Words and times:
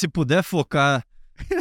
se 0.00 0.08
puder 0.08 0.42
focar 0.42 1.04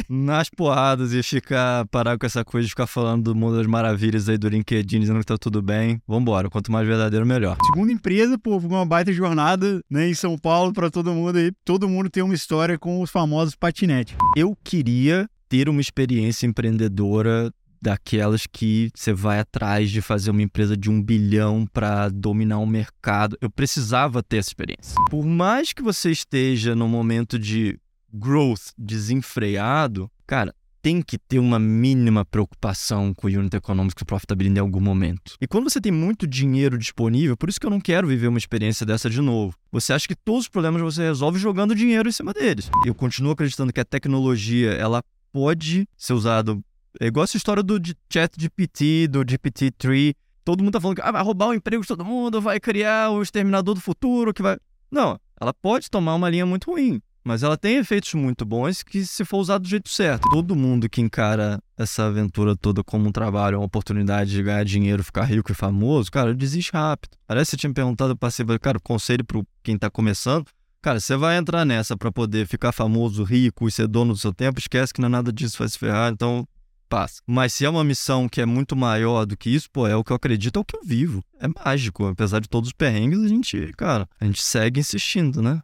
nas 0.09 0.49
porradas 0.49 1.14
e 1.14 1.22
ficar 1.22 1.86
parar 1.88 2.17
com 2.17 2.25
essa 2.25 2.43
coisa 2.43 2.65
de 2.65 2.69
ficar 2.69 2.88
falando 2.88 3.23
do 3.25 3.35
mundo 3.35 3.58
das 3.58 3.67
maravilhas 3.67 4.29
aí 4.29 4.38
do 4.38 4.47
LinkedIn, 4.47 5.01
dizendo 5.01 5.19
que 5.19 5.25
tá 5.25 5.38
tudo 5.38 5.62
bem, 5.62 6.01
vambora. 6.08 6.49
Quanto 6.49 6.71
mais 6.71 6.88
verdadeiro, 6.88 7.25
melhor. 7.25 7.57
Segunda 7.65 7.91
empresa, 7.91 8.38
pô, 8.38 8.57
uma 8.57 8.86
baita 8.86 9.12
jornada 9.12 9.81
né, 9.89 10.10
em 10.10 10.13
São 10.13 10.38
Paulo 10.38 10.73
para 10.73 10.89
todo 10.89 11.13
mundo 11.13 11.38
aí. 11.38 11.52
Todo 11.65 11.89
mundo 11.89 12.10
tem 12.10 12.23
uma 12.23 12.33
história 12.33 12.78
com 12.78 13.02
os 13.02 13.12
famosos 13.12 13.55
patinetes. 13.55 14.15
Eu 14.36 14.58
queria 14.64 15.30
ter 15.50 15.68
uma 15.68 15.82
experiência 15.82 16.46
empreendedora 16.46 17.52
daquelas 17.82 18.46
que 18.46 18.92
você 18.94 19.14
vai 19.14 19.40
atrás 19.40 19.90
de 19.90 20.02
fazer 20.02 20.32
uma 20.32 20.42
empresa 20.42 20.76
de 20.76 20.90
um 20.90 21.02
bilhão 21.02 21.66
para 21.71 22.10
dominar 22.10 22.60
um 22.60 22.66
mercado. 22.66 23.38
Eu 23.42 23.50
precisava 23.50 24.21
ter 24.21 24.38
essa 24.38 24.50
experiência. 24.50 24.96
Por 25.10 25.26
mais 25.26 25.74
que 25.74 25.82
você 25.82 26.12
esteja 26.12 26.76
no 26.76 26.88
momento 26.88 27.40
de 27.40 27.80
growth 28.14 28.71
desenfreado, 28.78 30.10
cara, 30.25 30.54
tem 30.82 31.02
que 31.02 31.18
ter 31.18 31.39
uma 31.39 31.60
mínima 31.60 32.23
preocupação 32.23 33.13
com 33.13 33.27
o 33.27 33.29
unit 33.29 33.55
economics 33.55 34.02
e 34.02 34.05
profitability 34.05 34.57
em 34.57 34.61
algum 34.61 34.79
momento. 34.79 35.35
E 35.41 35.47
quando 35.47 35.70
você 35.70 35.81
tem 35.81 35.91
muito 35.91 36.25
dinheiro 36.25 36.77
disponível, 36.77 37.35
por 37.35 37.49
isso 37.49 37.59
que 37.59 37.66
eu 37.66 37.69
não 37.69 37.81
quero 37.81 38.07
viver 38.07 38.27
uma 38.27 38.38
experiência 38.38 38.85
dessa 38.85 39.09
de 39.09 39.21
novo. 39.21 39.53
Você 39.71 39.91
acha 39.91 40.07
que 40.07 40.16
todos 40.16 40.43
os 40.43 40.49
problemas 40.49 40.81
você 40.81 41.02
resolve 41.02 41.38
jogando 41.38 41.75
dinheiro 41.75 42.07
em 42.07 42.13
cima 42.13 42.33
deles. 42.33 42.69
Eu 42.85 42.95
continuo 42.95 43.33
acreditando 43.33 43.73
que 43.73 43.80
a 43.80 43.85
tecnologia, 43.85 44.71
ela 44.71 45.03
pode 45.31 45.88
ser 45.97 46.13
usada 46.13 46.57
é 46.99 47.07
igual 47.07 47.23
essa 47.23 47.38
história 47.38 47.61
do 47.61 47.80
chat 48.11 48.31
GPT, 48.38 49.07
do 49.07 49.23
GPT-3. 49.23 50.16
Todo 50.44 50.63
mundo 50.63 50.73
tá 50.73 50.81
falando 50.81 50.95
que 50.95 51.02
ah, 51.02 51.11
vai 51.11 51.23
roubar 51.23 51.49
o 51.49 51.53
emprego 51.53 51.81
de 51.81 51.88
todo 51.88 52.03
mundo, 52.03 52.41
vai 52.41 52.59
criar 52.59 53.11
o 53.11 53.21
exterminador 53.21 53.75
do 53.75 53.81
futuro, 53.81 54.33
que 54.33 54.41
vai... 54.41 54.57
Não, 54.89 55.19
ela 55.39 55.53
pode 55.53 55.89
tomar 55.89 56.16
uma 56.16 56.30
linha 56.30 56.45
muito 56.45 56.71
ruim. 56.71 56.99
Mas 57.23 57.43
ela 57.43 57.57
tem 57.57 57.77
efeitos 57.77 58.13
muito 58.13 58.45
bons 58.45 58.81
que, 58.81 59.05
se 59.05 59.25
for 59.25 59.37
usado 59.37 59.63
do 59.63 59.67
jeito 59.67 59.89
certo. 59.89 60.29
Todo 60.29 60.55
mundo 60.55 60.89
que 60.89 61.01
encara 61.01 61.61
essa 61.77 62.05
aventura 62.05 62.55
toda 62.55 62.83
como 62.83 63.09
um 63.09 63.11
trabalho, 63.11 63.57
uma 63.57 63.66
oportunidade 63.66 64.31
de 64.31 64.44
ganhar 64.44 64.63
dinheiro, 64.63 65.03
ficar 65.03 65.23
rico 65.23 65.52
e 65.52 65.55
famoso, 65.55 66.11
cara, 66.11 66.33
desiste 66.33 66.71
rápido. 66.73 67.17
Parece 67.27 67.52
que 67.52 67.52
você 67.52 67.57
tinha 67.57 67.73
perguntado 67.73 68.16
para 68.17 68.31
você, 68.31 68.44
cara, 68.59 68.79
conselho 68.79 69.23
para 69.23 69.41
quem 69.63 69.77
tá 69.77 69.89
começando. 69.89 70.45
Cara, 70.81 70.99
você 70.99 71.17
vai 71.17 71.38
entrar 71.38 71.66
nessa 71.66 71.97
para 71.97 72.11
poder 72.11 72.47
ficar 72.47 72.71
famoso, 72.71 73.23
rico 73.23 73.67
e 73.67 73.72
ser 73.72 73.88
dono 73.88 74.13
do 74.13 74.19
seu 74.19 74.33
tempo, 74.33 74.59
esquece 74.59 74.94
que 74.94 75.01
não 75.01 75.07
é 75.07 75.11
nada 75.11 75.31
disso 75.31 75.57
vai 75.59 75.67
se 75.67 75.77
ferrar. 75.77 76.11
Então, 76.11 76.47
passa. 76.88 77.22
Mas 77.27 77.53
se 77.53 77.66
é 77.66 77.69
uma 77.69 77.83
missão 77.83 78.29
que 78.29 78.39
é 78.39 78.45
muito 78.45 78.75
maior 78.77 79.25
do 79.25 79.35
que 79.35 79.49
isso, 79.49 79.69
pô, 79.72 79.85
é 79.88 79.95
o 79.95 80.03
que 80.03 80.11
eu 80.11 80.16
acredito, 80.16 80.57
é 80.57 80.61
o 80.61 80.66
que 80.66 80.77
eu 80.77 80.81
vivo. 80.83 81.22
É 81.39 81.47
mágico. 81.47 82.07
Apesar 82.07 82.39
de 82.39 82.47
todos 82.47 82.69
os 82.69 82.73
perrengues, 82.73 83.22
a 83.22 83.27
gente, 83.27 83.73
cara, 83.77 84.07
a 84.19 84.25
gente 84.25 84.41
segue 84.41 84.79
insistindo, 84.79 85.41
né? 85.41 85.61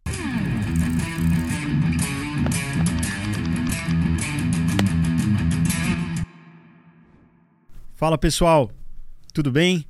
Fala 7.98 8.18
pessoal, 8.18 8.70
tudo 9.34 9.50
bem? 9.50 9.86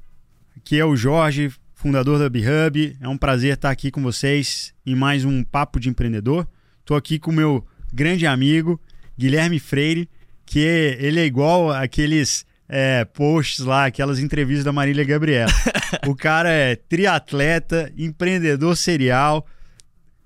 Aqui 0.56 0.80
é 0.80 0.86
o 0.86 0.95
Jorge, 0.95 1.52
fundador 1.73 2.20
da 2.20 2.30
BeHub. 2.30 2.95
É 3.02 3.09
um 3.09 3.17
prazer 3.17 3.56
estar 3.56 3.72
aqui 3.72 3.89
com 3.89 4.03
vocês 4.03 4.75
em 4.86 4.94
mais 4.94 5.25
um 5.25 5.44
Papo 5.44 5.80
de 5.80 5.89
Empreendedor. 5.89 6.47
Estou 6.81 6.95
aqui 6.95 7.17
com 7.17 7.31
o 7.31 7.34
meu 7.34 7.66
grande 7.92 8.28
amigo 8.28 8.80
Guilherme 9.17 9.59
Freire, 9.59 10.08
que 10.45 10.59
ele 10.59 11.20
é 11.20 11.25
igual 11.25 11.72
aqueles 11.72 12.45
é, 12.70 13.03
posts 13.06 13.66
lá, 13.66 13.88
aquelas 13.88 14.19
entrevistas 14.19 14.64
da 14.64 14.72
Marília 14.72 15.03
Gabriela. 15.03 15.52
o 16.06 16.16
cara 16.16 16.52
é 16.52 16.75
triatleta, 16.75 17.92
empreendedor 17.97 18.78
serial, 18.78 19.47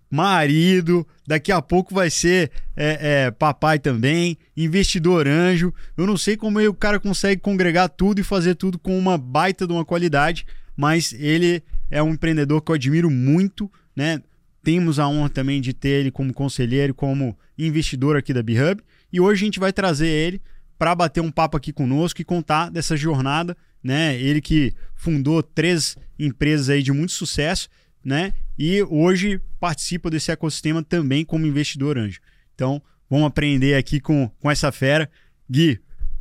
marido, 0.09 1.07
daqui 1.27 1.51
a 1.51 1.61
pouco 1.61 1.93
vai 1.93 2.09
ser 2.09 2.51
é, 2.75 3.25
é, 3.25 3.31
papai 3.31 3.77
também, 3.77 4.37
investidor 4.57 5.27
anjo. 5.27 5.73
Eu 5.95 6.07
não 6.07 6.17
sei 6.17 6.35
como 6.35 6.59
o 6.59 6.73
cara 6.73 6.99
consegue 6.99 7.41
congregar 7.41 7.89
tudo 7.89 8.19
e 8.19 8.23
fazer 8.23 8.55
tudo 8.55 8.79
com 8.79 8.97
uma 8.97 9.17
baita 9.17 9.67
de 9.67 9.73
uma 9.73 9.85
qualidade, 9.85 10.45
mas 10.75 11.13
ele 11.13 11.61
é 11.91 12.01
um 12.01 12.11
empreendedor 12.11 12.61
que 12.61 12.71
eu 12.71 12.75
admiro 12.75 13.09
muito, 13.09 13.71
né? 13.95 14.21
Temos 14.63 14.99
a 14.99 15.07
honra 15.07 15.29
também 15.29 15.61
de 15.61 15.73
ter 15.73 15.89
ele 15.89 16.11
como 16.11 16.33
conselheiro, 16.33 16.93
como 16.93 17.37
investidor 17.57 18.17
aqui 18.17 18.33
da 18.33 18.43
BeHub. 18.43 18.81
E 19.11 19.19
hoje 19.19 19.43
a 19.43 19.45
gente 19.45 19.59
vai 19.59 19.71
trazer 19.71 20.07
ele 20.07 20.41
para 20.77 20.95
bater 20.95 21.21
um 21.21 21.31
papo 21.31 21.57
aqui 21.57 21.71
conosco 21.73 22.21
e 22.21 22.25
contar 22.25 22.69
dessa 22.69 22.95
jornada, 22.95 23.55
né? 23.83 24.15
Ele 24.19 24.41
que 24.41 24.73
fundou 24.95 25.43
três 25.43 25.97
empresas 26.17 26.69
aí 26.69 26.83
de 26.83 26.91
muito 26.91 27.11
sucesso, 27.11 27.69
né? 28.03 28.33
E 28.59 28.83
hoje 28.83 29.41
participa 29.57 30.09
desse 30.09 30.31
ecossistema 30.31 30.83
também 30.83 31.23
como 31.23 31.45
investidor 31.45 31.97
anjo. 31.97 32.19
Então, 32.53 32.81
vamos 33.09 33.25
aprender 33.25 33.75
aqui 33.75 34.01
com, 34.01 34.29
com 34.37 34.51
essa 34.51 34.69
fera. 34.69 35.09
Gui, 35.49 35.79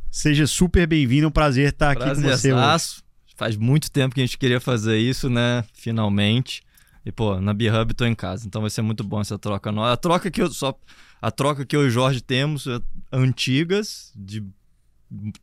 seja 0.09 0.47
super 0.47 0.87
bem-vindo, 0.87 1.25
é 1.25 1.27
um 1.27 1.31
prazer 1.31 1.73
estar 1.73 1.91
aqui 1.91 2.01
prazer 2.01 2.23
com 2.23 2.29
você 2.29 2.53
hoje. 2.53 3.03
Faz 3.35 3.57
muito 3.57 3.91
tempo 3.91 4.15
que 4.15 4.21
a 4.21 4.25
gente 4.25 4.37
queria 4.37 4.61
fazer 4.61 4.97
isso, 4.97 5.29
né? 5.29 5.65
Finalmente. 5.73 6.63
E, 7.05 7.11
pô, 7.11 7.41
na 7.41 7.53
B-Hub 7.53 7.93
tô 7.93 8.05
em 8.05 8.15
casa, 8.15 8.47
então 8.47 8.61
vai 8.61 8.69
ser 8.69 8.83
muito 8.83 9.03
bom 9.03 9.19
essa 9.19 9.37
troca. 9.37 9.69
A 9.69 9.97
troca 9.97 10.31
que 10.31 10.41
eu 10.41 10.49
só 10.49 10.73
a 11.21 11.31
troca 11.31 11.65
que 11.65 11.75
eu 11.75 11.83
e 11.83 11.87
o 11.87 11.89
Jorge 11.89 12.21
temos 12.21 12.67
é 12.67 12.79
antigas, 13.11 14.13
de 14.15 14.41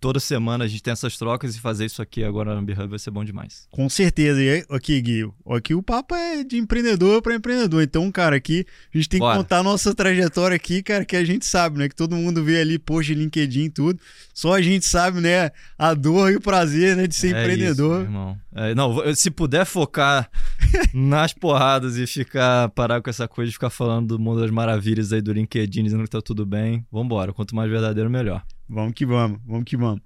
toda 0.01 0.21
semana 0.21 0.65
a 0.65 0.69
gente 0.69 0.83
tem 0.83 0.93
essas 0.93 1.17
trocas 1.17 1.57
e 1.57 1.61
fazer 1.61 1.87
isso 1.87 2.01
aqui 2.01 2.23
agora 2.23 2.55
na 2.55 2.63
BeHub 2.63 2.89
vai 2.89 2.99
ser 2.99 3.11
bom 3.11 3.25
demais. 3.25 3.67
Com 3.71 3.89
certeza. 3.89 4.41
E 4.41 4.65
aqui, 4.71 5.01
Gui, 5.01 5.29
aqui 5.51 5.75
o 5.75 5.83
papo 5.83 6.15
é 6.15 6.45
de 6.45 6.57
empreendedor 6.57 7.21
para 7.21 7.35
empreendedor. 7.35 7.83
Então, 7.83 8.11
cara, 8.13 8.37
aqui 8.37 8.65
a 8.95 8.97
gente 8.97 9.09
tem 9.09 9.19
Bora. 9.19 9.33
que 9.33 9.43
contar 9.43 9.59
a 9.59 9.63
nossa 9.63 9.95
trajetória 9.95 10.55
aqui, 10.55 10.83
cara, 10.83 11.05
que 11.05 11.17
a 11.17 11.25
gente 11.25 11.45
sabe, 11.45 11.79
né? 11.79 11.89
Que 11.89 11.97
todo 11.97 12.15
mundo 12.15 12.45
vê 12.45 12.61
ali 12.61 12.79
post 12.79 13.13
de 13.13 13.19
LinkedIn 13.19 13.65
e 13.65 13.71
tudo. 13.71 14.01
Só 14.33 14.55
a 14.55 14.63
gente 14.63 14.87
sabe, 14.87 15.21
né? 15.21 15.51
A 15.77 15.95
dor 15.95 16.33
e 16.33 16.37
o 16.37 16.41
prazer, 16.41 16.97
né, 16.97 17.07
de 17.07 17.15
ser 17.15 17.35
é 17.35 17.41
empreendedor. 17.41 18.03
Isso, 18.03 18.07
irmão. 18.07 18.39
É, 18.55 18.75
não, 18.75 19.15
se 19.15 19.31
puder 19.31 19.67
focar 19.67 20.31
nas 20.95 21.33
porradas 21.33 21.97
e 21.97 22.07
ficar 22.07 22.69
parar 22.71 23.03
com 23.03 23.11
essa 23.11 23.27
coisa 23.27 23.49
de 23.49 23.55
ficar 23.55 23.71
falando 23.71 24.17
do 24.17 24.19
mundo 24.19 24.41
das 24.41 24.51
maravilhas 24.51 25.13
aí 25.13 25.21
do 25.21 25.33
LinkedIn, 25.33 25.85
dizendo 25.85 26.05
que 26.05 26.11
tá 26.11 26.23
tudo 26.23 26.47
bem, 26.47 26.87
vambora. 26.91 27.33
Quanto 27.33 27.55
mais 27.55 27.71
verdadeiro, 27.71 28.09
melhor. 28.09 28.45
Vamos 28.69 28.95
que 28.95 29.07
vamos, 29.07 29.41
vamos 29.45 29.65
que 29.65 29.77
vamos. 29.77 30.03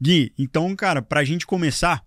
Gui, 0.00 0.32
então, 0.38 0.74
cara, 0.76 1.02
pra 1.02 1.24
gente 1.24 1.46
começar, 1.46 2.04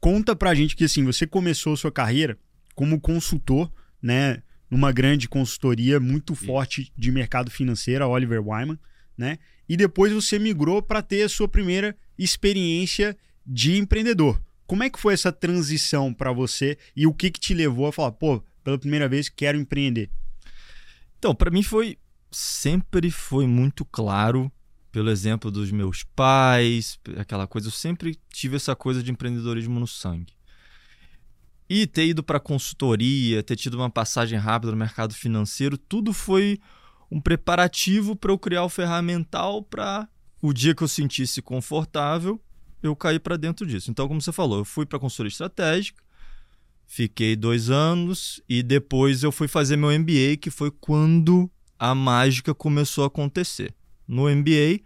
conta 0.00 0.34
pra 0.34 0.54
gente 0.54 0.76
que 0.76 0.84
assim, 0.84 1.04
você 1.04 1.26
começou 1.26 1.76
sua 1.76 1.92
carreira 1.92 2.38
como 2.74 3.00
consultor, 3.00 3.70
né, 4.00 4.42
numa 4.70 4.92
grande 4.92 5.28
consultoria 5.28 5.98
muito 5.98 6.34
forte 6.34 6.92
de 6.96 7.10
mercado 7.10 7.50
financeiro, 7.50 8.04
a 8.04 8.08
Oliver 8.08 8.46
Wyman, 8.46 8.78
né? 9.16 9.38
E 9.68 9.76
depois 9.76 10.12
você 10.12 10.38
migrou 10.38 10.80
para 10.80 11.02
ter 11.02 11.22
a 11.22 11.28
sua 11.28 11.48
primeira 11.48 11.96
experiência 12.18 13.16
de 13.44 13.76
empreendedor. 13.76 14.40
Como 14.66 14.82
é 14.82 14.90
que 14.90 14.98
foi 14.98 15.14
essa 15.14 15.32
transição 15.32 16.12
para 16.12 16.30
você 16.30 16.76
e 16.94 17.06
o 17.06 17.12
que 17.12 17.30
que 17.30 17.40
te 17.40 17.54
levou 17.54 17.86
a 17.86 17.92
falar, 17.92 18.12
pô, 18.12 18.42
pela 18.62 18.78
primeira 18.78 19.08
vez 19.08 19.28
quero 19.28 19.58
empreender? 19.58 20.10
Então, 21.18 21.34
para 21.34 21.50
mim 21.50 21.62
foi 21.62 21.98
sempre 22.30 23.10
foi 23.10 23.46
muito 23.46 23.84
claro 23.84 24.52
pelo 24.90 25.10
exemplo 25.10 25.50
dos 25.50 25.70
meus 25.70 26.02
pais, 26.02 26.98
aquela 27.16 27.46
coisa. 27.46 27.68
Eu 27.68 27.72
sempre 27.72 28.18
tive 28.32 28.56
essa 28.56 28.74
coisa 28.74 29.02
de 29.02 29.10
empreendedorismo 29.10 29.78
no 29.78 29.86
sangue. 29.86 30.32
E 31.68 31.86
ter 31.86 32.06
ido 32.06 32.22
para 32.22 32.40
consultoria, 32.40 33.42
ter 33.42 33.56
tido 33.56 33.74
uma 33.74 33.90
passagem 33.90 34.38
rápida 34.38 34.72
no 34.72 34.78
mercado 34.78 35.14
financeiro, 35.14 35.76
tudo 35.76 36.14
foi 36.14 36.58
um 37.10 37.20
preparativo 37.20 38.16
para 38.16 38.32
eu 38.32 38.38
criar 38.38 38.64
o 38.64 38.68
ferramental 38.70 39.62
para 39.62 40.08
o 40.40 40.52
dia 40.52 40.74
que 40.74 40.82
eu 40.82 40.88
sentisse 40.88 41.42
confortável, 41.42 42.40
eu 42.82 42.96
cair 42.96 43.18
para 43.18 43.36
dentro 43.36 43.66
disso. 43.66 43.90
Então, 43.90 44.08
como 44.08 44.22
você 44.22 44.32
falou, 44.32 44.58
eu 44.58 44.64
fui 44.64 44.86
para 44.86 44.98
consultoria 44.98 45.28
estratégica, 45.28 46.02
fiquei 46.86 47.36
dois 47.36 47.68
anos 47.68 48.40
e 48.48 48.62
depois 48.62 49.22
eu 49.22 49.30
fui 49.30 49.48
fazer 49.48 49.76
meu 49.76 49.90
MBA, 49.90 50.38
que 50.40 50.50
foi 50.50 50.70
quando 50.70 51.50
a 51.78 51.94
mágica 51.94 52.54
começou 52.54 53.04
a 53.04 53.08
acontecer 53.08 53.74
no 54.08 54.28
MBA. 54.28 54.80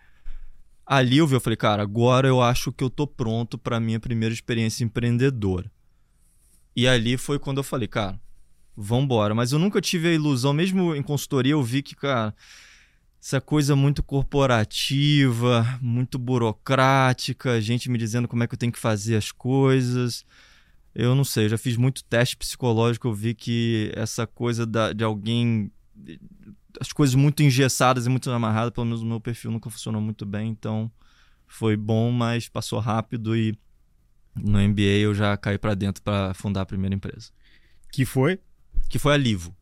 Ali 0.85 1.19
eu 1.19 1.27
vi, 1.27 1.37
eu 1.37 1.41
falei, 1.41 1.57
cara, 1.57 1.83
agora 1.83 2.27
eu 2.27 2.43
acho 2.43 2.73
que 2.73 2.83
eu 2.83 2.91
tô 2.91 3.07
pronto 3.07 3.57
para 3.57 3.79
minha 3.79 4.01
primeira 4.01 4.35
experiência 4.35 4.85
empreendedora. 4.85 5.71
E 6.75 6.89
ali 6.89 7.17
foi 7.17 7.39
quando 7.39 7.59
eu 7.59 7.63
falei, 7.63 7.87
cara, 7.87 8.21
vambora. 8.77 9.35
Mas 9.35 9.53
eu 9.53 9.59
nunca 9.59 9.81
tive 9.81 10.09
a 10.09 10.13
ilusão, 10.13 10.53
mesmo 10.53 10.95
em 10.95 11.03
consultoria, 11.03 11.53
eu 11.53 11.63
vi 11.63 11.83
que, 11.83 11.95
cara, 11.95 12.35
essa 13.23 13.41
coisa 13.41 13.77
muito 13.77 14.03
corporativa, 14.03 15.79
muito 15.81 16.19
burocrática, 16.19 17.61
gente 17.61 17.89
me 17.89 17.97
dizendo 17.97 18.27
como 18.27 18.43
é 18.43 18.49
que 18.49 18.55
eu 18.55 18.59
tenho 18.59 18.73
que 18.73 18.79
fazer 18.79 19.17
as 19.17 19.31
coisas. 19.31 20.25
Eu 20.95 21.15
não 21.15 21.25
sei, 21.25 21.45
eu 21.45 21.51
já 21.51 21.59
fiz 21.59 21.77
muito 21.77 22.05
teste 22.05 22.37
psicológico, 22.37 23.09
eu 23.09 23.15
vi 23.15 23.35
que 23.35 23.93
essa 23.95 24.27
coisa 24.27 24.67
da, 24.67 24.93
de 24.93 25.05
alguém 25.05 25.71
as 26.81 26.93
coisas 26.93 27.15
muito 27.15 27.43
engessadas 27.43 28.07
e 28.07 28.09
muito 28.09 28.31
amarradas, 28.31 28.73
pelo 28.73 28.87
menos 28.87 29.03
o 29.03 29.07
meu 29.07 29.21
perfil 29.21 29.51
nunca 29.51 29.71
funcionou 29.71 30.01
muito 30.01 30.25
bem, 30.25 30.51
então 30.51 30.91
foi 31.47 31.77
bom, 31.77 32.11
mas 32.11 32.49
passou 32.49 32.79
rápido 32.79 33.37
e 33.37 33.57
no 34.35 34.59
MBA 34.59 35.01
eu 35.01 35.15
já 35.15 35.37
caí 35.37 35.59
para 35.59 35.75
dentro 35.75 36.03
para 36.03 36.33
fundar 36.35 36.63
a 36.63 36.67
primeira 36.67 36.95
empresa. 36.95 37.31
Que 37.93 38.05
foi? 38.05 38.39
Que 38.89 38.99
foi 38.99 39.15
a 39.15 39.17
Livo. 39.17 39.55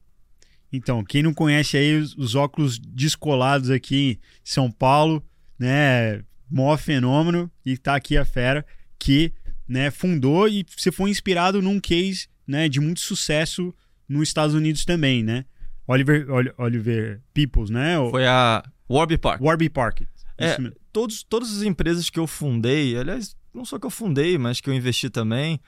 Então, 0.72 1.02
quem 1.02 1.22
não 1.22 1.34
conhece 1.34 1.76
aí 1.76 1.96
os, 1.96 2.16
os 2.16 2.34
óculos 2.34 2.78
descolados 2.78 3.70
aqui 3.70 4.12
em 4.12 4.18
São 4.44 4.70
Paulo, 4.70 5.24
né? 5.58 6.24
Mó 6.48 6.76
fenômeno 6.76 7.50
e 7.64 7.76
tá 7.76 7.96
aqui 7.96 8.16
a 8.16 8.24
fera 8.24 8.64
que, 8.98 9.32
né, 9.68 9.90
fundou 9.90 10.48
e 10.48 10.66
você 10.76 10.90
foi 10.90 11.10
inspirado 11.10 11.62
num 11.62 11.78
case, 11.78 12.28
né, 12.44 12.68
de 12.68 12.80
muito 12.80 13.00
sucesso 13.00 13.72
nos 14.08 14.28
Estados 14.28 14.54
Unidos 14.54 14.84
também, 14.84 15.22
né? 15.22 15.44
Oliver, 15.90 16.24
Oliver 16.56 17.20
Peoples, 17.34 17.68
né? 17.68 17.96
Foi 18.10 18.24
a 18.24 18.62
Warby 18.88 19.18
Park. 19.18 19.40
Warby 19.40 19.68
Park. 19.68 20.02
É, 20.38 20.56
todos, 20.92 21.24
todas 21.24 21.50
as 21.56 21.62
empresas 21.62 22.08
que 22.08 22.18
eu 22.18 22.28
fundei, 22.28 22.96
aliás, 22.96 23.36
não 23.52 23.64
só 23.64 23.76
que 23.76 23.86
eu 23.86 23.90
fundei, 23.90 24.38
mas 24.38 24.60
que 24.60 24.70
eu 24.70 24.74
investi 24.74 25.10
também, 25.10 25.60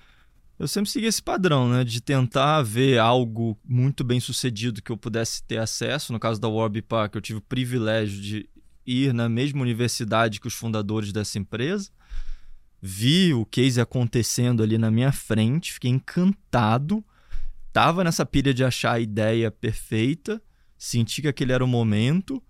eu 0.60 0.69
sempre 0.69 0.88
segui 0.88 1.06
esse 1.06 1.20
padrão, 1.20 1.69
né? 1.69 1.82
De 1.82 2.00
tentar 2.00 2.62
ver 2.62 3.00
algo 3.00 3.58
muito 3.64 4.04
bem 4.04 4.20
sucedido 4.20 4.80
que 4.80 4.92
eu 4.92 4.96
pudesse 4.96 5.42
ter 5.42 5.58
acesso. 5.58 6.12
No 6.12 6.20
caso 6.20 6.40
da 6.40 6.48
Warby 6.48 6.82
Park, 6.82 7.16
eu 7.16 7.20
tive 7.20 7.40
o 7.40 7.42
privilégio 7.42 8.20
de 8.22 8.48
ir 8.86 9.12
na 9.12 9.28
mesma 9.28 9.60
universidade 9.60 10.40
que 10.40 10.46
os 10.46 10.54
fundadores 10.54 11.12
dessa 11.12 11.36
empresa. 11.36 11.90
Vi 12.80 13.34
o 13.34 13.44
case 13.44 13.80
acontecendo 13.80 14.62
ali 14.62 14.78
na 14.78 14.90
minha 14.90 15.10
frente, 15.10 15.72
fiquei 15.72 15.90
encantado. 15.90 17.04
Tava 17.72 18.04
nessa 18.04 18.26
pilha 18.26 18.52
de 18.52 18.62
achar 18.62 18.92
a 18.92 19.00
ideia 19.00 19.50
perfeita, 19.50 20.42
senti 20.76 21.22
que 21.22 21.28
aquele 21.28 21.52
era 21.52 21.64
o 21.64 21.69
momento. 21.69 22.42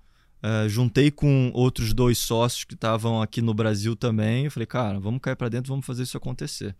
Uh, 0.42 0.68
juntei 0.68 1.12
com 1.12 1.52
outros 1.54 1.94
dois 1.94 2.18
sócios 2.18 2.64
que 2.64 2.74
estavam 2.74 3.22
aqui 3.22 3.40
no 3.40 3.54
Brasil 3.54 3.94
também. 3.94 4.46
Eu 4.46 4.50
falei, 4.50 4.66
cara, 4.66 4.98
vamos 4.98 5.20
cair 5.20 5.36
para 5.36 5.48
dentro, 5.48 5.68
vamos 5.68 5.86
fazer 5.86 6.02
isso 6.02 6.16
acontecer. 6.16 6.74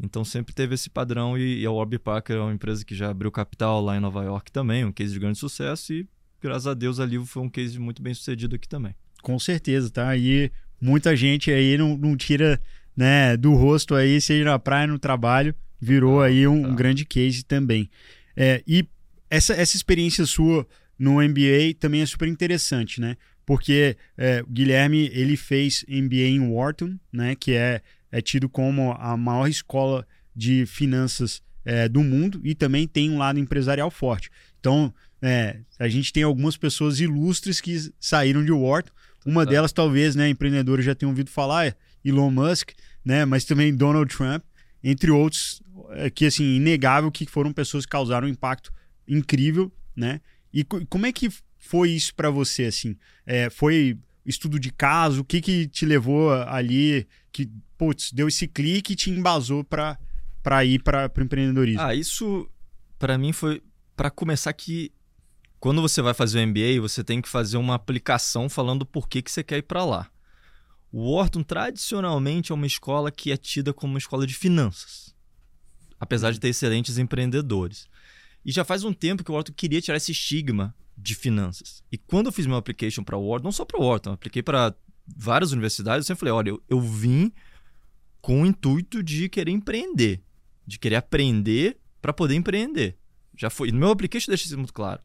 Então 0.00 0.24
sempre 0.24 0.54
teve 0.54 0.74
esse 0.74 0.88
padrão 0.88 1.36
e, 1.36 1.60
e 1.60 1.66
a 1.66 1.70
Warby 1.72 1.98
Parker 1.98 2.36
é 2.36 2.40
uma 2.40 2.52
empresa 2.52 2.84
que 2.84 2.94
já 2.94 3.10
abriu 3.10 3.32
capital 3.32 3.80
lá 3.82 3.96
em 3.96 4.00
Nova 4.00 4.22
York 4.22 4.52
também, 4.52 4.84
um 4.84 4.92
case 4.92 5.12
de 5.12 5.18
grande 5.18 5.38
sucesso 5.38 5.92
e 5.92 6.06
graças 6.40 6.68
a 6.68 6.74
Deus 6.74 7.00
a 7.00 7.06
Livro 7.06 7.26
foi 7.26 7.42
um 7.42 7.48
case 7.48 7.78
muito 7.80 8.00
bem 8.00 8.14
sucedido 8.14 8.54
aqui 8.54 8.68
também. 8.68 8.94
Com 9.22 9.36
certeza, 9.40 9.90
tá? 9.90 10.16
E 10.16 10.52
muita 10.80 11.16
gente 11.16 11.50
aí 11.50 11.76
não, 11.76 11.96
não 11.96 12.16
tira 12.16 12.60
né, 12.96 13.36
do 13.36 13.54
rosto 13.54 13.96
aí, 13.96 14.20
seja 14.20 14.44
na 14.44 14.58
praia, 14.58 14.86
no 14.86 15.00
trabalho, 15.00 15.52
virou 15.80 16.20
aí 16.22 16.46
um, 16.46 16.62
tá. 16.62 16.68
um 16.68 16.74
grande 16.74 17.04
case 17.04 17.44
também. 17.44 17.90
É, 18.36 18.62
e 18.66 18.86
essa, 19.30 19.52
essa 19.54 19.76
experiência 19.76 20.24
sua 20.26 20.66
no 20.98 21.22
MBA 21.22 21.74
também 21.78 22.00
é 22.00 22.06
super 22.06 22.28
interessante, 22.28 23.00
né? 23.00 23.16
Porque 23.46 23.96
é, 24.16 24.42
o 24.42 24.50
Guilherme 24.50 25.10
ele 25.12 25.36
fez 25.36 25.84
MBA 25.88 26.28
em 26.28 26.50
Wharton, 26.52 26.98
né? 27.12 27.34
Que 27.34 27.52
é, 27.52 27.80
é 28.10 28.20
tido 28.20 28.48
como 28.48 28.92
a 28.92 29.16
maior 29.16 29.48
escola 29.48 30.06
de 30.34 30.66
finanças 30.66 31.42
é, 31.64 31.88
do 31.88 32.02
mundo 32.02 32.40
e 32.44 32.54
também 32.54 32.86
tem 32.86 33.10
um 33.10 33.18
lado 33.18 33.38
empresarial 33.38 33.90
forte. 33.90 34.30
Então, 34.60 34.92
é, 35.20 35.58
a 35.78 35.88
gente 35.88 36.12
tem 36.12 36.22
algumas 36.22 36.56
pessoas 36.56 37.00
ilustres 37.00 37.60
que 37.60 37.92
saíram 38.00 38.44
de 38.44 38.52
Wharton. 38.52 38.92
Uma 39.26 39.44
tá. 39.44 39.52
delas, 39.52 39.72
talvez, 39.72 40.14
né, 40.14 40.28
empreendedores 40.28 40.84
já 40.84 40.94
tenham 40.94 41.10
ouvido 41.10 41.30
falar, 41.30 41.66
é 41.66 41.74
Elon 42.04 42.30
Musk, 42.30 42.70
né? 43.04 43.24
Mas 43.24 43.44
também 43.44 43.74
Donald 43.74 44.14
Trump, 44.14 44.42
entre 44.82 45.10
outros, 45.10 45.62
é, 45.90 46.10
que 46.10 46.26
assim, 46.26 46.56
inegável 46.56 47.10
que 47.10 47.26
foram 47.26 47.52
pessoas 47.52 47.84
que 47.84 47.90
causaram 47.90 48.26
um 48.26 48.30
impacto 48.30 48.72
incrível, 49.06 49.72
né? 49.96 50.20
E 50.52 50.64
como 50.64 51.06
é 51.06 51.12
que 51.12 51.28
foi 51.58 51.90
isso 51.90 52.14
para 52.14 52.30
você, 52.30 52.64
assim? 52.64 52.96
É, 53.26 53.50
foi 53.50 53.98
estudo 54.24 54.58
de 54.58 54.70
caso? 54.70 55.20
O 55.20 55.24
que 55.24 55.40
que 55.40 55.66
te 55.66 55.84
levou 55.84 56.32
ali, 56.32 57.06
que, 57.32 57.50
putz, 57.76 58.12
deu 58.12 58.28
esse 58.28 58.46
clique 58.46 58.92
e 58.92 58.96
te 58.96 59.10
embasou 59.10 59.64
para 59.64 59.98
para 60.42 60.64
ir 60.64 60.82
para 60.82 61.10
o 61.14 61.20
empreendedorismo? 61.20 61.82
Ah, 61.82 61.94
isso 61.94 62.48
para 62.98 63.18
mim 63.18 63.32
foi 63.32 63.62
para 63.96 64.10
começar 64.10 64.52
que 64.52 64.90
quando 65.60 65.82
você 65.82 66.00
vai 66.00 66.14
fazer 66.14 66.38
o 66.38 66.46
MBA, 66.46 66.80
você 66.80 67.02
tem 67.02 67.20
que 67.20 67.28
fazer 67.28 67.56
uma 67.56 67.74
aplicação 67.74 68.48
falando 68.48 68.86
por 68.86 69.08
que, 69.08 69.20
que 69.20 69.30
você 69.30 69.42
quer 69.42 69.58
ir 69.58 69.62
para 69.62 69.84
lá. 69.84 70.08
O 70.90 71.12
Wharton 71.12 71.42
tradicionalmente 71.42 72.50
é 72.50 72.54
uma 72.54 72.66
escola 72.66 73.10
que 73.10 73.30
é 73.30 73.36
tida 73.36 73.72
como 73.72 73.92
uma 73.92 73.98
escola 73.98 74.26
de 74.26 74.34
finanças, 74.34 75.14
apesar 76.00 76.32
de 76.32 76.40
ter 76.40 76.48
excelentes 76.48 76.96
empreendedores. 76.98 77.88
E 78.44 78.50
já 78.50 78.64
faz 78.64 78.84
um 78.84 78.92
tempo 78.92 79.22
que 79.22 79.30
o 79.30 79.34
Wharton 79.34 79.52
queria 79.52 79.82
tirar 79.82 79.96
esse 79.96 80.12
estigma 80.12 80.74
de 80.96 81.14
finanças. 81.14 81.82
E 81.92 81.98
quando 81.98 82.26
eu 82.26 82.32
fiz 82.32 82.46
meu 82.46 82.56
application 82.56 83.04
para 83.04 83.16
o 83.16 83.28
Wharton, 83.28 83.44
não 83.44 83.52
só 83.52 83.64
para 83.64 83.78
o 83.78 83.84
Wharton, 83.84 84.12
apliquei 84.12 84.42
para 84.42 84.74
várias 85.06 85.52
universidades, 85.52 86.04
eu 86.04 86.06
sempre 86.06 86.20
falei, 86.20 86.32
olha, 86.32 86.50
eu, 86.50 86.62
eu 86.68 86.80
vim 86.80 87.32
com 88.20 88.42
o 88.42 88.46
intuito 88.46 89.02
de 89.02 89.28
querer 89.28 89.52
empreender, 89.52 90.22
de 90.66 90.78
querer 90.78 90.96
aprender 90.96 91.78
para 92.00 92.12
poder 92.12 92.34
empreender. 92.34 92.96
Já 93.36 93.50
foi. 93.50 93.70
No 93.70 93.78
meu 93.78 93.90
application 93.90 94.30
deixa 94.30 94.46
isso 94.46 94.56
muito 94.56 94.72
claro. 94.72 95.00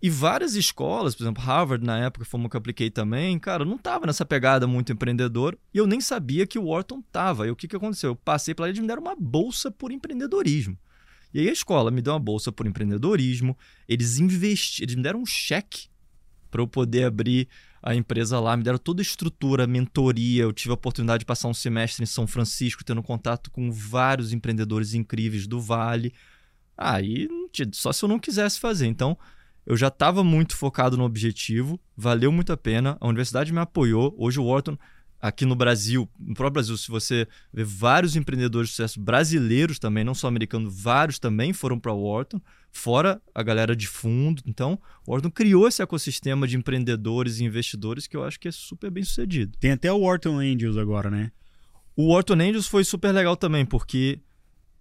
E 0.00 0.08
várias 0.08 0.54
escolas, 0.54 1.14
por 1.16 1.24
exemplo, 1.24 1.42
Harvard, 1.42 1.84
na 1.84 1.98
época, 1.98 2.24
foi 2.24 2.38
uma 2.38 2.48
que 2.48 2.54
eu 2.54 2.58
apliquei 2.58 2.88
também, 2.88 3.36
cara, 3.38 3.64
não 3.64 3.76
tava 3.76 4.06
nessa 4.06 4.24
pegada 4.24 4.64
muito 4.66 4.92
empreendedor 4.92 5.58
e 5.74 5.78
eu 5.78 5.88
nem 5.88 6.00
sabia 6.00 6.46
que 6.46 6.58
o 6.58 6.66
Wharton 6.66 7.02
tava. 7.10 7.48
E 7.48 7.50
o 7.50 7.56
que, 7.56 7.66
que 7.66 7.74
aconteceu? 7.74 8.10
Eu 8.10 8.16
passei 8.16 8.54
para 8.54 8.68
eles 8.68 8.80
me 8.80 8.86
deram 8.86 9.02
uma 9.02 9.16
bolsa 9.16 9.72
por 9.72 9.90
empreendedorismo. 9.90 10.78
E 11.34 11.40
aí 11.40 11.48
a 11.48 11.52
escola 11.52 11.90
me 11.90 12.00
deu 12.00 12.12
uma 12.12 12.20
bolsa 12.20 12.52
por 12.52 12.66
empreendedorismo, 12.66 13.58
eles 13.88 14.18
investiram, 14.18 14.84
eles 14.84 14.94
me 14.94 15.02
deram 15.02 15.20
um 15.20 15.26
cheque 15.26 15.88
para 16.50 16.62
eu 16.62 16.68
poder 16.68 17.04
abrir 17.04 17.48
a 17.82 17.94
empresa 17.94 18.40
lá, 18.40 18.56
me 18.56 18.62
deram 18.62 18.78
toda 18.78 19.00
a 19.00 19.02
estrutura, 19.02 19.66
mentoria. 19.66 20.44
Eu 20.44 20.52
tive 20.52 20.70
a 20.70 20.74
oportunidade 20.74 21.20
de 21.20 21.26
passar 21.26 21.48
um 21.48 21.54
semestre 21.54 22.02
em 22.02 22.06
São 22.06 22.26
Francisco, 22.26 22.84
tendo 22.84 23.02
contato 23.02 23.50
com 23.50 23.70
vários 23.70 24.32
empreendedores 24.32 24.94
incríveis 24.94 25.46
do 25.46 25.60
Vale. 25.60 26.12
Aí, 26.76 27.28
ah, 27.30 27.68
só 27.72 27.92
se 27.92 28.04
eu 28.04 28.08
não 28.08 28.18
quisesse 28.18 28.58
fazer. 28.58 28.86
Então, 28.86 29.18
eu 29.68 29.76
já 29.76 29.88
estava 29.88 30.24
muito 30.24 30.56
focado 30.56 30.96
no 30.96 31.04
objetivo, 31.04 31.78
valeu 31.94 32.32
muito 32.32 32.50
a 32.50 32.56
pena. 32.56 32.96
A 33.02 33.06
universidade 33.06 33.52
me 33.52 33.58
apoiou. 33.58 34.14
Hoje 34.16 34.40
o 34.40 34.46
Wharton 34.46 34.78
aqui 35.20 35.44
no 35.44 35.54
Brasil, 35.54 36.08
no 36.18 36.32
próprio 36.32 36.54
Brasil, 36.54 36.74
se 36.78 36.88
você 36.88 37.28
vê 37.52 37.64
vários 37.64 38.16
empreendedores 38.16 38.70
de 38.70 38.76
sucesso 38.76 38.98
brasileiros 38.98 39.78
também, 39.78 40.04
não 40.04 40.14
só 40.14 40.26
americanos, 40.26 40.74
vários 40.74 41.18
também 41.18 41.52
foram 41.52 41.78
para 41.78 41.92
o 41.92 42.02
Wharton, 42.02 42.40
fora 42.72 43.20
a 43.34 43.42
galera 43.42 43.76
de 43.76 43.86
fundo. 43.86 44.42
Então, 44.46 44.80
o 45.06 45.12
Wharton 45.12 45.30
criou 45.30 45.68
esse 45.68 45.82
ecossistema 45.82 46.48
de 46.48 46.56
empreendedores 46.56 47.38
e 47.38 47.44
investidores 47.44 48.06
que 48.06 48.16
eu 48.16 48.24
acho 48.24 48.40
que 48.40 48.48
é 48.48 48.52
super 48.52 48.90
bem 48.90 49.04
sucedido. 49.04 49.54
Tem 49.60 49.72
até 49.72 49.92
o 49.92 50.00
Wharton 50.00 50.38
Angels 50.38 50.78
agora, 50.78 51.10
né? 51.10 51.30
O 51.94 52.14
Wharton 52.14 52.40
Angels 52.40 52.68
foi 52.68 52.84
super 52.84 53.12
legal 53.12 53.36
também, 53.36 53.66
porque 53.66 54.18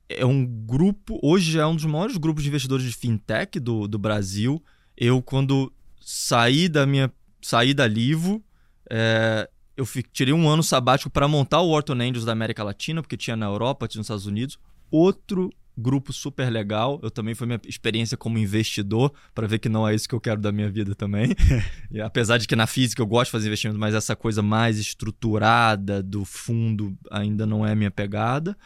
é 0.08 0.26
um 0.26 0.46
grupo, 0.46 1.20
hoje 1.22 1.60
é 1.60 1.66
um 1.66 1.76
dos 1.76 1.84
maiores 1.84 2.16
grupos 2.16 2.44
de 2.44 2.48
investidores 2.48 2.86
de 2.86 2.94
fintech 2.94 3.60
do, 3.60 3.86
do 3.86 4.00
Brasil. 4.00 4.64
Eu, 4.98 5.22
quando 5.22 5.72
saí 6.02 6.68
da 6.68 6.86
minha. 6.86 7.12
saí 7.42 7.74
da 7.74 7.86
Livo, 7.86 8.44
é, 8.90 9.50
eu 9.76 9.86
tirei 10.12 10.34
um 10.34 10.50
ano 10.50 10.64
sabático 10.64 11.10
para 11.10 11.28
montar 11.28 11.62
o 11.62 11.70
Orton 11.70 11.94
Angels 11.94 12.26
da 12.26 12.32
América 12.32 12.64
Latina, 12.64 13.02
porque 13.02 13.16
tinha 13.16 13.36
na 13.36 13.46
Europa, 13.46 13.88
tinha 13.88 14.00
nos 14.00 14.08
Estados 14.08 14.26
Unidos. 14.26 14.58
Outro 14.90 15.52
grupo 15.78 16.12
super 16.12 16.50
legal. 16.50 17.00
Eu 17.04 17.12
também 17.12 17.36
foi 17.36 17.46
minha 17.46 17.60
experiência 17.66 18.18
como 18.18 18.38
investidor, 18.38 19.14
para 19.36 19.48
ver 19.48 19.60
que 19.60 19.70
não 19.70 19.88
é 19.88 19.94
isso 19.94 20.10
que 20.10 20.16
eu 20.16 20.20
quero 20.20 20.42
da 20.42 20.52
minha 20.52 20.70
vida 20.70 20.96
também. 20.96 21.36
e, 21.92 22.02
apesar 22.02 22.38
de 22.38 22.48
que 22.48 22.56
na 22.56 22.66
física 22.66 23.02
eu 23.02 23.06
gosto 23.06 23.26
de 23.28 23.32
fazer 23.34 23.48
investimentos, 23.48 23.80
mas 23.80 23.94
essa 23.94 24.16
coisa 24.16 24.42
mais 24.42 24.80
estruturada 24.80 26.02
do 26.02 26.26
fundo 26.26 26.98
ainda 27.12 27.46
não 27.46 27.66
é 27.66 27.76
minha 27.76 27.92
pegada. 27.92 28.58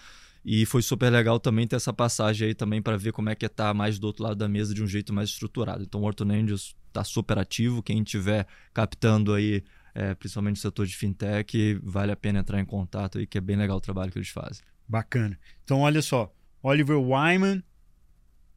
E 0.44 0.66
foi 0.66 0.82
super 0.82 1.12
legal 1.12 1.40
também 1.40 1.68
ter 1.68 1.76
essa 1.76 1.94
passagem 1.94 2.48
aí 2.48 2.56
também 2.56 2.82
para 2.82 2.98
ver 2.98 3.12
como 3.12 3.30
é 3.30 3.36
que 3.36 3.46
é 3.46 3.50
tá 3.50 3.74
mais 3.74 4.00
do 4.00 4.08
outro 4.08 4.24
lado 4.24 4.36
da 4.36 4.50
mesa 4.50 4.74
de 4.74 4.84
um 4.84 4.88
jeito 4.88 5.14
mais 5.14 5.30
estruturado. 5.30 5.84
Então 5.84 6.02
o 6.02 6.04
Orton 6.04 6.32
Angels 6.32 6.76
está 6.88 7.04
super 7.04 7.38
ativo. 7.38 7.84
Quem 7.84 8.02
estiver 8.02 8.48
captando 8.74 9.34
aí 9.34 9.64
é, 9.94 10.14
principalmente 10.16 10.56
no 10.56 10.62
setor 10.62 10.86
de 10.86 10.96
fintech, 10.96 11.80
vale 11.84 12.12
a 12.12 12.16
pena 12.16 12.40
entrar 12.40 12.60
em 12.60 12.66
contato 12.66 13.18
aí, 13.18 13.28
que 13.28 13.38
é 13.38 13.42
bem 13.42 13.56
legal 13.56 13.78
o 13.78 13.82
trabalho 13.82 14.12
que 14.12 14.18
eles 14.18 14.30
fazem. 14.30 14.64
Bacana. 14.88 15.38
Então, 15.64 15.82
olha 15.82 16.02
só, 16.02 16.34
Oliver 16.62 16.98
Wyman, 16.98 17.64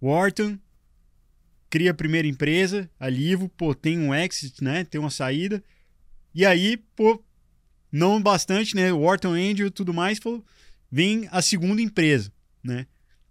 Wharton, 0.00 0.58
cria 1.68 1.90
a 1.90 1.94
primeira 1.94 2.26
empresa, 2.28 2.88
a 2.98 3.08
Livo, 3.08 3.48
pô, 3.48 3.74
tem 3.74 3.98
um 3.98 4.14
exit, 4.14 4.62
né? 4.62 4.84
Tem 4.84 5.00
uma 5.00 5.10
saída. 5.10 5.62
E 6.34 6.44
aí, 6.44 6.76
pô, 6.76 7.22
não 7.90 8.22
bastante, 8.22 8.74
né? 8.74 8.92
Wharton 8.92 9.32
Angel 9.32 9.66
e 9.66 9.70
tudo 9.70 9.92
mais, 9.92 10.18
pô, 10.18 10.42
vem 10.94 11.28
a 11.32 11.42
segunda 11.42 11.82
empresa, 11.82 12.30
né? 12.62 12.86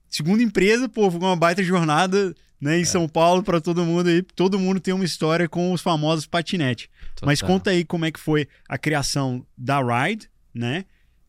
Segunda 0.09 0.43
empresa, 0.43 0.89
pô, 0.89 1.09
foi 1.09 1.17
uma 1.21 1.33
baita 1.33 1.63
jornada 1.63 2.35
né, 2.59 2.77
em 2.77 2.81
é. 2.81 2.85
São 2.85 3.07
Paulo 3.07 3.41
para 3.41 3.61
todo 3.61 3.85
mundo 3.85 4.09
aí. 4.09 4.21
Todo 4.21 4.59
mundo 4.59 4.81
tem 4.81 4.93
uma 4.93 5.05
história 5.05 5.47
com 5.47 5.71
os 5.71 5.81
famosos 5.81 6.27
patinete. 6.27 6.89
Total. 7.15 7.27
Mas 7.27 7.41
conta 7.41 7.69
aí 7.69 7.85
como 7.85 8.03
é 8.03 8.11
que 8.11 8.19
foi 8.19 8.49
a 8.67 8.77
criação 8.77 9.45
da 9.57 9.79
Ride, 9.79 10.29
né? 10.53 10.83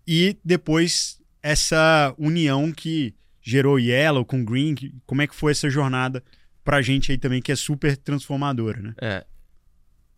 E 0.05 0.37
depois 0.45 1.21
essa 1.41 2.13
união 2.19 2.73
que 2.73 3.15
gerou 3.41 3.79
Yellow 3.79 4.25
com 4.25 4.45
Green, 4.45 4.75
como 5.07 5.23
é 5.23 5.29
que 5.29 5.37
foi 5.37 5.53
essa 5.53 5.71
jornada 5.71 6.21
pra 6.65 6.83
gente 6.83 7.13
aí 7.13 7.19
também, 7.19 7.41
que 7.41 7.53
é 7.53 7.57
super 7.57 7.97
transformadora, 7.97 8.83
né? 8.83 8.95
É. 9.01 9.25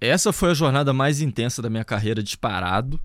Essa 0.01 0.33
foi 0.33 0.53
a 0.53 0.55
jornada 0.55 0.95
mais 0.95 1.21
intensa 1.21 1.61
da 1.61 1.69
minha 1.69 1.85
carreira 1.85 2.23
disparado. 2.23 2.99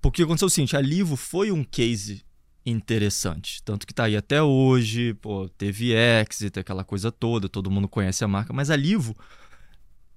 Porque 0.00 0.22
aconteceu 0.22 0.46
o 0.46 0.50
seguinte, 0.50 0.76
a 0.76 0.80
Livo 0.80 1.16
foi 1.16 1.50
um 1.50 1.64
case 1.64 2.24
interessante. 2.64 3.62
Tanto 3.62 3.86
que 3.86 3.94
tá 3.94 4.04
aí 4.04 4.16
até 4.16 4.42
hoje, 4.42 5.14
pô, 5.14 5.48
teve 5.48 5.92
exit, 5.92 6.58
aquela 6.58 6.84
coisa 6.84 7.10
toda, 7.10 7.48
todo 7.48 7.70
mundo 7.70 7.88
conhece 7.88 8.24
a 8.24 8.28
marca, 8.28 8.52
mas 8.52 8.70
a 8.70 8.76
Livo, 8.76 9.16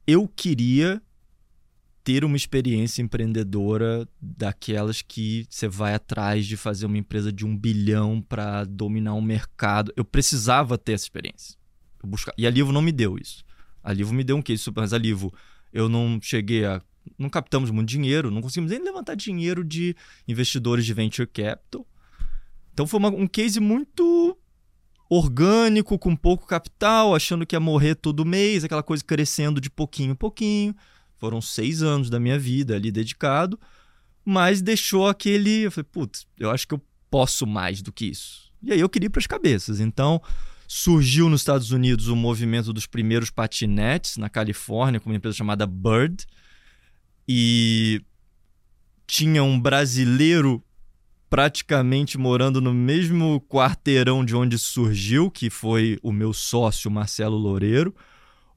eu 0.06 0.28
queria 0.28 1.02
ter 2.04 2.26
uma 2.26 2.36
experiência 2.36 3.02
empreendedora 3.02 4.08
daquelas 4.20 5.02
que 5.02 5.46
você 5.50 5.68
vai 5.68 5.94
atrás 5.94 6.46
de 6.48 6.58
fazer 6.58 6.86
uma 6.86 6.98
empresa 6.98 7.32
de 7.32 7.46
um 7.46 7.56
bilhão 7.56 8.22
para 8.22 8.64
dominar 8.64 9.14
um 9.14 9.22
mercado. 9.22 9.94
Eu 9.96 10.04
precisava 10.04 10.78
ter 10.78 10.94
essa 10.94 11.06
experiência. 11.06 11.56
Eu 12.02 12.10
busca... 12.10 12.34
E 12.38 12.48
a 12.48 12.50
Livo 12.50 12.72
não 12.72 12.82
me 12.82 12.92
deu 12.92 13.18
isso. 13.18 13.44
A 13.84 13.94
Livo 13.94 14.14
me 14.14 14.24
deu 14.24 14.36
um 14.36 14.42
case 14.42 14.64
mas 14.76 14.94
a 14.94 14.98
Livo 14.98 15.34
eu 15.72 15.88
não 15.88 16.20
cheguei 16.22 16.66
a. 16.66 16.82
Não 17.18 17.30
captamos 17.30 17.72
muito 17.72 17.90
dinheiro, 17.90 18.32
não 18.32 18.42
conseguimos 18.42 18.72
nem 18.72 18.84
levantar 18.84 19.16
dinheiro 19.16 19.64
de 19.64 19.96
investidores 20.28 20.86
de 20.86 20.94
venture 20.94 21.28
capital. 21.28 21.86
Então 22.74 22.88
foi 22.88 23.00
uma, 23.00 23.10
um 23.10 23.28
case 23.28 23.60
muito 23.60 24.38
orgânico, 25.10 26.00
com 26.00 26.16
pouco 26.16 26.48
capital, 26.48 27.14
achando 27.14 27.46
que 27.46 27.56
ia 27.56 27.60
morrer 27.60 27.96
todo 27.96 28.26
mês, 28.26 28.64
aquela 28.64 28.82
coisa 28.82 29.04
crescendo 29.04 29.60
de 29.60 29.70
pouquinho 29.70 30.12
em 30.12 30.16
pouquinho. 30.16 30.74
Foram 31.18 31.42
seis 31.42 31.84
anos 31.84 32.10
da 32.10 32.20
minha 32.20 32.40
vida 32.40 32.76
ali 32.76 32.92
dedicado, 32.92 33.60
mas 34.24 34.62
deixou 34.62 35.08
aquele. 35.08 35.64
Eu 35.64 35.72
falei, 35.72 35.88
putz, 35.92 36.26
eu 36.40 36.50
acho 36.50 36.68
que 36.68 36.74
eu 36.74 36.82
posso 37.10 37.46
mais 37.46 37.82
do 37.82 37.92
que 37.92 38.06
isso. 38.06 38.52
E 38.64 38.72
aí 38.72 38.80
eu 38.80 38.88
queria 38.88 39.08
ir 39.08 39.10
para 39.10 39.20
as 39.20 39.28
cabeças. 39.28 39.80
Então 39.80 40.22
surgiu 40.66 41.28
nos 41.28 41.42
Estados 41.42 41.72
Unidos 41.72 42.08
o 42.08 42.16
movimento 42.16 42.72
dos 42.72 42.88
primeiros 42.88 43.30
patinetes 43.30 44.16
na 44.16 44.30
Califórnia, 44.30 45.02
com 45.02 45.10
uma 45.10 45.18
empresa 45.18 45.36
chamada 45.36 45.68
Bird. 45.68 46.26
E 47.28 48.02
tinha 49.08 49.44
um 49.44 49.60
brasileiro 49.60 50.64
praticamente 51.30 52.18
morando 52.18 52.60
no 52.60 52.74
mesmo 52.74 53.40
quarteirão 53.48 54.24
de 54.26 54.36
onde 54.36 54.58
surgiu, 54.58 55.32
que 55.32 55.50
foi 55.50 55.98
o 56.04 56.12
meu 56.12 56.34
sócio 56.34 56.92
Marcelo 56.92 57.38
Loureiro 57.38 57.96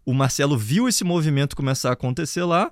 o 0.04 0.12
Marcelo 0.12 0.56
viu 0.56 0.88
esse 0.88 1.02
movimento 1.02 1.56
começar 1.56 1.90
a 1.90 1.94
acontecer 1.94 2.44
lá. 2.44 2.70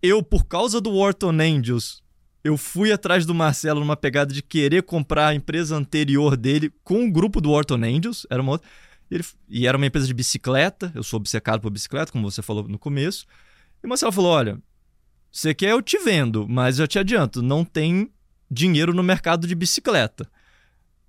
Eu, 0.00 0.22
por 0.22 0.46
causa 0.46 0.80
do 0.80 0.96
Wharton 0.96 1.38
Angels, 1.40 2.02
eu 2.42 2.56
fui 2.56 2.90
atrás 2.90 3.26
do 3.26 3.34
Marcelo 3.34 3.80
numa 3.80 3.96
pegada 3.96 4.32
de 4.32 4.42
querer 4.42 4.82
comprar 4.82 5.28
a 5.28 5.34
empresa 5.34 5.76
anterior 5.76 6.36
dele 6.36 6.72
com 6.82 7.04
o 7.04 7.12
grupo 7.12 7.40
do 7.40 7.52
Wharton 7.52 7.76
Angels. 7.84 8.26
Era 8.30 8.40
uma 8.40 8.52
outra. 8.52 8.68
Ele, 9.10 9.24
e 9.48 9.66
era 9.66 9.76
uma 9.76 9.86
empresa 9.86 10.06
de 10.06 10.14
bicicleta. 10.14 10.90
Eu 10.94 11.02
sou 11.02 11.18
obcecado 11.18 11.60
por 11.60 11.70
bicicleta, 11.70 12.10
como 12.10 12.28
você 12.28 12.40
falou 12.40 12.66
no 12.66 12.78
começo. 12.78 13.26
E 13.82 13.86
o 13.86 13.88
Marcelo 13.88 14.12
falou: 14.12 14.32
Olha, 14.32 14.58
você 15.32 15.54
quer, 15.54 15.70
eu 15.70 15.80
te 15.80 15.96
vendo, 15.98 16.46
mas 16.46 16.78
eu 16.78 16.86
te 16.86 16.98
adianto, 16.98 17.40
não 17.40 17.64
tem 17.64 18.12
dinheiro 18.50 18.92
no 18.92 19.02
mercado 19.02 19.46
de 19.46 19.54
bicicleta. 19.54 20.30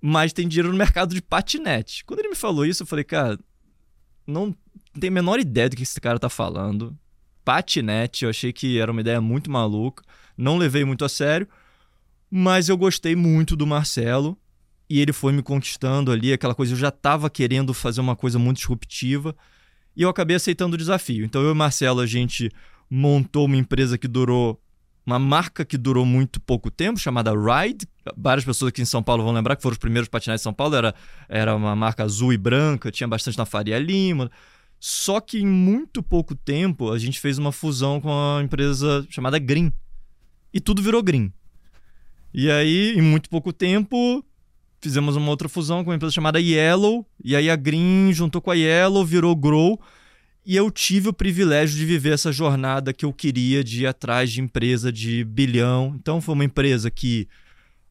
Mas 0.00 0.32
tem 0.32 0.48
dinheiro 0.48 0.70
no 0.70 0.78
mercado 0.78 1.14
de 1.14 1.20
patinete. 1.20 2.04
Quando 2.04 2.20
ele 2.20 2.30
me 2.30 2.34
falou 2.34 2.64
isso, 2.64 2.82
eu 2.82 2.86
falei, 2.86 3.04
cara, 3.04 3.38
não 4.26 4.54
tenho 4.98 5.12
a 5.12 5.14
menor 5.14 5.38
ideia 5.38 5.68
do 5.68 5.76
que 5.76 5.82
esse 5.82 6.00
cara 6.00 6.18
tá 6.18 6.30
falando. 6.30 6.96
Patinete, 7.44 8.24
eu 8.24 8.30
achei 8.30 8.52
que 8.52 8.78
era 8.78 8.90
uma 8.90 9.02
ideia 9.02 9.20
muito 9.20 9.50
maluca. 9.50 10.02
Não 10.36 10.56
levei 10.56 10.84
muito 10.84 11.04
a 11.04 11.08
sério. 11.08 11.46
Mas 12.30 12.68
eu 12.68 12.76
gostei 12.76 13.14
muito 13.14 13.54
do 13.54 13.66
Marcelo. 13.66 14.38
E 14.88 15.00
ele 15.00 15.12
foi 15.12 15.32
me 15.32 15.42
conquistando 15.42 16.10
ali, 16.10 16.32
aquela 16.32 16.54
coisa. 16.54 16.72
Eu 16.72 16.78
já 16.78 16.88
estava 16.88 17.28
querendo 17.30 17.72
fazer 17.72 18.00
uma 18.00 18.16
coisa 18.16 18.38
muito 18.38 18.58
disruptiva. 18.58 19.34
E 19.96 20.02
eu 20.02 20.08
acabei 20.08 20.36
aceitando 20.36 20.74
o 20.74 20.78
desafio. 20.78 21.24
Então 21.24 21.42
eu 21.42 21.48
e 21.48 21.52
o 21.52 21.56
Marcelo, 21.56 22.00
a 22.00 22.06
gente 22.06 22.50
montou 22.90 23.46
uma 23.46 23.56
empresa 23.56 23.98
que 23.98 24.08
durou. 24.08 24.60
Uma 25.06 25.18
marca 25.18 25.66
que 25.66 25.76
durou 25.76 26.06
muito 26.06 26.40
pouco 26.40 26.70
tempo, 26.70 26.98
chamada 26.98 27.30
Ride. 27.30 27.86
Várias 28.16 28.42
pessoas 28.42 28.70
aqui 28.70 28.80
em 28.80 28.86
São 28.86 29.02
Paulo 29.02 29.22
vão 29.22 29.34
lembrar 29.34 29.54
que 29.54 29.60
foram 29.60 29.74
os 29.74 29.78
primeiros 29.78 30.08
patinetes 30.08 30.40
de 30.40 30.44
São 30.44 30.54
Paulo. 30.54 30.74
Era, 30.74 30.94
era 31.28 31.54
uma 31.54 31.76
marca 31.76 32.02
azul 32.02 32.32
e 32.32 32.38
branca, 32.38 32.90
tinha 32.90 33.06
bastante 33.06 33.36
na 33.36 33.44
Faria 33.44 33.78
Lima. 33.78 34.30
Só 34.80 35.20
que 35.20 35.38
em 35.38 35.46
muito 35.46 36.02
pouco 36.02 36.34
tempo 36.34 36.90
a 36.90 36.98
gente 36.98 37.20
fez 37.20 37.36
uma 37.36 37.52
fusão 37.52 38.00
com 38.00 38.08
uma 38.08 38.42
empresa 38.42 39.06
chamada 39.10 39.38
Green. 39.38 39.70
E 40.54 40.60
tudo 40.60 40.80
virou 40.80 41.02
Green. 41.02 41.30
E 42.32 42.50
aí, 42.50 42.94
em 42.96 43.02
muito 43.02 43.28
pouco 43.30 43.52
tempo, 43.52 44.24
fizemos 44.80 45.16
uma 45.16 45.30
outra 45.30 45.48
fusão 45.48 45.84
com 45.84 45.90
uma 45.90 45.96
empresa 45.96 46.12
chamada 46.12 46.40
Yellow. 46.40 47.06
E 47.22 47.34
aí 47.34 47.48
a 47.48 47.56
Green 47.56 48.12
juntou 48.12 48.42
com 48.42 48.50
a 48.50 48.54
Yellow, 48.54 49.04
virou 49.04 49.34
Grow. 49.34 49.80
E 50.44 50.56
eu 50.56 50.70
tive 50.70 51.08
o 51.08 51.12
privilégio 51.12 51.76
de 51.76 51.86
viver 51.86 52.12
essa 52.12 52.30
jornada 52.30 52.92
que 52.92 53.04
eu 53.04 53.12
queria 53.12 53.64
de 53.64 53.82
ir 53.82 53.86
atrás 53.86 54.30
de 54.30 54.40
empresa 54.40 54.92
de 54.92 55.24
bilhão. 55.24 55.94
Então 55.98 56.20
foi 56.20 56.34
uma 56.34 56.44
empresa 56.44 56.90
que 56.90 57.26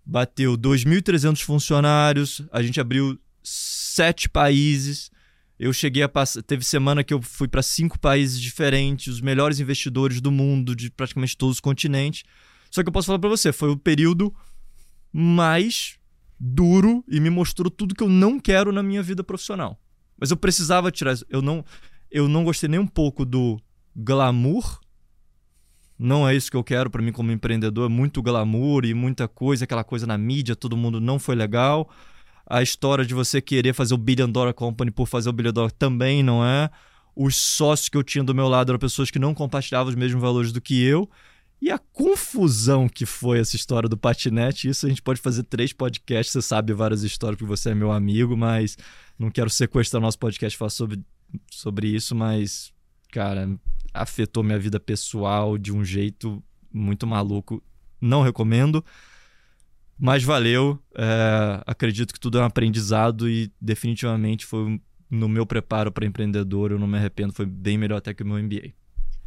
bateu 0.06 0.58
2.300 0.58 1.42
funcionários, 1.42 2.42
a 2.52 2.62
gente 2.62 2.80
abriu 2.80 3.18
sete 3.42 4.30
países 4.30 5.12
eu 5.60 5.72
cheguei 5.72 6.04
a 6.04 6.10
passar. 6.10 6.42
Teve 6.42 6.66
semana 6.66 7.04
que 7.04 7.14
eu 7.14 7.22
fui 7.22 7.48
para 7.48 7.62
cinco 7.62 8.00
países 8.00 8.40
diferentes, 8.40 9.14
os 9.14 9.22
melhores 9.22 9.60
investidores 9.60 10.20
do 10.20 10.32
mundo, 10.32 10.76
de 10.76 10.90
praticamente 10.90 11.38
todos 11.38 11.58
os 11.58 11.62
continentes. 11.62 12.24
Só 12.70 12.82
que 12.82 12.90
eu 12.90 12.94
posso 12.94 13.08
falar 13.08 13.20
para 13.20 13.30
você, 13.30 13.54
foi 13.54 13.70
o 13.70 13.78
período 13.78 14.34
mais 15.12 15.98
duro 16.40 17.04
e 17.08 17.20
me 17.20 17.30
mostrou 17.30 17.70
tudo 17.70 17.96
que 17.96 18.04
eu 18.04 18.10
não 18.10 18.40
quero 18.40 18.72
na 18.72 18.82
minha 18.82 19.04
vida 19.04 19.24
profissional. 19.24 19.80
Mas 20.18 20.32
eu 20.32 20.38
precisava 20.38 20.92
tirar. 20.92 21.16
Eu 21.30 21.42
não, 21.42 21.64
eu 22.14 22.30
não 22.30 22.46
gostei 22.46 22.70
nem 22.70 22.80
um 22.80 22.88
pouco 22.88 23.26
do 23.26 23.60
glamour. 23.94 24.80
Não 26.00 26.28
é 26.28 26.36
isso 26.36 26.50
que 26.50 26.56
eu 26.56 26.64
quero 26.64 26.90
para 26.90 27.02
mim 27.02 27.12
como 27.12 27.32
empreendedor. 27.32 27.90
Muito 27.90 28.22
glamour 28.22 28.86
e 28.86 28.94
muita 28.94 29.28
coisa, 29.28 29.66
aquela 29.66 29.84
coisa 29.84 30.08
na 30.08 30.18
mídia, 30.18 30.56
todo 30.56 30.78
mundo 30.78 31.02
não 31.02 31.20
foi 31.20 31.36
legal 31.36 31.90
a 32.46 32.62
história 32.62 33.06
de 33.06 33.14
você 33.14 33.42
querer 33.42 33.74
fazer 33.74 33.94
o 33.94 33.98
Billion 33.98 34.30
Dollar 34.30 34.54
Company 34.54 34.92
por 34.92 35.08
fazer 35.08 35.30
o 35.30 35.34
Billion 35.34 35.54
Dollar 35.54 35.72
também 35.72 36.22
não 36.22 36.46
é. 36.46 36.70
Os 37.16 37.36
sócios 37.36 37.90
que 37.90 37.98
eu 37.98 38.04
tinha 38.04 38.24
do 38.24 38.34
meu 38.34 38.48
lado 38.48 38.72
eram 38.72 38.80
pessoas 38.80 39.12
que 39.12 39.20
não 39.20 39.34
compartilhavam 39.34 39.90
os 39.90 39.96
mesmos 39.96 40.22
valores 40.22 40.52
do 40.52 40.60
que 40.60 40.84
eu. 40.84 41.10
E 41.62 41.72
a 41.72 41.78
confusão 41.78 42.90
que 42.90 43.06
foi 43.06 43.40
essa 43.40 43.56
história 43.56 43.88
do 43.88 43.96
patinete, 43.96 44.68
isso 44.68 44.86
a 44.86 44.90
gente 44.90 45.02
pode 45.02 45.22
fazer 45.22 45.44
três 45.44 45.72
podcasts, 45.72 46.34
você 46.34 46.42
sabe 46.42 46.74
várias 46.74 47.04
histórias 47.04 47.38
porque 47.38 47.50
você 47.50 47.70
é 47.70 47.76
meu 47.76 47.92
amigo, 47.92 48.36
mas 48.36 48.78
não 49.18 49.32
quero 49.32 49.50
sequestrar 49.50 50.02
nosso 50.02 50.20
podcast 50.20 50.58
falar 50.58 50.72
sobre, 50.72 51.02
sobre 51.52 51.88
isso, 51.88 52.16
mas, 52.16 52.74
cara, 53.12 53.50
afetou 53.94 54.44
minha 54.44 54.60
vida 54.60 54.80
pessoal 54.80 55.58
de 55.58 55.72
um 55.72 55.84
jeito 55.84 56.44
muito 56.72 57.06
maluco. 57.06 57.64
Não 58.02 58.22
recomendo. 58.22 58.84
Mas 59.98 60.24
valeu. 60.24 60.80
É, 60.96 61.62
acredito 61.66 62.14
que 62.14 62.20
tudo 62.20 62.38
é 62.38 62.42
um 62.42 62.46
aprendizado 62.46 63.30
e 63.30 63.52
definitivamente 63.62 64.46
foi 64.46 64.82
no 65.10 65.30
meu 65.30 65.46
preparo 65.46 65.92
para 65.92 66.06
empreendedor. 66.06 66.72
Eu 66.72 66.80
não 66.80 66.88
me 66.88 66.98
arrependo. 66.98 67.34
Foi 67.34 67.46
bem 67.46 67.78
melhor 67.78 67.98
até 67.98 68.14
que 68.14 68.24
o 68.24 68.26
meu 68.26 68.42
MBA. 68.42 68.74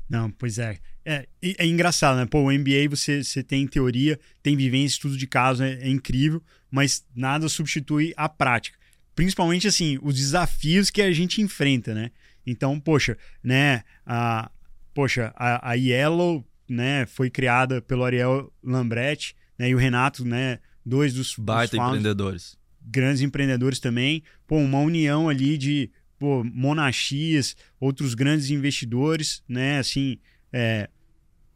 Não, 0.09 0.31
pois 0.31 0.59
é. 0.59 0.79
É, 1.05 1.27
é 1.43 1.67
engraçado, 1.67 2.17
né? 2.17 2.27
Pô, 2.27 2.41
o 2.41 2.53
MBA 2.53 2.89
você, 2.89 3.23
você 3.23 3.43
tem 3.43 3.67
teoria, 3.67 4.19
tem 4.43 4.57
vivência, 4.57 4.95
estudo 4.95 5.17
de 5.17 5.27
caso, 5.27 5.63
é, 5.63 5.75
é 5.75 5.89
incrível, 5.89 6.43
mas 6.71 7.05
nada 7.15 7.49
substitui 7.49 8.13
a 8.17 8.29
prática. 8.29 8.79
Principalmente, 9.17 9.67
assim, 9.67 9.99
os 10.03 10.15
desafios 10.15 10.91
que 10.91 11.01
a 11.01 11.11
gente 11.11 11.41
enfrenta, 11.41 11.95
né? 11.95 12.11
Então, 12.47 12.79
poxa, 12.79 13.17
né? 13.43 13.83
A, 14.05 14.51
poxa, 14.95 15.33
a, 15.35 15.71
a 15.71 15.75
Yellow 15.75 16.47
né, 16.69 17.07
foi 17.07 17.31
criada 17.31 17.81
pelo 17.81 18.05
Ariel 18.05 18.53
Lambrecht, 18.63 19.35
né? 19.59 19.71
E 19.71 19.75
o 19.75 19.79
Renato, 19.79 20.23
né? 20.23 20.59
Dois 20.85 21.15
dos. 21.15 21.35
Baita 21.37 21.79
dos 21.79 21.87
empreendedores. 21.87 22.59
Grandes 22.81 23.23
empreendedores 23.23 23.81
também. 23.81 24.23
Pô, 24.47 24.59
uma 24.59 24.81
união 24.81 25.31
ali 25.31 25.57
de 25.57 25.91
pô, 26.19 26.45
monachias, 26.45 27.57
outros 27.81 28.13
grandes 28.13 28.51
investidores, 28.51 29.43
né? 29.49 29.79
Assim, 29.79 30.19
é, 30.53 30.91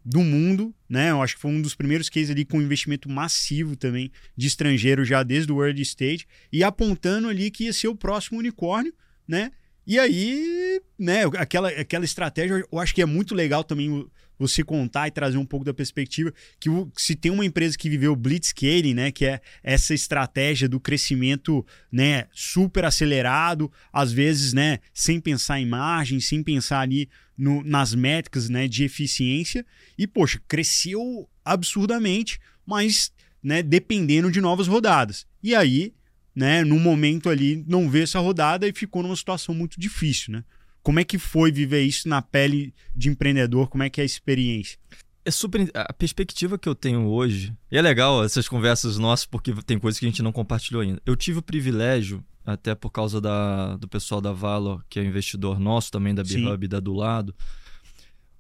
do 0.04 0.20
mundo, 0.20 0.74
né? 0.88 1.10
Eu 1.10 1.22
acho 1.22 1.34
que 1.34 1.40
foi 1.40 1.50
um 1.50 1.60
dos 1.60 1.74
primeiros 1.74 2.08
cases 2.08 2.30
ali 2.30 2.44
com 2.44 2.60
investimento 2.60 3.08
massivo 3.08 3.76
também 3.76 4.10
de 4.36 4.46
estrangeiro 4.46 5.04
já 5.04 5.22
desde 5.22 5.52
o 5.52 5.56
World 5.56 5.80
Stage 5.82 6.26
e 6.52 6.64
apontando 6.64 7.28
ali 7.28 7.50
que 7.50 7.64
ia 7.64 7.72
ser 7.72 7.88
o 7.88 7.96
próximo 7.96 8.38
unicórnio, 8.38 8.92
né? 9.26 9.52
E 9.86 9.98
aí, 9.98 10.80
né, 10.98 11.24
aquela, 11.36 11.68
aquela 11.68 12.04
estratégia, 12.04 12.64
eu 12.70 12.78
acho 12.78 12.94
que 12.94 13.02
é 13.02 13.06
muito 13.06 13.34
legal 13.34 13.64
também 13.64 14.06
você 14.40 14.64
contar 14.64 15.06
e 15.06 15.10
trazer 15.10 15.36
um 15.36 15.44
pouco 15.44 15.66
da 15.66 15.74
perspectiva 15.74 16.32
que 16.58 16.70
se 16.96 17.14
tem 17.14 17.30
uma 17.30 17.44
empresa 17.44 17.76
que 17.76 17.90
viveu 17.90 18.16
blitzscaling, 18.16 18.94
né, 18.94 19.12
que 19.12 19.26
é 19.26 19.40
essa 19.62 19.92
estratégia 19.92 20.66
do 20.66 20.80
crescimento, 20.80 21.64
né, 21.92 22.26
super 22.32 22.86
acelerado, 22.86 23.70
às 23.92 24.10
vezes, 24.10 24.54
né, 24.54 24.78
sem 24.94 25.20
pensar 25.20 25.60
em 25.60 25.66
margem, 25.66 26.18
sem 26.20 26.42
pensar 26.42 26.80
ali 26.80 27.08
no, 27.36 27.62
nas 27.62 27.94
métricas, 27.94 28.48
né, 28.48 28.66
de 28.66 28.82
eficiência 28.82 29.64
e 29.98 30.06
poxa, 30.06 30.40
cresceu 30.48 31.28
absurdamente, 31.44 32.40
mas, 32.64 33.12
né, 33.42 33.62
dependendo 33.62 34.30
de 34.30 34.40
novas 34.40 34.66
rodadas. 34.66 35.26
E 35.42 35.54
aí, 35.54 35.92
né, 36.34 36.64
no 36.64 36.78
momento 36.78 37.28
ali 37.28 37.62
não 37.68 37.90
vê 37.90 38.02
essa 38.04 38.20
rodada 38.20 38.66
e 38.66 38.72
ficou 38.72 39.02
numa 39.02 39.16
situação 39.16 39.54
muito 39.54 39.78
difícil, 39.78 40.32
né? 40.32 40.44
Como 40.82 41.00
é 41.00 41.04
que 41.04 41.18
foi 41.18 41.52
viver 41.52 41.82
isso 41.82 42.08
na 42.08 42.22
pele 42.22 42.74
de 42.94 43.08
empreendedor? 43.08 43.68
Como 43.68 43.82
é 43.82 43.90
que 43.90 44.00
é 44.00 44.02
a 44.02 44.06
experiência? 44.06 44.78
é 45.24 45.30
super. 45.30 45.70
A 45.74 45.92
perspectiva 45.92 46.58
que 46.58 46.68
eu 46.68 46.74
tenho 46.74 47.06
hoje. 47.06 47.54
E 47.70 47.78
é 47.78 47.82
legal 47.82 48.24
essas 48.24 48.48
conversas 48.48 48.98
nossas, 48.98 49.26
porque 49.26 49.52
tem 49.62 49.78
coisas 49.78 49.98
que 49.98 50.06
a 50.06 50.08
gente 50.08 50.22
não 50.22 50.32
compartilhou 50.32 50.82
ainda. 50.82 51.00
Eu 51.04 51.16
tive 51.16 51.38
o 51.38 51.42
privilégio, 51.42 52.24
até 52.44 52.74
por 52.74 52.90
causa 52.90 53.20
da, 53.20 53.76
do 53.76 53.88
pessoal 53.88 54.20
da 54.20 54.32
Valor, 54.32 54.84
que 54.88 54.98
é 54.98 55.04
investidor 55.04 55.58
nosso 55.58 55.90
também, 55.90 56.14
da 56.14 56.22
B-Hub 56.22 56.68
da 56.68 56.80
do 56.80 56.94
lado. 56.94 57.34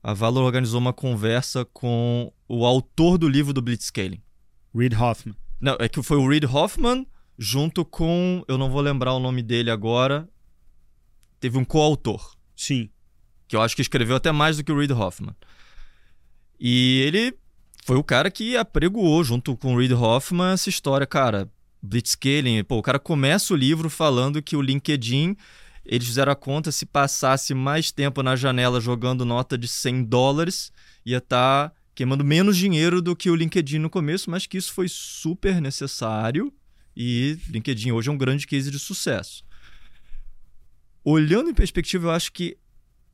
A 0.02 0.14
Valor 0.14 0.42
organizou 0.44 0.80
uma 0.80 0.92
conversa 0.92 1.64
com 1.64 2.32
o 2.48 2.64
autor 2.64 3.18
do 3.18 3.28
livro 3.28 3.52
do 3.52 3.60
Blitzscaling. 3.60 4.22
Reid 4.74 4.96
Hoffman. 4.96 5.36
Não, 5.60 5.76
é 5.78 5.88
que 5.88 6.02
foi 6.02 6.16
o 6.16 6.26
Reid 6.26 6.46
Hoffman 6.46 7.06
junto 7.38 7.84
com. 7.84 8.42
Eu 8.48 8.56
não 8.56 8.70
vou 8.70 8.80
lembrar 8.80 9.12
o 9.14 9.20
nome 9.20 9.42
dele 9.42 9.70
agora. 9.70 10.26
Teve 11.40 11.58
um 11.58 11.64
coautor. 11.64 12.36
Sim. 12.54 12.90
Que 13.48 13.56
eu 13.56 13.62
acho 13.62 13.74
que 13.74 13.82
escreveu 13.82 14.16
até 14.16 14.30
mais 14.30 14.56
do 14.56 14.64
que 14.64 14.70
o 14.70 14.78
Reid 14.78 14.92
Hoffman. 14.92 15.34
E 16.58 17.02
ele 17.06 17.34
foi 17.84 17.96
o 17.96 18.04
cara 18.04 18.30
que 18.30 18.56
apregoou, 18.56 19.24
junto 19.24 19.56
com 19.56 19.74
o 19.74 19.78
Reid 19.78 19.94
Hoffman, 19.94 20.52
essa 20.52 20.68
história, 20.68 21.06
cara. 21.06 21.50
Blitzscaling, 21.82 22.62
pô, 22.62 22.76
o 22.76 22.82
cara 22.82 22.98
começa 22.98 23.54
o 23.54 23.56
livro 23.56 23.88
falando 23.88 24.42
que 24.42 24.54
o 24.54 24.60
LinkedIn, 24.60 25.34
eles 25.84 26.06
fizeram 26.06 26.30
a 26.30 26.36
conta, 26.36 26.70
se 26.70 26.84
passasse 26.84 27.54
mais 27.54 27.90
tempo 27.90 28.22
na 28.22 28.36
janela 28.36 28.80
jogando 28.80 29.24
nota 29.24 29.56
de 29.56 29.66
100 29.66 30.04
dólares, 30.04 30.70
ia 31.06 31.16
estar 31.16 31.70
tá 31.70 31.74
queimando 31.94 32.22
menos 32.22 32.58
dinheiro 32.58 33.00
do 33.00 33.16
que 33.16 33.30
o 33.30 33.34
LinkedIn 33.34 33.78
no 33.78 33.88
começo, 33.88 34.30
mas 34.30 34.46
que 34.46 34.58
isso 34.58 34.74
foi 34.74 34.88
super 34.88 35.58
necessário 35.58 36.52
e 36.96 37.38
LinkedIn 37.48 37.92
hoje 37.92 38.08
é 38.08 38.12
um 38.12 38.18
grande 38.18 38.46
case 38.46 38.70
de 38.70 38.78
sucesso. 38.78 39.44
Olhando 41.04 41.50
em 41.50 41.54
perspectiva, 41.54 42.08
eu 42.08 42.10
acho 42.10 42.32
que 42.32 42.58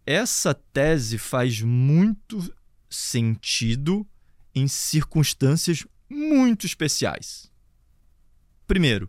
essa 0.04 0.54
tese 0.54 1.18
faz 1.18 1.60
muito 1.60 2.52
sentido 2.88 4.06
em 4.54 4.66
circunstâncias 4.68 5.86
muito 6.08 6.66
especiais. 6.66 7.50
Primeiro, 8.66 9.08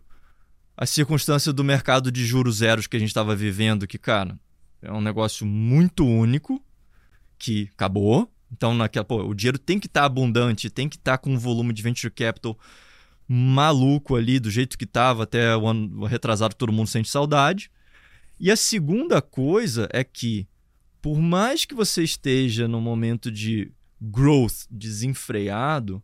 a 0.76 0.86
circunstância 0.86 1.52
do 1.52 1.64
mercado 1.64 2.12
de 2.12 2.24
juros 2.24 2.56
zeros 2.56 2.86
que 2.86 2.96
a 2.96 3.00
gente 3.00 3.08
estava 3.08 3.34
vivendo, 3.34 3.86
que, 3.86 3.98
cara, 3.98 4.38
é 4.80 4.92
um 4.92 5.00
negócio 5.00 5.44
muito 5.44 6.06
único, 6.06 6.62
que 7.38 7.68
acabou. 7.72 8.32
Então, 8.52 8.74
naquela, 8.74 9.04
pô, 9.04 9.22
o 9.24 9.34
dinheiro 9.34 9.58
tem 9.58 9.80
que 9.80 9.86
estar 9.86 10.00
tá 10.00 10.06
abundante, 10.06 10.70
tem 10.70 10.88
que 10.88 10.96
estar 10.96 11.12
tá 11.12 11.18
com 11.18 11.32
um 11.32 11.38
volume 11.38 11.72
de 11.72 11.82
venture 11.82 12.12
capital 12.12 12.58
maluco 13.26 14.16
ali, 14.16 14.40
do 14.40 14.50
jeito 14.50 14.78
que 14.78 14.84
estava 14.84 15.24
até 15.24 15.54
o 15.54 15.66
ano 15.66 16.04
retrasado, 16.06 16.54
todo 16.54 16.72
mundo 16.72 16.88
sente 16.88 17.10
saudade. 17.10 17.70
E 18.40 18.50
a 18.50 18.56
segunda 18.56 19.20
coisa 19.20 19.88
é 19.92 20.04
que 20.04 20.48
por 21.00 21.20
mais 21.20 21.64
que 21.64 21.74
você 21.74 22.02
esteja 22.02 22.66
no 22.68 22.80
momento 22.80 23.30
de 23.30 23.72
growth 24.00 24.66
desenfreado, 24.70 26.02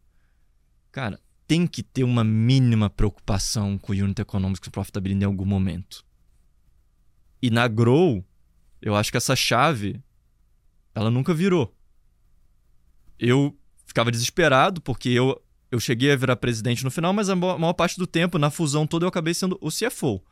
cara, 0.90 1.20
tem 1.46 1.66
que 1.66 1.82
ter 1.82 2.04
uma 2.04 2.24
mínima 2.24 2.88
preocupação 2.88 3.76
com 3.78 3.92
o 3.92 3.94
unit 3.94 4.20
economics 4.20 4.66
e 4.66 4.70
profitability 4.70 5.22
em 5.22 5.26
algum 5.26 5.44
momento. 5.44 6.04
E 7.42 7.50
na 7.50 7.68
grow, 7.68 8.24
eu 8.80 8.94
acho 8.96 9.10
que 9.10 9.16
essa 9.16 9.36
chave 9.36 10.00
ela 10.94 11.10
nunca 11.10 11.34
virou. 11.34 11.76
Eu 13.18 13.56
ficava 13.84 14.10
desesperado 14.10 14.80
porque 14.80 15.10
eu 15.10 15.40
eu 15.70 15.80
cheguei 15.80 16.12
a 16.12 16.16
virar 16.16 16.36
presidente 16.36 16.84
no 16.84 16.90
final, 16.90 17.12
mas 17.12 17.28
a 17.28 17.34
maior 17.34 17.72
parte 17.72 17.98
do 17.98 18.06
tempo 18.06 18.38
na 18.38 18.48
fusão 18.48 18.86
toda 18.86 19.04
eu 19.04 19.08
acabei 19.08 19.34
sendo 19.34 19.58
o 19.60 19.70
CFO. 19.70 20.22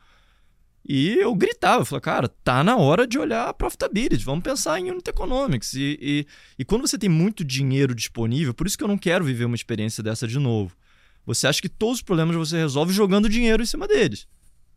E 0.85 1.13
eu 1.13 1.33
gritava, 1.33 1.81
eu 1.81 1.85
falava, 1.85 2.01
cara, 2.01 2.27
tá 2.27 2.61
na 2.63 2.75
hora 2.75 3.07
de 3.07 3.17
olhar 3.17 3.47
a 3.47 3.53
profitability, 3.53 4.23
vamos 4.23 4.43
pensar 4.43 4.79
em 4.79 4.91
unit 4.91 5.09
economics. 5.09 5.73
E, 5.73 5.97
e, 6.01 6.27
e, 6.59 6.65
quando 6.65 6.81
você 6.81 6.97
tem 6.97 7.09
muito 7.09 7.43
dinheiro 7.43 7.95
disponível, 7.95 8.53
por 8.53 8.67
isso 8.67 8.77
que 8.77 8.83
eu 8.83 8.87
não 8.87 8.97
quero 8.97 9.23
viver 9.23 9.45
uma 9.45 9.55
experiência 9.55 10.03
dessa 10.03 10.27
de 10.27 10.37
novo. 10.37 10.75
Você 11.25 11.47
acha 11.47 11.61
que 11.61 11.69
todos 11.69 11.97
os 11.97 12.01
problemas 12.01 12.35
você 12.35 12.57
resolve 12.57 12.93
jogando 12.93 13.29
dinheiro 13.29 13.63
em 13.63 13.65
cima 13.65 13.87
deles. 13.87 14.27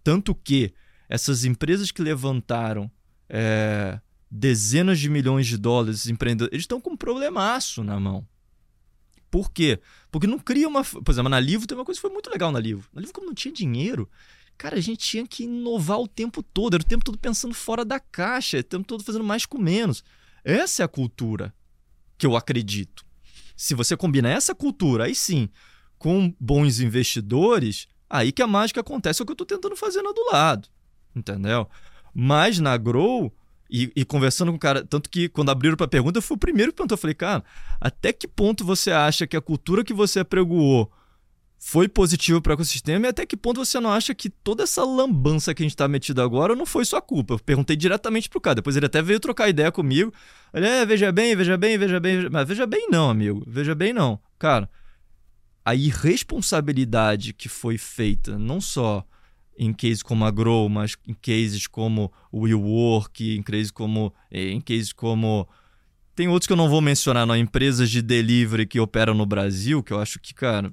Tanto 0.05 0.33
que 0.33 0.73
essas 1.09 1.45
empresas 1.45 1.91
que 1.91 2.01
levantaram 2.01 2.89
é, 3.29 4.01
dezenas 4.31 5.01
de 5.01 5.09
milhões 5.09 5.49
de 5.49 5.59
dólares, 5.59 6.07
empreendedores, 6.07 6.53
eles 6.53 6.63
estão 6.63 6.81
com 6.81 6.91
um 6.91 6.97
problemaço 6.97 7.83
na 7.83 7.99
mão. 7.99 8.25
Por 9.29 9.51
quê? 9.51 9.81
Porque 10.11 10.27
não 10.29 10.39
cria 10.39 10.69
uma. 10.69 10.85
Por 10.85 11.11
exemplo, 11.11 11.29
na 11.29 11.41
Livro 11.41 11.67
tem 11.67 11.77
uma 11.77 11.85
coisa 11.85 11.99
que 11.99 12.03
foi 12.03 12.13
muito 12.13 12.31
legal 12.31 12.53
na 12.53 12.61
Livro. 12.61 12.89
Na 12.93 13.01
Livro, 13.01 13.13
como 13.13 13.27
não 13.27 13.35
tinha 13.35 13.53
dinheiro, 13.53 14.09
Cara, 14.59 14.77
a 14.77 14.81
gente 14.81 14.99
tinha 14.99 15.27
que 15.27 15.45
inovar 15.45 16.01
o 16.01 16.09
tempo 16.09 16.43
todo, 16.43 16.75
era 16.75 16.83
o 16.83 16.87
tempo 16.87 17.05
todo 17.05 17.19
pensando 17.19 17.55
fora 17.55 17.85
da 17.85 18.01
caixa, 18.01 18.59
o 18.59 18.63
tempo 18.63 18.87
todo 18.87 19.05
fazendo 19.05 19.25
mais 19.25 19.45
com 19.45 19.59
menos. 19.59 20.03
Essa 20.43 20.83
é 20.83 20.85
a 20.85 20.89
cultura 20.89 21.55
que 22.17 22.27
eu 22.27 22.37
acredito. 22.37 23.05
Se 23.57 23.75
você 23.75 23.97
combina 23.97 24.29
essa 24.31 24.55
cultura, 24.55 25.05
aí 25.05 25.15
sim, 25.15 25.49
com 25.99 26.35
bons 26.39 26.81
investidores, 26.81 27.89
aí 28.09 28.33
que 28.33 28.43
a 28.43 28.47
mágica 28.47 28.81
acontece, 28.81 29.21
é 29.21 29.23
o 29.23 29.27
que 29.27 29.33
eu 29.33 29.35
estou 29.35 29.47
tentando 29.47 29.77
fazer 29.77 30.03
na 30.03 30.13
do 30.13 30.25
lado. 30.31 30.69
Entendeu? 31.15 31.69
Mas 32.15 32.59
na 32.59 32.77
Grow, 32.77 33.33
e, 33.71 33.91
e, 33.97 34.05
conversando 34.05 34.53
com 34.53 34.57
o 34.57 34.61
cara, 34.61 34.85
tanto 34.85 35.11
que 35.11 35.29
quando 35.29 35.51
abriram 35.51 35.77
para 35.77 35.89
pergunta, 35.89 36.19
eu 36.19 36.23
fui 36.23 36.37
o 36.37 36.41
primeiro 36.41 36.73
que 36.73 36.77
perguntou. 36.77 36.95
Eu 36.95 37.01
falei, 37.01 37.15
cara, 37.15 37.45
até 37.81 38.13
que 38.13 38.29
ponto 38.29 38.65
você 38.65 38.91
acha 38.91 39.27
que 39.27 39.37
a 39.37 39.41
cultura 39.41 39.85
que 39.85 39.93
você 39.93 40.21
apregoou 40.21 40.91
foi 41.59 41.89
positivo 41.89 42.41
para 42.41 42.51
o 42.51 42.55
ecossistema 42.55 43.07
e 43.07 43.09
até 43.09 43.25
que 43.25 43.37
ponto 43.37 43.65
você 43.65 43.81
não 43.81 43.91
acha 43.91 44.15
que 44.15 44.29
toda 44.29 44.65
essa 44.65 44.85
lambança 44.85 45.55
que 45.55 45.63
a 45.63 45.65
gente 45.65 45.73
está 45.73 45.89
metido 45.89 46.21
agora 46.21 46.55
não 46.55 46.67
foi 46.67 46.85
sua 46.85 47.01
culpa? 47.01 47.35
Eu 47.35 47.39
perguntei 47.39 47.77
diretamente 47.77 48.29
pro 48.29 48.41
cara, 48.41 48.57
depois 48.57 48.77
ele 48.77 48.87
até 48.87 49.01
veio 49.01 49.19
trocar 49.19 49.49
ideia 49.49 49.73
comigo. 49.73 50.13
Ele, 50.53 50.67
é, 50.67 50.85
veja 50.85 51.11
bem, 51.11 51.35
veja 51.35 51.57
bem, 51.57 51.79
veja 51.79 51.99
bem, 51.99 52.29
mas 52.31 52.47
veja 52.47 52.67
bem 52.67 52.89
não, 52.91 53.11
amigo, 53.11 53.43
veja 53.47 53.75
bem 53.75 53.93
não. 53.93 54.21
Cara, 54.39 54.69
a 55.65 55.75
irresponsabilidade 55.75 57.33
que 57.33 57.49
foi 57.49 57.79
feita, 57.79 58.39
não 58.39 58.61
só 58.61 59.05
em 59.59 59.73
cases 59.73 60.03
como 60.03 60.25
a 60.25 60.31
Grow, 60.31 60.69
mas 60.69 60.97
em 61.09 61.15
cases 61.15 61.67
como 61.67 62.13
o 62.31 62.43
WeWork, 62.43 63.37
em 63.37 63.43
cases 63.43 63.71
como 63.71 64.15
eh, 64.31 64.51
em 64.51 64.61
cases 64.61 64.93
como 64.93 65.49
tem 66.15 66.29
outros 66.29 66.47
que 66.47 66.53
eu 66.53 66.57
não 66.57 66.69
vou 66.69 66.81
mencionar, 66.81 67.27
não, 67.27 67.37
empresas 67.37 67.91
de 67.91 68.01
delivery 68.01 68.67
que 68.67 68.81
operam 68.81 69.15
no 69.15 69.27
Brasil, 69.27 69.83
que 69.83 69.93
eu 69.93 70.01
acho 70.01 70.19
que, 70.19 70.33
cara, 70.33 70.73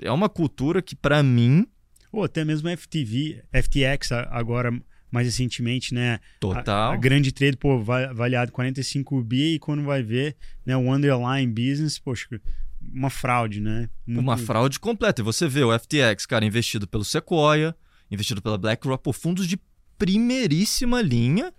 é 0.00 0.10
uma 0.10 0.28
cultura 0.28 0.82
que, 0.82 0.94
para 0.96 1.22
mim. 1.22 1.66
Ou 2.12 2.24
até 2.24 2.44
mesmo 2.44 2.68
FTV, 2.68 3.44
FTX 3.52 4.10
agora 4.30 4.72
mais 5.10 5.26
recentemente, 5.26 5.94
né? 5.94 6.18
Total. 6.40 6.92
A, 6.92 6.94
a 6.94 6.96
grande 6.96 7.32
trade, 7.32 7.56
pô, 7.56 7.74
avaliado 7.74 8.52
45 8.52 9.22
bi 9.22 9.54
e 9.54 9.58
quando 9.58 9.82
vai 9.82 10.02
ver, 10.02 10.36
né, 10.64 10.76
o 10.76 10.92
underlying 10.92 11.50
business, 11.50 11.98
poxa, 11.98 12.40
uma 12.80 13.10
fraude, 13.10 13.60
né? 13.60 13.88
Muito... 14.06 14.20
Uma 14.20 14.36
fraude 14.36 14.78
completa. 14.78 15.20
E 15.20 15.24
você 15.24 15.48
vê 15.48 15.62
o 15.62 15.76
FTX, 15.76 16.26
cara, 16.26 16.44
investido 16.44 16.86
pelo 16.86 17.04
Sequoia, 17.04 17.74
investido 18.10 18.40
pela 18.40 18.56
BlackRock, 18.56 19.02
por 19.02 19.14
fundos 19.14 19.46
de 19.46 19.58
primeiríssima 19.98 21.02
linha. 21.02 21.52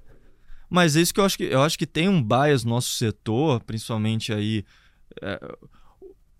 Mas 0.70 0.96
é 0.96 1.02
isso 1.02 1.14
que 1.14 1.20
eu 1.20 1.26
acho 1.26 1.38
que 1.38 1.44
eu 1.44 1.62
acho 1.62 1.78
que 1.78 1.86
tem 1.86 2.08
um 2.08 2.24
bias 2.24 2.64
no 2.64 2.72
nosso 2.72 2.92
setor, 2.92 3.62
principalmente 3.64 4.34
aí 4.34 4.64
é, 5.22 5.40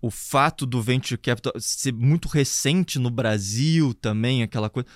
o 0.02 0.10
fato 0.10 0.66
do 0.66 0.82
venture 0.82 1.16
capital 1.16 1.52
ser 1.58 1.94
muito 1.94 2.26
recente 2.26 2.98
no 2.98 3.08
Brasil 3.08 3.94
também, 3.94 4.42
aquela 4.42 4.68
coisa. 4.68 4.88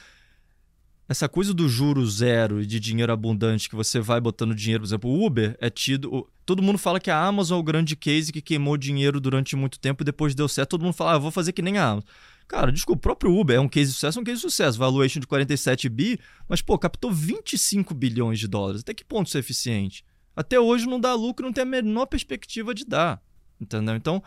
Essa 1.08 1.28
coisa 1.28 1.54
do 1.54 1.68
juro 1.68 2.04
zero 2.04 2.60
e 2.60 2.66
de 2.66 2.80
dinheiro 2.80 3.12
abundante 3.12 3.68
que 3.68 3.76
você 3.76 4.00
vai 4.00 4.20
botando 4.20 4.52
dinheiro, 4.52 4.82
por 4.82 4.88
exemplo, 4.88 5.08
o 5.08 5.24
Uber 5.24 5.56
é 5.60 5.70
tido. 5.70 6.28
Todo 6.44 6.60
mundo 6.60 6.78
fala 6.78 6.98
que 6.98 7.12
a 7.12 7.24
Amazon 7.24 7.58
é 7.58 7.60
o 7.60 7.62
grande 7.62 7.94
case 7.94 8.32
que 8.32 8.42
queimou 8.42 8.76
dinheiro 8.76 9.20
durante 9.20 9.54
muito 9.54 9.78
tempo 9.78 10.02
e 10.02 10.04
depois 10.04 10.34
deu 10.34 10.48
certo. 10.48 10.70
Todo 10.70 10.82
mundo 10.82 10.94
fala, 10.94 11.14
ah, 11.14 11.18
vou 11.18 11.30
fazer 11.30 11.52
que 11.52 11.62
nem 11.62 11.78
a 11.78 11.90
Amazon. 11.90 12.08
Cara, 12.48 12.72
desculpa, 12.72 12.98
o 12.98 13.02
próprio 13.02 13.38
Uber 13.38 13.56
é 13.56 13.60
um 13.60 13.68
case 13.68 13.90
de 13.90 13.94
sucesso, 13.94 14.18
é 14.18 14.22
um 14.22 14.24
case 14.24 14.38
de 14.38 14.42
sucesso. 14.42 14.76
Valuation 14.76 15.20
de 15.20 15.28
47 15.28 15.88
bi, 15.88 16.18
mas, 16.48 16.60
pô, 16.60 16.76
captou 16.76 17.12
25 17.12 17.94
bilhões 17.94 18.40
de 18.40 18.48
dólares. 18.48 18.80
Até 18.80 18.92
que 18.92 19.04
ponto 19.04 19.28
isso 19.28 19.36
é 19.36 19.40
eficiente? 19.40 20.04
Até 20.34 20.58
hoje 20.58 20.86
não 20.86 20.98
dá 20.98 21.14
lucro, 21.14 21.46
não 21.46 21.52
tem 21.52 21.62
a 21.62 21.66
menor 21.66 22.06
perspectiva 22.06 22.74
de 22.74 22.84
dar. 22.84 23.22
Entendeu? 23.60 23.94
Então, 23.94 24.22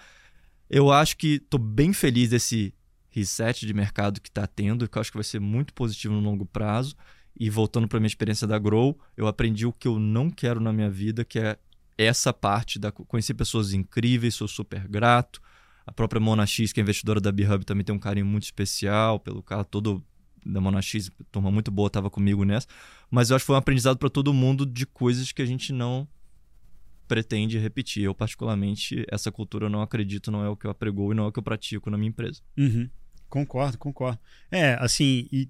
eu 0.69 0.91
acho 0.91 1.17
que 1.17 1.35
estou 1.35 1.59
bem 1.59 1.91
feliz 1.93 2.29
desse 2.29 2.73
reset 3.09 3.65
de 3.65 3.73
mercado 3.73 4.21
que 4.21 4.29
está 4.29 4.45
tendo, 4.45 4.87
que 4.87 4.97
eu 4.97 5.01
acho 5.01 5.11
que 5.11 5.17
vai 5.17 5.23
ser 5.23 5.39
muito 5.39 5.73
positivo 5.73 6.13
no 6.13 6.21
longo 6.21 6.45
prazo. 6.45 6.95
E 7.39 7.49
voltando 7.49 7.87
para 7.87 7.99
minha 7.99 8.07
experiência 8.07 8.45
da 8.45 8.59
Grow, 8.59 8.99
eu 9.15 9.25
aprendi 9.25 9.65
o 9.65 9.73
que 9.73 9.87
eu 9.87 9.97
não 9.97 10.29
quero 10.29 10.59
na 10.59 10.73
minha 10.73 10.89
vida, 10.89 11.23
que 11.23 11.39
é 11.39 11.57
essa 11.97 12.33
parte 12.33 12.77
da 12.77 12.91
conhecer 12.91 13.33
pessoas 13.33 13.73
incríveis, 13.73 14.35
sou 14.35 14.47
super 14.47 14.87
grato. 14.87 15.41
A 15.85 15.91
própria 15.91 16.19
Mona 16.19 16.45
X, 16.45 16.71
que 16.71 16.79
é 16.79 16.83
investidora 16.83 17.19
da 17.19 17.31
B-Hub, 17.31 17.65
também 17.65 17.83
tem 17.83 17.95
um 17.95 17.99
carinho 17.99 18.25
muito 18.25 18.43
especial 18.43 19.19
pelo 19.19 19.41
cara 19.41 19.63
todo 19.63 20.03
da 20.45 20.61
Mona 20.61 20.81
X, 20.81 21.09
turma 21.31 21.51
muito 21.51 21.71
boa, 21.71 21.87
estava 21.87 22.09
comigo 22.09 22.43
nessa. 22.43 22.67
Mas 23.09 23.29
eu 23.29 23.35
acho 23.35 23.43
que 23.43 23.47
foi 23.47 23.55
um 23.55 23.59
aprendizado 23.59 23.97
para 23.97 24.09
todo 24.09 24.33
mundo 24.33 24.65
de 24.65 24.85
coisas 24.85 25.31
que 25.31 25.41
a 25.41 25.45
gente 25.45 25.73
não 25.73 26.07
pretende 27.09 27.57
repetir. 27.57 28.03
Eu, 28.03 28.13
particularmente, 28.13 29.03
essa 29.11 29.31
cultura 29.31 29.65
eu 29.65 29.69
não 29.69 29.81
acredito, 29.81 30.31
não 30.31 30.45
é 30.45 30.47
o 30.47 30.55
que 30.55 30.67
eu 30.67 30.71
apregou 30.71 31.11
e 31.11 31.15
não 31.15 31.25
é 31.25 31.27
o 31.27 31.31
que 31.31 31.39
eu 31.39 31.43
pratico 31.43 31.89
na 31.89 31.97
minha 31.97 32.09
empresa. 32.09 32.41
Uhum. 32.55 32.87
Concordo, 33.27 33.77
concordo. 33.77 34.19
É, 34.51 34.75
assim, 34.79 35.27
e, 35.31 35.49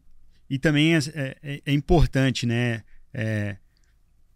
e 0.49 0.57
também 0.57 0.95
é, 0.95 0.99
é, 1.43 1.61
é 1.65 1.73
importante, 1.73 2.45
né? 2.45 2.81
É, 3.13 3.57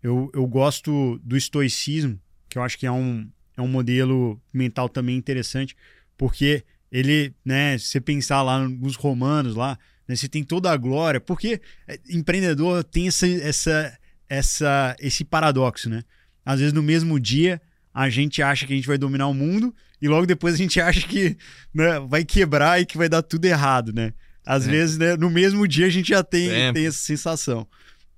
eu, 0.04 0.30
eu 0.34 0.46
gosto 0.46 1.18
do 1.24 1.38
estoicismo, 1.38 2.20
que 2.50 2.58
eu 2.58 2.62
acho 2.62 2.78
que 2.78 2.86
é 2.86 2.92
um, 2.92 3.30
é 3.56 3.62
um 3.62 3.68
modelo 3.68 4.40
mental 4.52 4.90
também 4.90 5.16
interessante, 5.16 5.78
porque 6.18 6.64
ele, 6.92 7.34
né, 7.44 7.78
se 7.78 7.88
você 7.88 8.02
pensar 8.02 8.42
lá 8.42 8.68
nos 8.68 8.98
romanos 8.98 9.56
lá, 9.56 9.80
né, 10.06 10.16
você 10.16 10.28
tem 10.28 10.44
toda 10.44 10.70
a 10.72 10.78
glória, 10.78 11.22
porque 11.22 11.62
é, 11.88 11.98
empreendedor 12.10 12.84
tem 12.84 13.08
essa, 13.08 13.26
essa, 13.28 14.00
essa, 14.28 14.96
esse 15.00 15.24
paradoxo, 15.24 15.90
né? 15.90 16.04
Às 16.46 16.60
vezes 16.60 16.74
no 16.74 16.84
mesmo 16.84 17.20
dia 17.20 17.62
a 17.94 18.10
gente 18.10 18.42
acha 18.42 18.66
que 18.66 18.74
a 18.74 18.76
gente 18.76 18.88
vai 18.88 18.98
dominar 18.98 19.28
o 19.28 19.34
mundo 19.34 19.74
e 20.02 20.08
logo 20.08 20.26
depois 20.26 20.56
a 20.56 20.58
gente 20.58 20.80
acha 20.82 21.08
que 21.08 21.38
né, 21.74 22.00
vai 22.08 22.26
quebrar 22.26 22.82
e 22.82 22.86
que 22.86 22.98
vai 22.98 23.08
dar 23.08 23.22
tudo 23.22 23.46
errado, 23.46 23.94
né? 23.94 24.14
Às 24.46 24.68
é. 24.68 24.72
vezes, 24.72 24.98
né, 24.98 25.16
no 25.16 25.30
mesmo 25.30 25.68
dia 25.68 25.86
a 25.86 25.90
gente 25.90 26.10
já 26.10 26.24
tem, 26.24 26.50
tem 26.74 26.86
essa 26.86 26.98
sensação. 26.98 27.68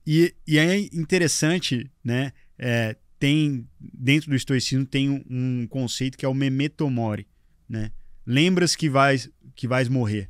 E, 0.07 0.33
e 0.47 0.57
é 0.57 0.77
interessante, 0.77 1.89
né? 2.03 2.31
É, 2.57 2.95
tem 3.19 3.67
dentro 3.79 4.29
do 4.29 4.35
estoicismo 4.35 4.85
tem 4.85 5.09
um, 5.09 5.23
um, 5.29 5.67
conceito 5.67 6.17
que 6.17 6.25
é 6.25 6.29
o 6.29 6.33
memento 6.33 6.89
mori, 6.89 7.27
né? 7.67 7.91
Lembras 8.25 8.75
que 8.75 8.89
vais 8.89 9.29
que 9.55 9.67
vais 9.67 9.87
morrer. 9.87 10.29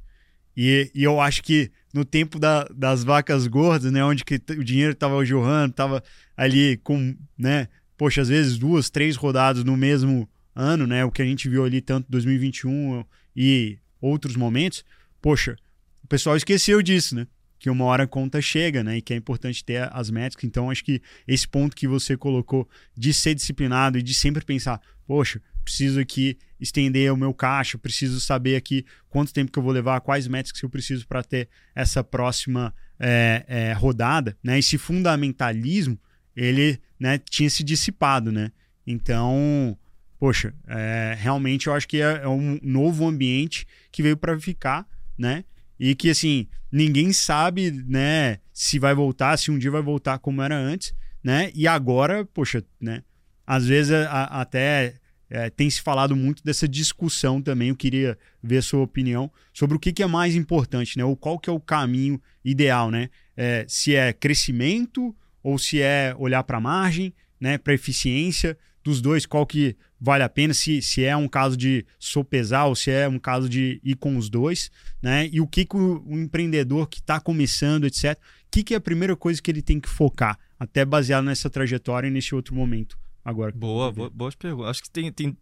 E, 0.56 0.90
e 0.94 1.04
eu 1.04 1.20
acho 1.20 1.44
que 1.44 1.72
no 1.94 2.06
tempo 2.06 2.40
da, 2.40 2.64
das 2.74 3.04
vacas 3.04 3.48
gordas, 3.48 3.92
né, 3.92 4.04
onde 4.04 4.24
que 4.24 4.36
o 4.52 4.64
dinheiro 4.64 4.94
estava 4.94 5.24
jorrando, 5.26 5.72
estava 5.72 6.04
ali 6.38 6.78
com, 6.78 7.16
né, 7.38 7.68
poxa, 7.98 8.22
às 8.22 8.30
vezes 8.30 8.58
duas, 8.58 8.90
três 8.90 9.16
rodadas 9.16 9.64
no 9.64 9.76
mesmo 9.76 10.30
ano, 10.56 10.88
né, 10.88 11.04
o 11.04 11.12
que 11.12 11.22
a 11.22 11.26
gente 11.26 11.50
viu 11.50 11.66
ali 11.66 11.82
tanto 11.82 12.10
2021 12.10 13.04
e 13.36 13.78
outros 14.00 14.36
momentos, 14.36 14.86
poxa, 15.22 15.56
o 16.04 16.08
pessoal 16.08 16.38
esqueceu 16.38 16.82
disso, 16.82 17.16
né? 17.16 17.28
Que 17.58 17.70
uma 17.70 17.86
hora 17.86 18.04
a 18.04 18.08
conta 18.08 18.40
chega, 18.42 18.84
né? 18.84 18.98
E 18.98 19.02
que 19.02 19.12
é 19.12 19.18
importante 19.18 19.66
ter 19.66 19.90
as 19.92 20.12
métricas. 20.12 20.44
Então, 20.44 20.70
acho 20.70 20.84
que 20.84 21.02
esse 21.28 21.48
ponto 21.48 21.76
que 21.76 21.88
você 21.88 22.16
colocou 22.16 22.70
de 22.96 23.12
ser 23.12 23.34
disciplinado 23.34 23.98
e 23.98 24.04
de 24.04 24.14
sempre 24.14 24.46
pensar, 24.46 24.80
poxa, 25.08 25.42
preciso 25.64 26.00
aqui 26.00 26.38
estender 26.60 27.12
o 27.12 27.18
meu 27.18 27.34
caixa, 27.34 27.78
preciso 27.78 28.20
saber 28.20 28.56
aqui 28.56 28.86
quanto 29.10 29.34
tempo 29.34 29.52
que 29.52 29.58
eu 29.58 29.64
vou 29.64 29.72
levar, 29.72 30.00
quais 30.02 30.28
métricas 30.28 30.62
eu 30.62 30.70
preciso 30.70 31.08
para 31.08 31.24
ter 31.24 31.50
essa 31.74 32.04
próxima 32.04 32.74
é, 33.00 33.44
é, 33.48 33.74
rodada, 33.74 34.38
né? 34.44 34.60
Esse 34.60 34.78
fundamentalismo, 34.78 36.00
ele 36.36 36.80
né, 37.06 37.20
tinha 37.20 37.48
se 37.52 37.64
dissipado, 37.64 38.32
né? 38.32 38.52
Então, 38.86 39.78
poxa, 40.20 40.56
é, 40.68 41.16
realmente 41.16 41.68
eu 41.68 41.74
acho 41.74 41.88
que 41.88 42.02
é, 42.02 42.22
é 42.24 42.28
um 42.28 42.58
novo 42.64 43.08
ambiente 43.08 43.68
que 43.92 44.02
veio 44.02 44.18
para 44.18 44.40
ficar, 44.40 44.88
né? 45.16 45.44
E 45.80 45.94
que, 45.94 46.10
assim, 46.10 46.48
ninguém 46.72 47.14
sabe, 47.14 47.70
né, 47.70 48.40
se 48.52 48.80
vai 48.80 48.96
voltar, 48.96 49.38
se 49.38 49.52
um 49.52 49.60
dia 49.60 49.70
vai 49.70 49.84
voltar 49.84 50.18
como 50.18 50.42
era 50.42 50.58
antes, 50.58 50.96
né? 51.24 51.52
E 51.54 51.68
agora, 51.68 52.26
poxa, 52.26 52.64
né? 52.82 53.04
Às 53.46 53.68
vezes 53.68 53.92
a, 53.92 54.24
até 54.42 54.96
é, 55.30 55.52
tem 55.52 55.70
se 55.70 55.82
falado 55.82 56.16
muito 56.16 56.44
dessa 56.44 56.68
discussão 56.68 57.40
também. 57.40 57.70
Eu 57.70 57.76
queria 57.76 58.18
ver 58.42 58.58
a 58.58 58.62
sua 58.64 58.82
opinião 58.82 59.32
sobre 59.54 59.78
o 59.78 59.80
que, 59.80 59.94
que 59.94 60.02
é 60.02 60.08
mais 60.08 60.34
importante, 60.34 60.98
né? 60.98 61.06
Ou 61.06 61.16
qual 61.16 61.38
que 61.38 61.52
é 61.52 61.54
o 61.54 61.60
caminho 61.60 62.20
ideal, 62.44 62.90
né? 62.90 63.12
É, 63.38 63.64
se 63.68 63.94
é 63.94 64.12
crescimento 64.12 65.16
ou 65.46 65.60
se 65.60 65.80
é 65.80 66.16
olhar 66.18 66.44
para 66.44 66.58
a 66.58 66.60
margem, 66.60 67.14
né? 67.40 67.56
Para 67.56 67.76
eficiência 67.76 68.58
dos 68.84 69.00
dois, 69.00 69.28
qual 69.28 69.46
que 69.46 69.78
vale 70.02 70.24
a 70.24 70.30
pena, 70.30 70.56
se, 70.56 70.82
se 70.82 71.04
é 71.04 71.16
um 71.16 71.28
caso 71.28 71.56
de 71.56 71.86
sopesar 72.00 72.66
ou 72.66 72.76
se 72.76 72.90
é 72.90 73.08
um 73.08 73.20
caso 73.20 73.48
de 73.48 73.80
ir 73.84 73.96
com 73.96 74.18
os 74.18 74.28
dois, 74.28 74.72
né? 75.04 75.30
E 75.32 75.40
o 75.40 75.48
que, 75.48 75.64
que 75.64 75.78
o, 75.78 76.04
o 76.04 76.18
empreendedor 76.18 76.88
que 76.88 77.00
está 77.00 77.20
começando, 77.20 77.86
etc., 77.86 78.14
o 78.14 78.18
que, 78.50 78.64
que 78.64 78.74
é 78.74 78.78
a 78.78 78.82
primeira 78.82 79.16
coisa 79.16 79.40
que 79.40 79.52
ele 79.52 79.62
tem 79.62 79.80
que 79.80 79.88
focar, 79.88 80.40
até 80.60 80.84
baseado 80.84 81.26
nessa 81.26 81.48
trajetória 81.48 82.08
e 82.08 82.12
nesse 82.12 82.34
outro 82.34 82.56
momento 82.56 82.98
agora. 83.24 83.52
Boa, 83.52 83.92
boa 83.92 84.10
boas 84.10 84.34
perguntas. 84.34 84.72
Acho 84.72 84.82
que 84.82 84.90
tem, 84.90 85.12
tem 85.12 85.38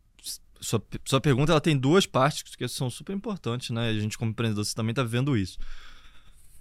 sua, 0.60 0.84
sua 1.06 1.22
pergunta 1.22 1.54
ela 1.54 1.62
tem 1.62 1.78
duas 1.78 2.06
partes 2.06 2.56
que 2.56 2.68
são 2.68 2.90
super 2.90 3.16
importantes, 3.16 3.70
né? 3.70 3.88
A 3.88 3.94
gente, 3.94 4.18
como 4.18 4.32
empreendedor, 4.32 4.66
você 4.66 4.76
também 4.76 4.92
está 4.92 5.04
vendo 5.04 5.38
isso. 5.38 5.58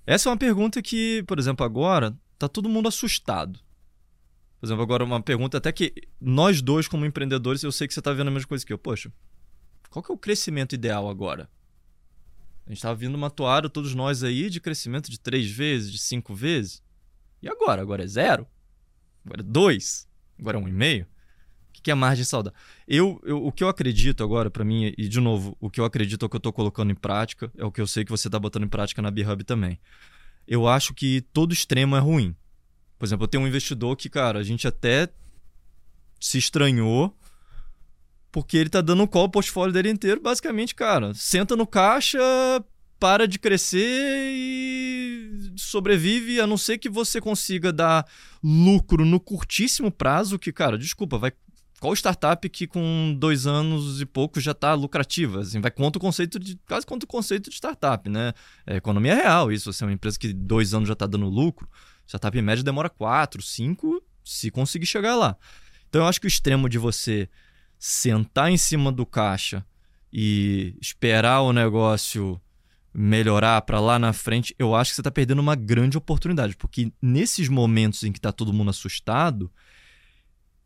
Essa 0.07 0.29
é 0.29 0.31
uma 0.31 0.39
pergunta 0.39 0.81
que, 0.81 1.25
por 1.27 1.41
exemplo, 1.41 1.67
agora 1.67 2.17
tá 2.49 2.49
todo 2.49 2.69
mundo 2.69 2.89
assustado. 2.89 3.61
Por 4.61 4.67
exemplo, 4.67 4.83
agora 4.83 5.05
uma 5.05 5.21
pergunta 5.21 5.59
até 5.59 5.73
que 5.73 5.93
nós 6.21 6.63
dois, 6.63 6.87
como 6.87 7.05
empreendedores, 7.05 7.63
eu 7.63 7.73
sei 7.73 7.89
que 7.89 7.95
você 7.95 8.01
está 8.01 8.13
vendo 8.13 8.29
a 8.29 8.31
mesma 8.31 8.49
coisa 8.49 8.65
que 8.65 8.73
eu. 8.73 8.79
Poxa, 8.79 9.13
qual 9.91 10.03
que 10.03 10.11
é 10.11 10.15
o 10.15 10.19
crescimento 10.19 10.75
ideal 10.75 11.09
agora? 11.09 11.51
A 12.65 12.71
gente 12.71 12.79
estava 12.79 12.95
vindo 12.95 13.15
uma 13.15 13.29
toada, 13.29 13.69
todos 13.69 13.95
nós 13.95 14.23
aí, 14.23 14.49
de 14.49 14.61
crescimento 14.61 15.11
de 15.11 15.19
três 15.19 15.51
vezes, 15.51 15.91
de 15.91 15.99
cinco 15.99 16.33
vezes. 16.33 16.83
E 17.43 17.49
agora? 17.49 17.83
Agora 17.83 18.05
é 18.05 18.07
zero? 18.07 18.47
Agora 19.25 19.41
é 19.41 19.45
dois? 19.45 20.09
Agora 20.39 20.59
é 20.59 20.61
um 20.61 20.69
e 20.69 20.73
meio? 20.73 21.07
O 21.77 21.83
que 21.83 21.91
é 21.91 21.95
margem 21.95 22.25
saudável? 22.25 22.57
Eu, 22.87 23.21
eu, 23.25 23.45
o 23.45 23.51
que 23.51 23.65
eu 23.65 23.69
acredito 23.69 24.23
agora, 24.23 24.49
para 24.49 24.65
mim, 24.65 24.95
e 24.97 25.09
de 25.09 25.19
novo, 25.19 25.57
o 25.59 25.69
que 25.69 25.81
eu 25.81 25.85
acredito 25.85 26.25
é 26.25 26.27
o 26.27 26.29
que 26.29 26.37
eu 26.37 26.39
estou 26.39 26.53
colocando 26.53 26.93
em 26.93 26.95
prática, 26.95 27.51
é 27.57 27.65
o 27.65 27.73
que 27.73 27.81
eu 27.81 27.87
sei 27.87 28.05
que 28.05 28.11
você 28.11 28.29
está 28.29 28.39
botando 28.39 28.63
em 28.63 28.69
prática 28.69 29.03
na 29.03 29.11
B-Hub 29.11 29.43
também. 29.43 29.81
Eu 30.53 30.69
acho 30.69 30.93
que 30.93 31.23
todo 31.33 31.55
extremo 31.55 31.97
é 31.97 31.99
ruim. 31.99 32.37
Por 32.99 33.07
exemplo, 33.07 33.25
eu 33.25 33.29
tenho 33.29 33.43
um 33.43 33.47
investidor 33.47 33.97
que, 33.97 34.11
cara, 34.11 34.39
a 34.39 34.43
gente 34.43 34.69
até 34.69 35.09
se 36.21 36.37
estranhou 36.37 37.17
porque 38.31 38.59
ele 38.59 38.69
tá 38.69 38.83
dando 38.83 39.03
um 39.03 39.07
call 39.07 39.23
ao 39.23 39.31
portfólio 39.31 39.73
dele 39.73 39.89
inteiro, 39.89 40.21
basicamente, 40.21 40.75
cara, 40.75 41.15
senta 41.15 41.57
no 41.57 41.67
caixa, 41.67 42.19
para 43.01 43.27
de 43.27 43.39
crescer 43.39 44.31
e 44.31 45.53
sobrevive, 45.57 46.39
a 46.39 46.47
não 46.47 46.59
ser 46.59 46.77
que 46.77 46.91
você 46.91 47.19
consiga 47.19 47.73
dar 47.73 48.07
lucro 48.45 49.07
no 49.07 49.19
curtíssimo 49.19 49.91
prazo, 49.91 50.39
que, 50.39 50.53
cara, 50.53 50.77
desculpa, 50.77 51.17
vai. 51.17 51.33
Qual 51.83 51.93
startup 51.95 52.49
que 52.49 52.69
com 52.69 53.13
dois 53.19 53.45
anos 53.45 54.01
e 54.01 54.07
pouco 54.07 54.41
já 54.41 54.53
está 54.53 54.73
lucrativa? 54.73 55.41
Assim, 55.41 55.61
vai 55.61 55.69
contra 55.69 55.99
o 55.99 56.01
conceito 56.01 56.39
de. 56.39 56.57
quase 56.65 56.87
contra 56.87 57.05
o 57.05 57.09
conceito 57.09 57.51
de 57.51 57.57
startup, 57.57 58.09
né? 58.09 58.33
É 58.65 58.77
economia 58.77 59.17
real, 59.17 59.51
isso. 59.51 59.69
É 59.69 59.85
uma 59.85 59.93
empresa 59.93 60.17
que 60.17 60.33
dois 60.33 60.75
anos 60.75 60.87
já 60.87 60.93
está 60.93 61.09
dando 61.09 61.29
lucro. 61.29 61.69
Startup 62.07 62.39
em 62.39 62.41
média 62.41 62.63
demora 62.63 62.89
quatro, 62.89 63.43
cinco, 63.43 64.01
se 64.25 64.49
conseguir 64.49 64.87
chegar 64.87 65.17
lá. 65.17 65.37
Então 65.89 66.03
eu 66.03 66.07
acho 66.07 66.21
que 66.21 66.27
o 66.27 66.29
extremo 66.29 66.69
de 66.69 66.79
você 66.79 67.29
sentar 67.81 68.49
em 68.49 68.57
cima 68.57 68.93
do 68.93 69.05
caixa 69.05 69.67
e 70.13 70.77
esperar 70.81 71.41
o 71.41 71.53
negócio 71.53 72.41
melhorar 72.95 73.61
para 73.63 73.81
lá 73.81 73.99
na 73.99 74.13
frente, 74.13 74.55
eu 74.57 74.73
acho 74.77 74.93
que 74.93 74.95
você 74.95 75.01
está 75.01 75.11
perdendo 75.11 75.41
uma 75.41 75.57
grande 75.57 75.99
oportunidade, 75.99 76.55
porque 76.55 76.93
nesses 77.03 77.49
momentos 77.49 78.05
em 78.05 78.13
que 78.13 78.21
está 78.21 78.31
todo 78.31 78.53
mundo 78.53 78.71
assustado, 78.71 79.51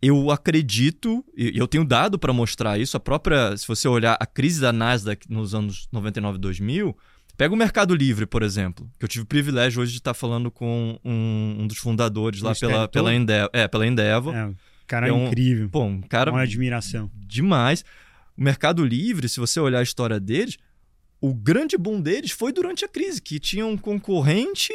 eu 0.01 0.31
acredito, 0.31 1.25
e 1.37 1.57
eu 1.57 1.67
tenho 1.67 1.85
dado 1.85 2.19
para 2.19 2.33
mostrar 2.33 2.79
isso, 2.79 2.97
a 2.97 3.01
própria, 3.01 3.57
se 3.57 3.67
você 3.67 3.89
olhar 3.89 4.17
a 4.21 4.27
crise 4.27 4.61
da 4.61 4.73
Nasdaq 4.73 5.31
nos 5.31 5.55
anos 5.55 5.89
99 5.93 6.37
e 6.37 6.41
2000, 6.41 6.97
Pega 7.37 7.53
o 7.53 7.57
Mercado 7.57 7.95
Livre, 7.95 8.25
por 8.25 8.43
exemplo, 8.43 8.91
que 8.99 9.05
eu 9.05 9.09
tive 9.09 9.25
o 9.25 9.27
privilégio 9.27 9.83
hoje 9.83 9.93
de 9.93 9.99
estar 9.99 10.15
falando 10.15 10.51
com 10.51 10.99
um, 11.05 11.57
um 11.61 11.67
dos 11.67 11.77
fundadores 11.77 12.41
lá 12.41 12.55
pela, 12.55 12.89
pela, 12.89 13.15
Endeavor. 13.15 13.51
É, 13.53 13.69
pela 13.69 13.87
Endeavor. 13.87 14.35
É, 14.35 14.55
cara 14.87 15.09
é 15.09 15.13
um, 15.13 15.27
incrível. 15.27 15.69
Pô, 15.69 15.85
um 15.85 16.01
cara. 16.01 16.31
Uma 16.31 16.41
admiração. 16.41 17.11
Demais. 17.15 17.85
O 18.37 18.43
Mercado 18.43 18.83
Livre, 18.83 19.29
se 19.29 19.39
você 19.39 19.61
olhar 19.61 19.81
a 19.81 19.83
história 19.83 20.19
deles, 20.19 20.57
o 21.21 21.35
grande 21.35 21.77
boom 21.77 22.01
deles 22.01 22.31
foi 22.31 22.53
durante 22.53 22.87
a 22.87 22.89
crise, 22.89 23.21
que 23.21 23.39
tinha 23.39 23.67
um 23.67 23.77
concorrente, 23.77 24.73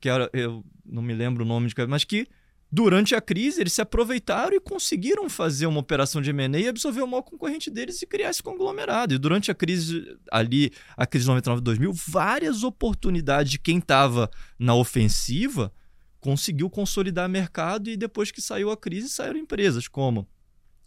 que 0.00 0.08
era, 0.08 0.28
eu 0.32 0.64
não 0.84 1.02
me 1.02 1.14
lembro 1.14 1.44
o 1.44 1.46
nome 1.46 1.68
de 1.68 1.86
mas 1.86 2.02
que 2.02 2.26
Durante 2.74 3.14
a 3.14 3.20
crise, 3.20 3.60
eles 3.60 3.74
se 3.74 3.82
aproveitaram 3.82 4.56
e 4.56 4.60
conseguiram 4.60 5.28
fazer 5.28 5.66
uma 5.66 5.78
operação 5.78 6.22
de 6.22 6.30
M&A 6.30 6.58
e 6.58 6.68
absorver 6.68 7.02
o 7.02 7.06
maior 7.06 7.20
concorrente 7.20 7.70
deles 7.70 8.00
e 8.00 8.06
criar 8.06 8.30
esse 8.30 8.42
conglomerado. 8.42 9.12
E 9.12 9.18
durante 9.18 9.50
a 9.50 9.54
crise 9.54 10.16
ali, 10.30 10.72
a 10.96 11.04
crise 11.04 11.26
de 11.26 11.32
99-2000, 11.32 11.92
várias 12.08 12.64
oportunidades 12.64 13.52
de 13.52 13.58
quem 13.58 13.76
estava 13.76 14.30
na 14.58 14.74
ofensiva 14.74 15.70
conseguiu 16.18 16.70
consolidar 16.70 17.28
mercado 17.28 17.90
e 17.90 17.96
depois 17.96 18.30
que 18.30 18.40
saiu 18.40 18.70
a 18.70 18.76
crise, 18.76 19.10
saíram 19.10 19.38
empresas 19.38 19.86
como 19.86 20.26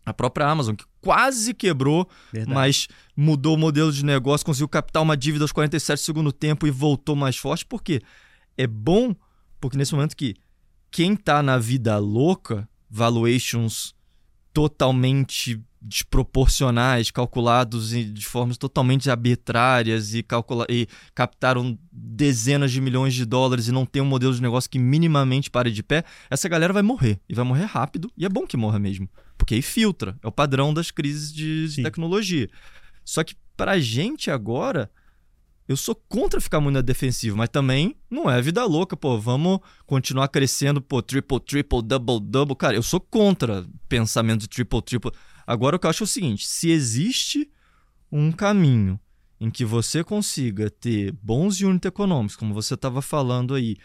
a 0.03 0.13
própria 0.13 0.47
Amazon, 0.47 0.73
que 0.73 0.85
quase 1.01 1.53
quebrou, 1.53 2.09
Verdade. 2.33 2.51
mas 2.51 2.87
mudou 3.15 3.53
o 3.53 3.59
modelo 3.59 3.91
de 3.91 4.03
negócio, 4.03 4.45
conseguiu 4.45 4.69
captar 4.69 5.03
uma 5.03 5.15
dívida 5.15 5.43
aos 5.43 5.51
47 5.51 6.01
segundo 6.01 6.31
tempo 6.31 6.65
e 6.65 6.71
voltou 6.71 7.15
mais 7.15 7.37
forte. 7.37 7.63
Por 7.63 7.83
quê? 7.83 8.01
É 8.57 8.65
bom 8.65 9.15
porque 9.59 9.77
nesse 9.77 9.93
momento 9.93 10.15
que 10.15 10.35
quem 10.91 11.13
está 11.13 11.43
na 11.43 11.57
vida 11.57 11.97
louca, 11.97 12.67
valuations 12.89 13.93
totalmente 14.53 15.61
desproporcionais, 15.81 17.11
calculados 17.11 17.89
de 17.89 18.25
formas 18.25 18.57
totalmente 18.57 19.09
arbitrárias 19.09 20.15
e, 20.15 20.23
calcula 20.23 20.65
e 20.67 20.87
captaram 21.13 21.77
dezenas 21.91 22.71
de 22.71 22.81
milhões 22.81 23.13
de 23.13 23.23
dólares 23.23 23.67
e 23.67 23.71
não 23.71 23.85
tem 23.85 24.01
um 24.01 24.05
modelo 24.05 24.33
de 24.33 24.41
negócio 24.41 24.69
que 24.69 24.79
minimamente 24.79 25.51
pare 25.51 25.71
de 25.71 25.83
pé, 25.83 26.03
essa 26.29 26.49
galera 26.49 26.73
vai 26.73 26.81
morrer. 26.81 27.19
E 27.29 27.35
vai 27.35 27.45
morrer 27.45 27.65
rápido. 27.65 28.11
E 28.17 28.25
é 28.25 28.29
bom 28.29 28.47
que 28.47 28.57
morra 28.57 28.79
mesmo. 28.79 29.07
Porque 29.37 29.53
aí 29.53 29.61
filtra. 29.61 30.17
É 30.23 30.27
o 30.27 30.31
padrão 30.31 30.73
das 30.73 30.89
crises 30.89 31.31
de, 31.31 31.67
de 31.67 31.83
tecnologia. 31.83 32.49
Só 33.03 33.23
que 33.23 33.35
pra 33.55 33.79
gente 33.79 34.31
agora, 34.31 34.89
eu 35.67 35.75
sou 35.75 35.95
contra 35.95 36.39
ficar 36.39 36.59
muito 36.59 36.75
na 36.75 36.81
defensiva, 36.81 37.35
mas 37.35 37.49
também 37.49 37.95
não 38.09 38.29
é 38.29 38.39
vida 38.41 38.63
louca, 38.65 38.95
pô. 38.95 39.17
Vamos 39.17 39.59
continuar 39.87 40.27
crescendo, 40.27 40.79
pô, 40.79 41.01
triple, 41.01 41.39
triple, 41.39 41.81
double, 41.81 42.19
double. 42.21 42.55
Cara, 42.55 42.75
eu 42.75 42.83
sou 42.83 42.99
contra 42.99 43.67
pensamento 43.89 44.41
de 44.41 44.47
triple, 44.47 44.81
triple. 44.81 45.11
Agora, 45.45 45.75
o 45.75 45.79
que 45.79 45.87
eu 45.87 45.89
acho 45.89 46.03
é 46.03 46.05
o 46.05 46.07
seguinte: 46.07 46.45
se 46.45 46.69
existe 46.69 47.49
um 48.11 48.31
caminho 48.31 48.99
em 49.39 49.49
que 49.49 49.65
você 49.65 50.03
consiga 50.03 50.69
ter 50.69 51.11
bons 51.11 51.59
unit 51.61 51.87
econômicos, 51.87 52.35
como 52.35 52.53
você 52.53 52.75
estava 52.75 53.01
falando 53.01 53.55
aí, 53.55 53.75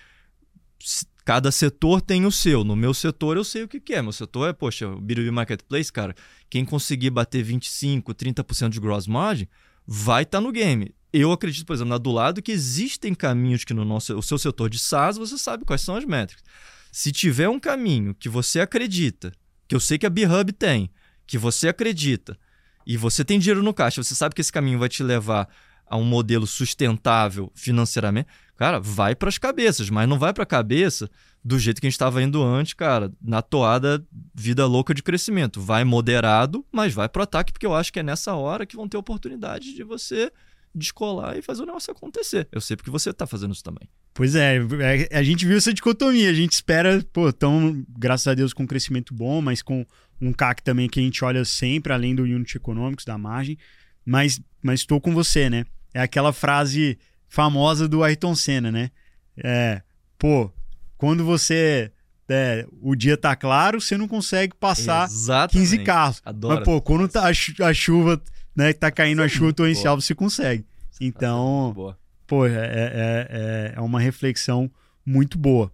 cada 1.24 1.50
setor 1.50 2.02
tem 2.02 2.26
o 2.26 2.30
seu. 2.30 2.62
No 2.62 2.76
meu 2.76 2.92
setor 2.92 3.38
eu 3.38 3.44
sei 3.44 3.62
o 3.62 3.68
que, 3.68 3.80
que 3.80 3.94
é. 3.94 4.02
Meu 4.02 4.12
setor 4.12 4.50
é, 4.50 4.52
poxa, 4.52 4.86
o 4.86 5.00
B2B 5.00 5.30
Marketplace, 5.30 5.90
cara, 5.90 6.14
quem 6.50 6.62
conseguir 6.62 7.08
bater 7.08 7.42
25, 7.42 8.14
30% 8.14 8.68
de 8.68 8.80
gross 8.80 9.06
margin 9.06 9.48
vai 9.86 10.24
estar 10.24 10.38
tá 10.38 10.42
no 10.42 10.52
game. 10.52 10.94
Eu 11.12 11.32
acredito, 11.32 11.66
por 11.66 11.74
exemplo, 11.74 11.98
do 11.98 12.12
lado 12.12 12.42
que 12.42 12.52
existem 12.52 13.14
caminhos 13.14 13.64
que 13.64 13.74
no 13.74 13.84
nosso, 13.84 14.16
o 14.16 14.22
seu 14.22 14.38
setor 14.38 14.70
de 14.70 14.78
SaaS 14.78 15.16
você 15.16 15.36
sabe 15.36 15.64
quais 15.64 15.80
são 15.80 15.96
as 15.96 16.04
métricas. 16.04 16.44
Se 16.92 17.10
tiver 17.10 17.48
um 17.48 17.58
caminho 17.58 18.14
que 18.14 18.28
você 18.28 18.60
acredita, 18.60 19.32
que 19.66 19.74
eu 19.74 19.80
sei 19.80 19.98
que 19.98 20.06
a 20.06 20.10
B-Hub 20.10 20.52
tem, 20.52 20.90
que 21.26 21.38
você 21.38 21.68
acredita, 21.68 22.38
e 22.86 22.96
você 22.96 23.24
tem 23.24 23.38
dinheiro 23.38 23.62
no 23.62 23.74
caixa, 23.74 24.02
você 24.02 24.14
sabe 24.14 24.34
que 24.34 24.40
esse 24.40 24.52
caminho 24.52 24.78
vai 24.78 24.88
te 24.88 25.02
levar 25.02 25.48
a 25.86 25.96
um 25.96 26.04
modelo 26.04 26.46
sustentável 26.46 27.50
financeiramente, 27.54 28.28
cara, 28.56 28.78
vai 28.78 29.14
para 29.14 29.28
as 29.28 29.38
cabeças, 29.38 29.90
mas 29.90 30.08
não 30.08 30.18
vai 30.18 30.32
para 30.32 30.44
a 30.44 30.46
cabeça 30.46 31.10
do 31.42 31.58
jeito 31.58 31.80
que 31.80 31.86
a 31.86 31.90
gente 31.90 31.94
estava 31.94 32.22
indo 32.22 32.42
antes, 32.42 32.74
cara, 32.74 33.12
na 33.20 33.42
toada 33.42 34.04
vida 34.34 34.66
louca 34.66 34.94
de 34.94 35.02
crescimento. 35.02 35.60
Vai 35.60 35.84
moderado, 35.84 36.64
mas 36.70 36.92
vai 36.94 37.08
pro 37.08 37.22
ataque, 37.22 37.52
porque 37.52 37.66
eu 37.66 37.74
acho 37.74 37.92
que 37.92 37.98
é 37.98 38.02
nessa 38.02 38.34
hora 38.34 38.66
que 38.66 38.76
vão 38.76 38.88
ter 38.88 38.96
oportunidade 38.96 39.74
de 39.74 39.82
você 39.82 40.30
descolar 40.74 41.36
e 41.36 41.42
fazer 41.42 41.62
o 41.62 41.66
negócio 41.66 41.92
acontecer. 41.92 42.48
Eu 42.52 42.60
sei 42.60 42.76
porque 42.76 42.90
você 42.90 43.10
está 43.10 43.26
fazendo 43.26 43.52
isso 43.52 43.64
também. 43.64 43.88
Pois 44.14 44.34
é, 44.34 44.56
é, 44.56 45.18
a 45.18 45.22
gente 45.22 45.46
viu 45.46 45.56
essa 45.56 45.72
dicotomia. 45.72 46.30
A 46.30 46.34
gente 46.34 46.52
espera, 46.52 47.04
pô, 47.12 47.32
tão, 47.32 47.84
graças 47.88 48.26
a 48.26 48.34
Deus, 48.34 48.52
com 48.52 48.62
um 48.62 48.66
crescimento 48.66 49.14
bom, 49.14 49.40
mas 49.40 49.62
com 49.62 49.84
um 50.20 50.32
CAC 50.32 50.62
também 50.62 50.88
que 50.88 51.00
a 51.00 51.02
gente 51.02 51.24
olha 51.24 51.44
sempre, 51.44 51.92
além 51.92 52.14
do 52.14 52.22
Unit 52.22 52.56
Economics, 52.56 53.04
da 53.04 53.16
margem. 53.18 53.58
Mas 54.04 54.40
estou 54.72 55.00
com 55.00 55.12
você, 55.14 55.48
né? 55.50 55.64
É 55.92 56.00
aquela 56.00 56.32
frase 56.32 56.98
famosa 57.28 57.88
do 57.88 58.02
Ayrton 58.02 58.34
Senna, 58.34 58.70
né? 58.70 58.90
É, 59.36 59.82
pô, 60.18 60.52
quando 60.96 61.24
você 61.24 61.90
é, 62.28 62.64
o 62.80 62.94
dia 62.94 63.16
tá 63.16 63.34
claro, 63.34 63.80
você 63.80 63.96
não 63.96 64.06
consegue 64.06 64.54
passar 64.54 65.08
Exatamente. 65.08 65.70
15 65.70 65.84
carros. 65.84 66.22
Adoro. 66.24 66.56
Mas, 66.56 66.64
pô, 66.64 66.80
quando 66.80 67.08
tá 67.08 67.28
a, 67.28 67.68
a 67.68 67.74
chuva 67.74 68.22
né, 68.54 68.72
tá 68.72 68.90
caindo 68.90 69.22
a 69.22 69.28
chuva 69.28 69.52
torrencial, 69.52 70.00
você 70.00 70.14
consegue. 70.14 70.64
Então, 71.00 71.96
pô, 72.26 72.46
é, 72.46 72.52
é, 72.52 73.26
é, 73.30 73.72
é 73.76 73.80
uma 73.80 74.00
reflexão 74.00 74.70
muito 75.04 75.38
boa. 75.38 75.72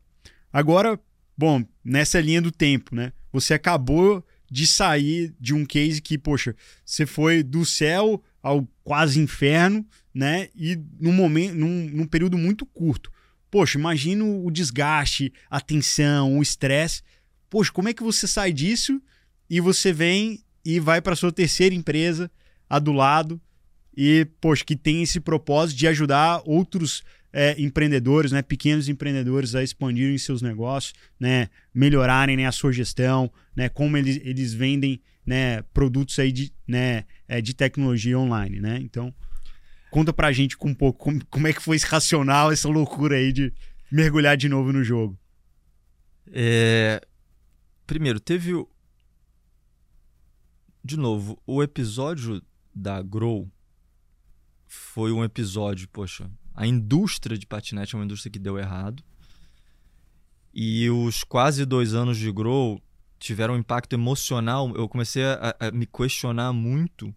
Agora, 0.52 0.98
bom, 1.36 1.64
nessa 1.84 2.20
linha 2.20 2.40
do 2.40 2.52
tempo, 2.52 2.94
né? 2.94 3.12
Você 3.32 3.54
acabou 3.54 4.24
de 4.50 4.66
sair 4.66 5.34
de 5.40 5.52
um 5.52 5.66
case 5.66 6.00
que, 6.00 6.16
poxa, 6.16 6.54
você 6.84 7.04
foi 7.04 7.42
do 7.42 7.64
céu 7.64 8.22
ao 8.42 8.66
quase 8.84 9.20
inferno, 9.20 9.84
né? 10.14 10.48
E 10.54 10.80
num 11.00 11.12
momento, 11.12 11.54
num, 11.54 11.90
num 11.90 12.06
período 12.06 12.38
muito 12.38 12.64
curto. 12.64 13.10
Poxa, 13.50 13.78
imagina 13.78 14.24
o 14.24 14.50
desgaste, 14.50 15.32
a 15.50 15.60
tensão, 15.60 16.38
o 16.38 16.42
estresse. 16.42 17.02
Poxa, 17.50 17.72
como 17.72 17.88
é 17.88 17.94
que 17.94 18.02
você 18.02 18.26
sai 18.26 18.52
disso 18.52 19.00
e 19.50 19.60
você 19.60 19.92
vem 19.92 20.40
e 20.64 20.80
vai 20.80 21.00
para 21.00 21.16
sua 21.16 21.32
terceira 21.32 21.74
empresa, 21.74 22.30
a 22.68 22.78
do 22.78 22.92
lado 22.92 23.40
e, 23.96 24.26
poxa, 24.40 24.64
que 24.64 24.76
tem 24.76 25.02
esse 25.02 25.20
propósito 25.20 25.78
de 25.78 25.86
ajudar 25.86 26.42
outros 26.44 27.02
é, 27.32 27.54
empreendedores, 27.60 28.32
né, 28.32 28.42
pequenos 28.42 28.88
empreendedores 28.88 29.54
a 29.54 29.62
expandirem 29.62 30.16
seus 30.18 30.42
negócios, 30.42 30.94
né, 31.18 31.48
melhorarem 31.72 32.36
né, 32.36 32.46
a 32.46 32.52
sua 32.52 32.72
gestão, 32.72 33.30
né, 33.54 33.68
como 33.68 33.96
eles, 33.96 34.20
eles 34.22 34.52
vendem 34.52 35.00
né, 35.24 35.62
produtos 35.74 36.18
aí 36.18 36.30
de, 36.30 36.52
né, 36.66 37.04
é, 37.26 37.40
de 37.40 37.52
tecnologia 37.52 38.18
online, 38.18 38.60
né? 38.60 38.78
Então, 38.80 39.12
conta 39.90 40.12
pra 40.12 40.30
gente 40.30 40.56
um 40.62 40.74
pouco 40.74 40.98
como, 40.98 41.24
como 41.26 41.48
é 41.48 41.52
que 41.52 41.60
foi 41.60 41.76
esse 41.76 41.86
racional, 41.86 42.52
essa 42.52 42.68
loucura 42.68 43.16
aí 43.16 43.32
de 43.32 43.52
mergulhar 43.90 44.36
de 44.36 44.48
novo 44.48 44.72
no 44.72 44.84
jogo. 44.84 45.18
É... 46.32 47.00
Primeiro, 47.86 48.18
teve 48.20 48.52
de 50.84 50.96
novo, 50.96 51.42
o 51.44 51.62
episódio 51.62 52.40
da 52.76 53.00
Grow 53.00 53.50
foi 54.66 55.10
um 55.10 55.24
episódio, 55.24 55.88
poxa, 55.88 56.30
a 56.54 56.66
indústria 56.66 57.38
de 57.38 57.46
patinete 57.46 57.94
é 57.94 57.98
uma 57.98 58.04
indústria 58.04 58.30
que 58.30 58.38
deu 58.38 58.58
errado. 58.58 59.02
E 60.52 60.88
os 60.90 61.24
quase 61.24 61.64
dois 61.64 61.94
anos 61.94 62.18
de 62.18 62.30
Grow 62.30 62.82
tiveram 63.18 63.54
um 63.54 63.58
impacto 63.58 63.94
emocional. 63.94 64.74
Eu 64.74 64.88
comecei 64.88 65.24
a, 65.24 65.56
a 65.58 65.70
me 65.70 65.86
questionar 65.86 66.52
muito 66.52 67.08
o 67.08 67.14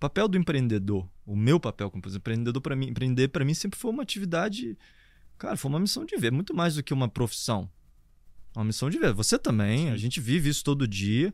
papel 0.00 0.26
do 0.26 0.38
empreendedor, 0.38 1.08
o 1.26 1.36
meu 1.36 1.60
papel 1.60 1.90
como 1.90 2.02
empreendedor 2.06 2.60
para 2.60 2.74
mim, 2.74 2.88
empreender 2.88 3.28
para 3.28 3.44
mim 3.44 3.54
sempre 3.54 3.78
foi 3.78 3.90
uma 3.90 4.02
atividade, 4.02 4.76
cara, 5.36 5.56
foi 5.56 5.68
uma 5.68 5.80
missão 5.80 6.04
de 6.04 6.16
ver, 6.16 6.32
muito 6.32 6.54
mais 6.54 6.74
do 6.74 6.82
que 6.82 6.94
uma 6.94 7.08
profissão. 7.08 7.70
Uma 8.56 8.64
missão 8.64 8.90
de 8.90 8.98
ver. 8.98 9.12
Você 9.12 9.38
também, 9.38 9.86
Sim. 9.86 9.90
a 9.90 9.96
gente 9.96 10.20
vive 10.20 10.48
isso 10.48 10.64
todo 10.64 10.88
dia. 10.88 11.32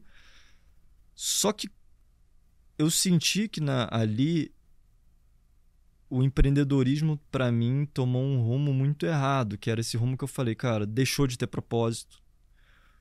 Só 1.15 1.51
que 1.53 1.71
eu 2.79 2.91
senti 2.91 3.49
que 3.49 3.61
na, 3.61 3.89
ali 3.91 4.53
o 6.09 6.23
empreendedorismo 6.23 7.19
para 7.31 7.51
mim 7.51 7.87
tomou 7.93 8.23
um 8.23 8.41
rumo 8.41 8.73
muito 8.73 9.07
errado, 9.07 9.59
que 9.59 9.71
era 9.71 9.81
esse 9.81 9.97
rumo 9.97 10.17
que 10.17 10.25
eu 10.25 10.29
falei, 10.29 10.55
cara, 10.55 10.87
deixou 10.87 11.27
de 11.27 11.37
ter 11.37 11.47
propósito. 11.47 12.23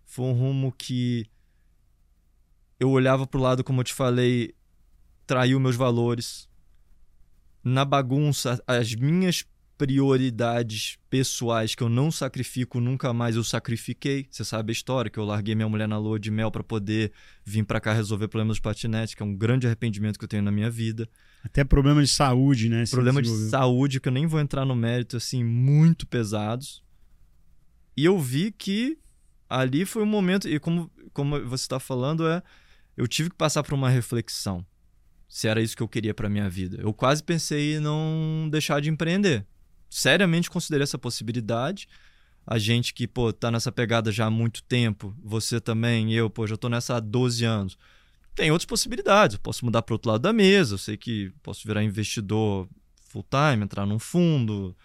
Foi 0.06 0.26
um 0.26 0.34
rumo 0.34 0.72
que 0.72 1.30
eu 2.80 2.90
olhava 2.90 3.28
pro 3.28 3.40
lado, 3.40 3.64
como 3.64 3.82
eu 3.82 3.84
te 3.84 3.94
falei, 3.94 4.56
traiu 5.26 5.60
meus 5.60 5.76
valores. 5.76 6.50
Na 7.64 7.86
bagunça, 7.86 8.62
as 8.68 8.94
minhas 8.94 9.46
prioridades 9.78 10.98
pessoais 11.10 11.76
que 11.76 11.84
eu 11.84 11.90
não 11.90 12.10
sacrifico 12.12 12.80
nunca 12.80 13.14
mais 13.14 13.36
eu 13.36 13.44
sacrifiquei. 13.44 14.26
Você 14.30 14.46
sabe 14.46 14.72
a 14.72 14.74
história 14.74 15.12
que 15.12 15.20
eu 15.20 15.26
larguei 15.26 15.54
minha 15.54 15.68
mulher 15.68 15.88
na 15.88 15.98
lua 15.98 16.20
de 16.20 16.32
mel 16.32 16.50
para 16.50 16.64
poder 16.64 17.12
vir 17.44 17.66
para 17.66 17.80
cá 17.80 17.94
resolver 17.94 18.28
problemas 18.28 18.58
de 18.58 18.62
patinete, 18.62 19.16
que 19.16 19.24
é 19.24 19.26
um 19.26 19.36
grande 19.36 19.68
arrependimento 19.68 20.18
que 20.18 20.24
eu 20.24 20.30
tenho 20.30 20.44
na 20.44 20.52
minha 20.52 20.70
vida. 20.70 21.10
Até 21.44 21.64
problema 21.64 22.02
de 22.02 22.08
saúde, 22.08 22.70
né? 22.70 22.86
Problema 22.90 23.22
de 23.22 23.30
saúde 23.50 24.00
que 24.00 24.08
eu 24.08 24.14
nem 24.14 24.26
vou 24.26 24.40
entrar 24.40 24.66
no 24.66 24.76
mérito 24.76 25.18
assim, 25.18 25.44
muito 25.44 26.08
pesados. 26.08 26.84
E 27.98 28.06
eu 28.06 28.18
vi 28.20 28.52
que 28.52 28.98
ali 29.50 29.86
foi 29.86 30.04
um 30.04 30.08
momento 30.08 30.48
e 30.48 30.60
como 30.60 30.90
como 31.14 31.40
você 31.48 31.64
está 31.64 31.80
falando 31.80 32.28
é 32.28 32.42
eu 32.98 33.08
tive 33.08 33.30
que 33.30 33.36
passar 33.36 33.64
por 33.64 33.74
uma 33.74 33.90
reflexão 33.90 34.66
se 35.28 35.48
era 35.48 35.62
isso 35.62 35.76
que 35.76 35.84
eu 35.84 35.88
queria 35.88 36.14
para 36.14 36.30
minha 36.30 36.50
vida. 36.50 36.78
Eu 36.82 36.94
quase 36.94 37.22
pensei 37.22 37.76
em 37.76 37.80
não 37.80 38.48
deixar 38.50 38.80
de 38.80 38.90
empreender 38.90 39.46
seriamente 39.96 40.50
considerei 40.50 40.84
essa 40.84 40.98
possibilidade. 40.98 41.88
A 42.46 42.60
gente 42.60 42.94
que, 42.94 43.08
pô, 43.08 43.32
tá 43.32 43.50
nessa 43.50 43.72
pegada 43.72 44.12
já 44.12 44.26
há 44.26 44.30
muito 44.30 44.62
tempo, 44.64 45.16
você 45.24 45.60
também, 45.60 46.14
eu, 46.14 46.30
pô, 46.30 46.46
já 46.46 46.58
tô 46.58 46.68
nessa 46.68 46.98
há 46.98 47.00
12 47.00 47.46
anos. 47.46 47.78
Tem 48.36 48.52
outras 48.52 48.66
possibilidades. 48.66 49.36
Eu 49.36 49.40
posso 49.40 49.64
mudar 49.64 49.82
para 49.82 49.96
outro 49.96 50.12
lado 50.12 50.22
da 50.22 50.34
mesa, 50.34 50.74
eu 50.74 50.78
sei 50.78 50.98
que 50.98 51.32
posso 51.42 51.66
virar 51.66 51.82
investidor 51.82 52.68
full 53.08 53.24
time, 53.24 53.64
entrar 53.64 53.86
num 53.86 53.98
fundo, 53.98 54.76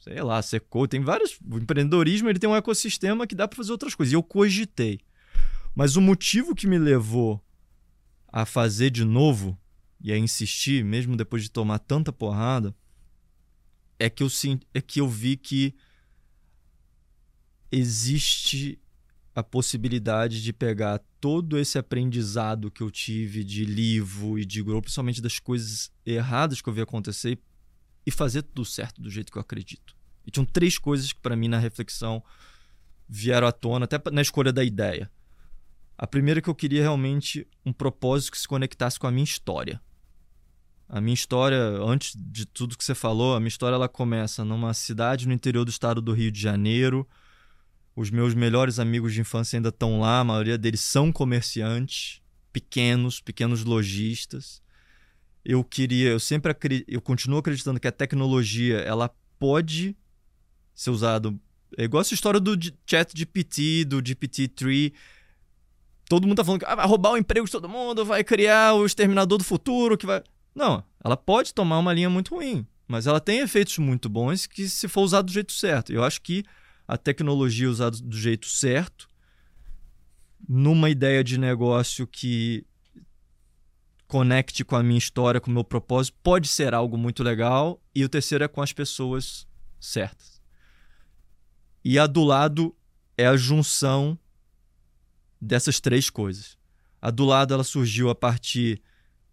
sei 0.00 0.20
lá, 0.20 0.42
ser 0.42 0.60
coach. 0.62 0.90
Tem 0.90 1.00
vários. 1.00 1.38
O 1.48 1.56
empreendedorismo 1.58 2.28
ele 2.28 2.38
tem 2.38 2.50
um 2.50 2.56
ecossistema 2.56 3.26
que 3.26 3.36
dá 3.36 3.46
para 3.46 3.56
fazer 3.56 3.70
outras 3.70 3.94
coisas. 3.94 4.12
E 4.12 4.16
eu 4.16 4.22
cogitei. 4.22 5.00
Mas 5.74 5.94
o 5.94 6.00
motivo 6.00 6.54
que 6.54 6.66
me 6.66 6.76
levou 6.76 7.40
a 8.28 8.44
fazer 8.44 8.90
de 8.90 9.04
novo 9.04 9.56
e 10.00 10.12
a 10.12 10.18
insistir, 10.18 10.84
mesmo 10.84 11.16
depois 11.16 11.44
de 11.44 11.50
tomar 11.50 11.78
tanta 11.78 12.12
porrada, 12.12 12.74
é 13.98 14.10
que 14.10 14.22
eu 14.22 14.28
é 14.74 14.80
que 14.80 15.00
eu 15.00 15.08
vi 15.08 15.36
que 15.36 15.74
existe 17.70 18.80
a 19.34 19.42
possibilidade 19.42 20.42
de 20.42 20.52
pegar 20.52 20.98
todo 21.20 21.58
esse 21.58 21.78
aprendizado 21.78 22.70
que 22.70 22.82
eu 22.82 22.90
tive 22.90 23.44
de 23.44 23.66
livro 23.66 24.38
e 24.38 24.46
de 24.46 24.62
grupo, 24.62 24.82
principalmente 24.82 25.20
das 25.20 25.38
coisas 25.38 25.92
erradas 26.06 26.62
que 26.62 26.68
eu 26.68 26.72
vi 26.72 26.80
acontecer 26.80 27.38
e 28.06 28.10
fazer 28.10 28.42
tudo 28.42 28.64
certo 28.64 29.02
do 29.02 29.10
jeito 29.10 29.30
que 29.30 29.36
eu 29.36 29.42
acredito. 29.42 29.94
E 30.26 30.30
tinham 30.30 30.46
três 30.46 30.78
coisas 30.78 31.12
que 31.12 31.20
para 31.20 31.36
mim 31.36 31.48
na 31.48 31.58
reflexão 31.58 32.22
vieram 33.08 33.46
à 33.46 33.52
tona, 33.52 33.84
até 33.84 34.00
na 34.10 34.22
escolha 34.22 34.52
da 34.52 34.64
ideia. 34.64 35.10
A 35.98 36.06
primeira 36.06 36.40
é 36.40 36.42
que 36.42 36.48
eu 36.48 36.54
queria 36.54 36.82
realmente 36.82 37.46
um 37.64 37.72
propósito 37.72 38.32
que 38.32 38.38
se 38.38 38.48
conectasse 38.48 38.98
com 38.98 39.06
a 39.06 39.12
minha 39.12 39.24
história. 39.24 39.80
A 40.88 41.00
minha 41.00 41.14
história, 41.14 41.58
antes 41.58 42.14
de 42.16 42.46
tudo 42.46 42.76
que 42.76 42.84
você 42.84 42.94
falou, 42.94 43.34
a 43.34 43.40
minha 43.40 43.48
história 43.48 43.74
ela 43.74 43.88
começa 43.88 44.44
numa 44.44 44.72
cidade 44.72 45.26
no 45.26 45.34
interior 45.34 45.64
do 45.64 45.70
estado 45.70 46.00
do 46.00 46.12
Rio 46.12 46.30
de 46.30 46.40
Janeiro. 46.40 47.06
Os 47.94 48.10
meus 48.10 48.34
melhores 48.34 48.78
amigos 48.78 49.12
de 49.12 49.20
infância 49.20 49.56
ainda 49.56 49.70
estão 49.70 50.00
lá, 50.00 50.20
a 50.20 50.24
maioria 50.24 50.56
deles 50.56 50.80
são 50.80 51.10
comerciantes, 51.10 52.20
pequenos, 52.52 53.20
pequenos 53.20 53.64
lojistas. 53.64 54.62
Eu 55.44 55.64
queria, 55.64 56.10
eu 56.10 56.20
sempre 56.20 56.54
eu 56.86 57.00
continuo 57.00 57.38
acreditando 57.38 57.80
que 57.80 57.88
a 57.88 57.92
tecnologia, 57.92 58.78
ela 58.78 59.10
pode 59.38 59.96
ser 60.74 60.90
usada 60.90 61.34
é 61.76 61.84
igual 61.84 62.00
essa 62.00 62.14
história 62.14 62.38
do 62.38 62.56
chat 62.86 63.12
GPT, 63.14 63.84
do 63.84 64.02
GPT-3. 64.02 64.92
todo 66.08 66.26
mundo 66.26 66.36
tá 66.36 66.44
falando 66.44 66.60
que 66.60 66.66
ah, 66.66 66.74
vai 66.74 66.86
roubar 66.86 67.12
o 67.12 67.16
emprego 67.16 67.46
de 67.46 67.52
todo 67.52 67.68
mundo, 67.68 68.04
vai 68.04 68.22
criar 68.22 68.74
o 68.74 68.86
exterminador 68.86 69.38
do 69.38 69.44
futuro, 69.44 69.96
que 69.96 70.06
vai. 70.06 70.22
Não, 70.56 70.82
ela 71.04 71.18
pode 71.18 71.52
tomar 71.52 71.78
uma 71.78 71.92
linha 71.92 72.08
muito 72.08 72.34
ruim, 72.34 72.66
mas 72.88 73.06
ela 73.06 73.20
tem 73.20 73.40
efeitos 73.40 73.76
muito 73.76 74.08
bons 74.08 74.46
que 74.46 74.66
se 74.70 74.88
for 74.88 75.02
usado 75.02 75.26
do 75.26 75.32
jeito 75.32 75.52
certo. 75.52 75.92
Eu 75.92 76.02
acho 76.02 76.22
que 76.22 76.42
a 76.88 76.96
tecnologia 76.96 77.68
usada 77.68 77.98
do 77.98 78.16
jeito 78.16 78.46
certo, 78.46 79.06
numa 80.48 80.88
ideia 80.88 81.22
de 81.22 81.36
negócio 81.36 82.06
que 82.06 82.64
conecte 84.06 84.64
com 84.64 84.76
a 84.76 84.82
minha 84.82 84.96
história, 84.96 85.42
com 85.42 85.50
o 85.50 85.54
meu 85.54 85.62
propósito, 85.62 86.16
pode 86.22 86.48
ser 86.48 86.72
algo 86.72 86.96
muito 86.96 87.22
legal. 87.22 87.78
E 87.94 88.02
o 88.02 88.08
terceiro 88.08 88.42
é 88.42 88.48
com 88.48 88.62
as 88.62 88.72
pessoas 88.72 89.46
certas. 89.78 90.40
E 91.84 91.98
a 91.98 92.06
do 92.06 92.24
lado 92.24 92.74
é 93.18 93.26
a 93.26 93.36
junção 93.36 94.18
dessas 95.38 95.80
três 95.80 96.08
coisas. 96.08 96.56
A 97.02 97.10
do 97.10 97.26
lado 97.26 97.52
ela 97.52 97.64
surgiu 97.64 98.08
a 98.08 98.14
partir 98.14 98.80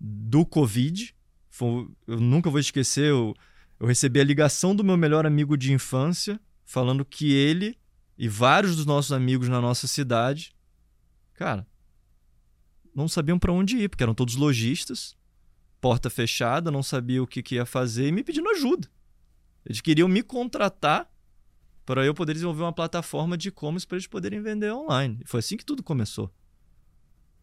do 0.05 0.45
Covid. 0.45 1.15
Foi, 1.49 1.87
eu 2.05 2.19
nunca 2.19 2.49
vou 2.49 2.59
esquecer, 2.59 3.09
eu, 3.09 3.33
eu 3.79 3.87
recebi 3.87 4.19
a 4.19 4.23
ligação 4.23 4.75
do 4.75 4.83
meu 4.83 4.97
melhor 4.97 5.25
amigo 5.25 5.55
de 5.55 5.71
infância 5.71 6.39
falando 6.65 7.05
que 7.05 7.31
ele 7.31 7.77
e 8.17 8.27
vários 8.27 8.75
dos 8.75 8.85
nossos 8.85 9.13
amigos 9.13 9.47
na 9.47 9.61
nossa 9.61 9.87
cidade, 9.87 10.53
cara, 11.33 11.65
não 12.93 13.07
sabiam 13.07 13.39
para 13.39 13.51
onde 13.51 13.77
ir, 13.77 13.89
porque 13.89 14.03
eram 14.03 14.13
todos 14.13 14.35
lojistas, 14.35 15.15
porta 15.79 16.09
fechada, 16.09 16.69
não 16.69 16.83
sabia 16.83 17.23
o 17.23 17.27
que, 17.27 17.41
que 17.41 17.55
ia 17.55 17.65
fazer 17.65 18.07
e 18.07 18.11
me 18.11 18.23
pedindo 18.23 18.49
ajuda. 18.49 18.89
Eles 19.65 19.81
queriam 19.81 20.07
me 20.07 20.21
contratar 20.21 21.09
para 21.85 22.05
eu 22.05 22.13
poder 22.13 22.33
desenvolver 22.33 22.63
uma 22.63 22.73
plataforma 22.73 23.37
de 23.37 23.49
e-commerce 23.49 23.85
para 23.85 23.97
eles 23.97 24.07
poderem 24.07 24.41
vender 24.41 24.71
online. 24.71 25.19
E 25.23 25.27
foi 25.27 25.39
assim 25.39 25.57
que 25.57 25.65
tudo 25.65 25.81
começou. 25.81 26.31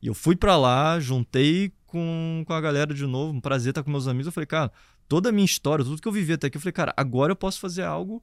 E 0.02 0.06
eu 0.06 0.14
fui 0.14 0.34
para 0.34 0.56
lá, 0.56 0.98
juntei 0.98 1.72
com, 1.86 2.42
com 2.46 2.52
a 2.52 2.60
galera 2.60 2.94
de 2.94 3.06
novo, 3.06 3.32
um 3.32 3.40
prazer 3.40 3.70
estar 3.70 3.82
com 3.82 3.90
meus 3.90 4.06
amigos. 4.06 4.26
Eu 4.26 4.32
falei, 4.32 4.46
cara, 4.46 4.72
toda 5.08 5.28
a 5.28 5.32
minha 5.32 5.44
história, 5.44 5.84
tudo 5.84 6.00
que 6.00 6.08
eu 6.08 6.12
vivi 6.12 6.32
até 6.32 6.46
aqui, 6.46 6.56
eu 6.56 6.60
falei, 6.60 6.72
cara, 6.72 6.94
agora 6.96 7.32
eu 7.32 7.36
posso 7.36 7.60
fazer 7.60 7.82
algo 7.82 8.22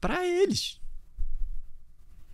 para 0.00 0.26
eles. 0.26 0.80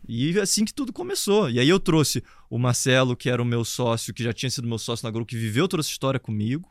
E 0.07 0.39
assim 0.39 0.65
que 0.65 0.75
tudo 0.75 0.93
começou. 0.93 1.51
E 1.51 1.59
aí 1.59 1.69
eu 1.69 1.81
trouxe 1.81 2.23
o 2.51 2.59
Marcelo, 2.59 3.17
que 3.17 3.31
era 3.31 3.43
o 3.43 3.45
meu 3.45 3.65
sócio, 3.65 4.13
que 4.13 4.23
já 4.23 4.33
tinha 4.33 4.51
sido 4.51 4.69
meu 4.69 4.79
sócio 4.79 5.05
na 5.05 5.11
Grow, 5.11 5.25
que 5.25 5.37
viveu 5.37 5.67
toda 5.67 5.81
essa 5.81 5.91
história 5.91 6.21
comigo. 6.21 6.71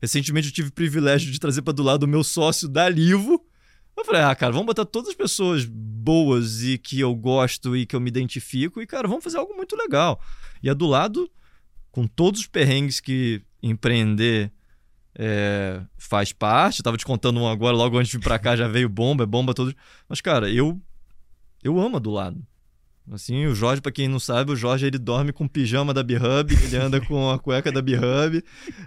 Recentemente 0.00 0.48
eu 0.48 0.54
tive 0.54 0.68
o 0.68 0.72
privilégio 0.72 1.32
de 1.32 1.40
trazer 1.40 1.62
para 1.62 1.72
do 1.72 1.82
lado 1.82 2.02
o 2.02 2.08
meu 2.08 2.22
sócio 2.22 2.68
da 2.68 2.88
Livo. 2.88 3.44
Eu 3.96 4.04
falei, 4.04 4.22
ah, 4.22 4.34
cara, 4.34 4.52
vamos 4.52 4.66
botar 4.66 4.84
todas 4.84 5.10
as 5.10 5.14
pessoas 5.14 5.64
boas 5.64 6.62
e 6.62 6.76
que 6.78 7.00
eu 7.00 7.14
gosto 7.14 7.76
e 7.76 7.86
que 7.86 7.94
eu 7.94 8.00
me 8.00 8.08
identifico 8.08 8.82
e, 8.82 8.86
cara, 8.86 9.06
vamos 9.08 9.22
fazer 9.22 9.38
algo 9.38 9.54
muito 9.54 9.76
legal. 9.76 10.20
E 10.62 10.68
a 10.68 10.74
do 10.74 10.86
lado, 10.86 11.30
com 11.90 12.06
todos 12.06 12.40
os 12.40 12.46
perrengues 12.46 13.00
que 13.00 13.40
empreender 13.62 14.52
é, 15.16 15.80
faz 15.96 16.32
parte. 16.32 16.80
Eu 16.80 16.84
tava 16.84 16.96
te 16.96 17.06
contando 17.06 17.40
um 17.40 17.48
agora, 17.48 17.76
logo 17.76 17.96
antes 17.98 18.10
de 18.10 18.18
vir 18.18 18.24
pra 18.24 18.38
cá 18.38 18.56
já 18.56 18.66
veio 18.66 18.88
bomba, 18.88 19.24
é 19.24 19.26
bomba 19.26 19.54
todo. 19.54 19.74
Mas, 20.08 20.20
cara, 20.20 20.50
eu 20.50 20.80
eu 21.62 21.80
amo 21.80 21.96
a 21.96 22.00
do 22.00 22.10
lado. 22.10 22.44
Assim, 23.12 23.46
o 23.46 23.54
Jorge, 23.54 23.82
para 23.82 23.92
quem 23.92 24.08
não 24.08 24.18
sabe, 24.18 24.50
o 24.50 24.56
Jorge 24.56 24.86
ele 24.86 24.98
dorme 24.98 25.30
com 25.30 25.46
pijama 25.46 25.92
da 25.92 26.02
B-Hub, 26.02 26.54
ele 26.54 26.76
anda 26.76 27.00
com 27.02 27.30
a 27.30 27.38
cueca 27.38 27.70
da 27.70 27.82
B-Hub. 27.82 28.42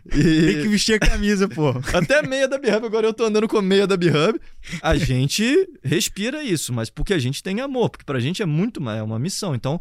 E... 0.08 0.12
Tem 0.12 0.62
que 0.64 0.68
vestir 0.68 0.96
a 0.96 1.00
camisa, 1.00 1.48
pô. 1.48 1.70
Até 1.94 2.24
meia 2.24 2.48
da 2.48 2.58
B-Hub, 2.58 2.86
agora 2.86 3.06
eu 3.06 3.14
tô 3.14 3.26
andando 3.26 3.48
com 3.48 3.58
a 3.58 3.62
meia 3.62 3.86
da 3.86 3.96
B-Hub. 3.96 4.40
A 4.82 4.98
gente 4.98 5.70
respira 5.84 6.44
isso, 6.44 6.74
mas 6.74 6.90
porque 6.90 7.14
a 7.14 7.20
gente 7.20 7.44
tem 7.44 7.62
amor, 7.62 7.92
porque 7.92 8.06
pra 8.06 8.20
gente 8.20 8.42
é 8.42 8.46
muito 8.46 8.82
mais, 8.82 9.00
é 9.00 9.04
uma 9.04 9.20
missão. 9.20 9.54
Então. 9.54 9.80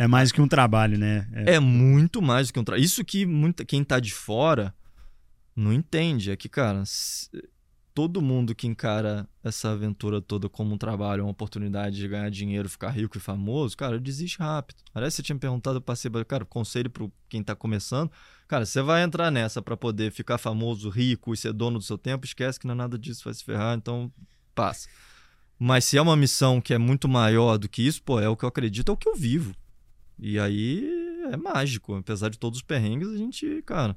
É 0.00 0.06
mais 0.06 0.30
que 0.30 0.40
um 0.40 0.46
trabalho, 0.46 0.96
né? 0.96 1.26
É, 1.32 1.54
é 1.54 1.60
muito 1.60 2.22
mais 2.22 2.46
do 2.46 2.52
que 2.52 2.60
um 2.60 2.64
trabalho. 2.64 2.84
Isso 2.84 3.04
que 3.04 3.26
muita, 3.26 3.64
quem 3.64 3.82
tá 3.82 3.98
de 3.98 4.12
fora 4.12 4.72
não 5.56 5.72
entende. 5.72 6.30
É 6.30 6.36
que, 6.36 6.48
cara, 6.48 6.84
todo 7.98 8.22
mundo 8.22 8.54
que 8.54 8.68
encara 8.68 9.28
essa 9.42 9.72
aventura 9.72 10.22
toda 10.22 10.48
como 10.48 10.72
um 10.72 10.78
trabalho, 10.78 11.24
uma 11.24 11.32
oportunidade 11.32 11.96
de 11.96 12.06
ganhar 12.06 12.30
dinheiro, 12.30 12.68
ficar 12.68 12.90
rico 12.90 13.16
e 13.16 13.20
famoso, 13.20 13.76
cara, 13.76 13.98
desiste 13.98 14.38
rápido. 14.38 14.84
Aliás, 14.94 15.14
você 15.14 15.20
tinha 15.20 15.34
me 15.34 15.40
perguntado, 15.40 15.78
eu 15.78 15.80
passei, 15.80 16.08
cara, 16.24 16.44
conselho 16.44 16.88
para 16.90 17.08
quem 17.28 17.40
está 17.40 17.56
começando. 17.56 18.08
Cara, 18.46 18.64
você 18.64 18.80
vai 18.82 19.02
entrar 19.02 19.32
nessa 19.32 19.60
para 19.60 19.76
poder 19.76 20.12
ficar 20.12 20.38
famoso, 20.38 20.88
rico 20.88 21.34
e 21.34 21.36
ser 21.36 21.52
dono 21.52 21.80
do 21.80 21.84
seu 21.84 21.98
tempo, 21.98 22.24
esquece 22.24 22.60
que 22.60 22.68
não 22.68 22.74
é 22.74 22.76
nada 22.76 22.96
disso, 22.96 23.24
vai 23.24 23.34
se 23.34 23.42
ferrar, 23.42 23.76
então 23.76 24.12
passa. 24.54 24.88
Mas 25.58 25.84
se 25.84 25.98
é 25.98 26.00
uma 26.00 26.14
missão 26.14 26.60
que 26.60 26.72
é 26.72 26.78
muito 26.78 27.08
maior 27.08 27.58
do 27.58 27.68
que 27.68 27.82
isso, 27.82 28.00
pô, 28.04 28.20
é 28.20 28.28
o 28.28 28.36
que 28.36 28.44
eu 28.44 28.48
acredito, 28.48 28.90
é 28.90 28.92
o 28.92 28.96
que 28.96 29.08
eu 29.08 29.16
vivo. 29.16 29.56
E 30.20 30.38
aí 30.38 30.88
é 31.32 31.36
mágico. 31.36 31.96
Apesar 31.96 32.28
de 32.28 32.38
todos 32.38 32.60
os 32.60 32.64
perrengues, 32.64 33.08
a 33.08 33.16
gente, 33.16 33.60
cara, 33.62 33.96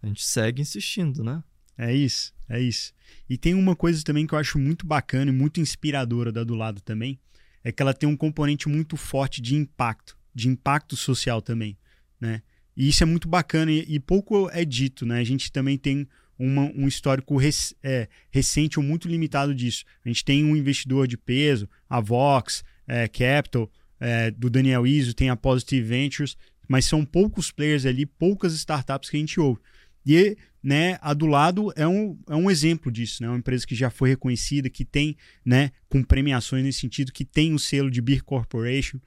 a 0.00 0.06
gente 0.06 0.24
segue 0.24 0.62
insistindo, 0.62 1.24
né? 1.24 1.42
É 1.76 1.94
isso, 1.94 2.32
é 2.48 2.60
isso. 2.60 2.92
E 3.28 3.36
tem 3.36 3.54
uma 3.54 3.74
coisa 3.74 4.02
também 4.04 4.26
que 4.26 4.34
eu 4.34 4.38
acho 4.38 4.58
muito 4.58 4.86
bacana 4.86 5.30
e 5.30 5.34
muito 5.34 5.60
inspiradora 5.60 6.30
da 6.30 6.44
do 6.44 6.54
lado 6.54 6.80
também, 6.80 7.18
é 7.62 7.72
que 7.72 7.82
ela 7.82 7.94
tem 7.94 8.08
um 8.08 8.16
componente 8.16 8.68
muito 8.68 8.96
forte 8.96 9.40
de 9.40 9.54
impacto, 9.54 10.16
de 10.34 10.48
impacto 10.48 10.96
social 10.96 11.40
também, 11.40 11.76
né? 12.20 12.42
E 12.76 12.88
isso 12.88 13.02
é 13.02 13.06
muito 13.06 13.28
bacana 13.28 13.70
e, 13.70 13.84
e 13.88 14.00
pouco 14.00 14.50
é 14.50 14.64
dito, 14.64 15.06
né? 15.06 15.20
A 15.20 15.24
gente 15.24 15.50
também 15.50 15.78
tem 15.78 16.06
uma, 16.38 16.62
um 16.74 16.86
histórico 16.86 17.36
rec, 17.36 17.54
é, 17.82 18.08
recente 18.30 18.78
ou 18.78 18.84
muito 18.84 19.08
limitado 19.08 19.54
disso. 19.54 19.84
A 20.04 20.08
gente 20.08 20.24
tem 20.24 20.44
um 20.44 20.56
investidor 20.56 21.06
de 21.06 21.16
peso, 21.16 21.68
a 21.88 22.00
Vox, 22.00 22.64
é, 22.86 23.08
Capital, 23.08 23.70
é, 24.00 24.30
do 24.30 24.50
Daniel 24.50 24.86
Iso, 24.86 25.14
tem 25.14 25.30
a 25.30 25.36
Positive 25.36 25.86
Ventures, 25.86 26.36
mas 26.68 26.84
são 26.84 27.04
poucos 27.04 27.50
players 27.50 27.86
ali, 27.86 28.04
poucas 28.04 28.52
startups 28.54 29.08
que 29.08 29.16
a 29.16 29.20
gente 29.20 29.38
ouve. 29.40 29.60
E 30.06 30.36
né, 30.62 30.98
a 31.02 31.12
do 31.12 31.26
lado 31.26 31.72
é 31.76 31.86
um, 31.86 32.18
é 32.26 32.34
um 32.34 32.50
exemplo 32.50 32.90
disso, 32.90 33.22
né? 33.22 33.28
Uma 33.28 33.38
empresa 33.38 33.66
que 33.66 33.74
já 33.74 33.90
foi 33.90 34.08
reconhecida, 34.08 34.70
que 34.70 34.84
tem, 34.84 35.14
né, 35.44 35.70
com 35.90 36.02
premiações 36.02 36.64
nesse 36.64 36.80
sentido, 36.80 37.12
que 37.12 37.24
tem 37.24 37.52
o 37.52 37.58
selo 37.58 37.90
de 37.90 38.00
Beer 38.00 38.24
Corporation. 38.24 38.98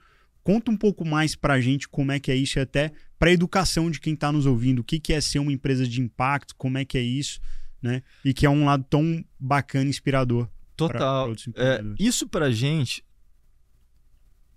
Conta 0.43 0.71
um 0.71 0.77
pouco 0.77 1.03
mais 1.03 1.35
para 1.35 1.55
a 1.55 1.61
gente 1.61 1.89
como 1.89 2.11
é 2.11 2.19
que 2.19 2.31
é 2.31 2.35
isso 2.35 2.59
e 2.59 2.61
até 2.61 2.91
para 3.17 3.29
a 3.29 3.33
educação 3.33 3.89
de 3.89 3.99
quem 3.99 4.13
está 4.13 4.31
nos 4.31 4.45
ouvindo, 4.45 4.79
o 4.79 4.83
que, 4.83 4.99
que 4.99 5.11
é 5.11 5.19
ser 5.19 5.39
uma 5.39 5.51
empresa 5.51 5.87
de 5.87 5.99
impacto, 5.99 6.55
como 6.55 6.77
é 6.77 6.85
que 6.85 6.97
é 6.97 7.01
isso, 7.01 7.41
né? 7.81 8.03
E 8.23 8.33
que 8.33 8.45
é 8.45 8.49
um 8.49 8.65
lado 8.65 8.85
tão 8.87 9.25
bacana 9.39 9.85
e 9.85 9.89
inspirador. 9.89 10.47
Total. 10.75 11.33
Pra, 11.53 11.63
é, 11.63 11.83
isso 11.97 12.27
para 12.27 12.45
a 12.45 12.51
gente, 12.51 13.03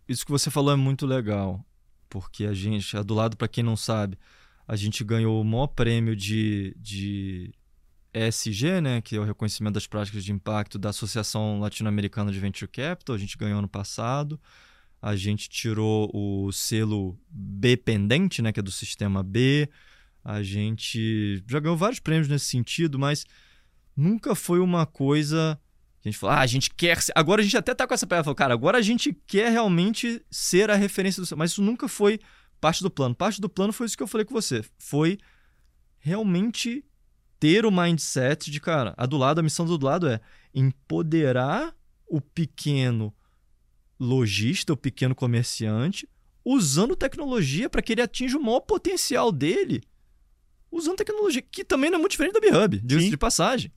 isso 0.07 0.25
que 0.25 0.31
você 0.31 0.51
falou 0.51 0.73
é 0.73 0.77
muito 0.77 1.07
legal, 1.07 1.65
porque 2.11 2.45
a 2.45 2.53
gente, 2.53 2.95
a 2.95 3.03
do 3.03 3.15
lado 3.15 3.39
para 3.39 3.49
quem 3.49 3.65
não 3.65 3.77
sabe, 3.77 4.19
a 4.71 4.77
gente 4.77 5.03
ganhou 5.03 5.41
o 5.41 5.45
maior 5.45 5.67
prêmio 5.67 6.15
de, 6.15 6.77
de 6.79 7.53
ESG, 8.15 8.81
né, 8.81 9.01
que 9.01 9.17
é 9.17 9.19
o 9.19 9.25
reconhecimento 9.25 9.75
das 9.75 9.89
práticas 9.89 10.25
de 10.25 10.31
impacto 10.31 10.79
da 10.79 10.91
Associação 10.91 11.59
Latino-Americana 11.59 12.31
de 12.31 12.39
Venture 12.39 12.71
Capital, 12.71 13.17
a 13.17 13.19
gente 13.19 13.37
ganhou 13.37 13.59
ano 13.59 13.67
passado. 13.67 14.41
A 15.03 15.17
gente 15.17 15.49
tirou 15.49 16.09
o 16.15 16.53
selo 16.53 17.19
B 17.29 17.77
pendente, 17.77 18.41
né, 18.41 18.53
que 18.53 18.61
é 18.61 18.63
do 18.63 18.71
sistema 18.71 19.25
B. 19.25 19.69
A 20.25 20.41
gente 20.41 21.43
já 21.49 21.59
ganhou 21.59 21.77
vários 21.77 21.99
prêmios 21.99 22.29
nesse 22.29 22.45
sentido, 22.45 22.97
mas 22.97 23.25
nunca 23.97 24.37
foi 24.37 24.61
uma 24.61 24.87
coisa 24.87 25.59
que 26.01 26.09
a 26.09 26.13
gente 26.13 26.21
falou, 26.21 26.37
ah, 26.37 26.43
a 26.43 26.47
gente 26.47 26.71
quer. 26.71 26.97
Agora 27.17 27.41
a 27.41 27.45
gente 27.45 27.57
até 27.57 27.75
tá 27.75 27.89
com 27.89 27.95
essa 27.95 28.07
pedra, 28.07 28.33
cara, 28.37 28.55
agora 28.55 28.79
a 28.79 28.83
gente 28.83 29.13
quer 29.27 29.51
realmente 29.51 30.25
ser 30.31 30.71
a 30.71 30.77
referência 30.77 31.21
do... 31.21 31.37
Mas 31.37 31.51
isso 31.51 31.61
nunca 31.61 31.89
foi 31.89 32.21
parte 32.61 32.83
do 32.83 32.91
plano. 32.91 33.15
Parte 33.15 33.41
do 33.41 33.49
plano 33.49 33.73
foi 33.73 33.87
isso 33.87 33.97
que 33.97 34.03
eu 34.03 34.07
falei 34.07 34.25
com 34.25 34.35
você. 34.35 34.63
Foi 34.79 35.19
realmente 35.99 36.85
ter 37.39 37.65
o 37.65 37.71
mindset 37.71 38.51
de, 38.51 38.61
cara, 38.61 38.95
a 38.97 39.07
do 39.07 39.17
lado, 39.17 39.39
a 39.39 39.43
missão 39.43 39.65
do 39.65 39.85
lado 39.85 40.09
é 40.09 40.21
empoderar 40.55 41.75
o 42.07 42.21
pequeno 42.21 43.15
lojista, 43.99 44.73
o 44.73 44.77
pequeno 44.77 45.15
comerciante, 45.15 46.09
usando 46.45 46.97
tecnologia 46.97 47.69
para 47.71 47.83
que 47.83 47.93
ele 47.93 48.03
atinja 48.03 48.37
o 48.37 48.43
maior 48.43 48.61
potencial 48.61 49.31
dele. 49.31 49.83
Usando 50.71 50.99
tecnologia, 50.99 51.43
que 51.43 51.65
também 51.65 51.91
não 51.91 51.99
é 51.99 52.01
muito 52.01 52.13
diferente 52.13 52.35
da 52.35 52.41
B-Hub, 52.41 52.79
de 52.79 53.17
passagem. 53.17 53.73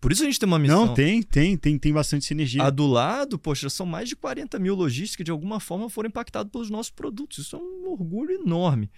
Por 0.00 0.12
isso 0.12 0.22
a 0.22 0.26
gente 0.26 0.38
tem 0.38 0.46
uma 0.46 0.58
missão. 0.58 0.86
Não, 0.86 0.94
tem, 0.94 1.22
tem, 1.22 1.56
tem, 1.56 1.78
tem 1.78 1.92
bastante 1.92 2.24
sinergia. 2.24 2.62
A 2.62 2.70
do 2.70 2.86
lado, 2.86 3.38
poxa, 3.38 3.68
são 3.70 3.86
mais 3.86 4.08
de 4.08 4.16
40 4.16 4.58
mil 4.58 4.74
lojistas 4.74 5.16
que 5.16 5.24
de 5.24 5.30
alguma 5.30 5.58
forma 5.58 5.88
foram 5.88 6.08
impactados 6.08 6.52
pelos 6.52 6.70
nossos 6.70 6.90
produtos. 6.90 7.38
Isso 7.38 7.56
é 7.56 7.58
um 7.58 7.90
orgulho 7.90 8.32
enorme. 8.32 8.90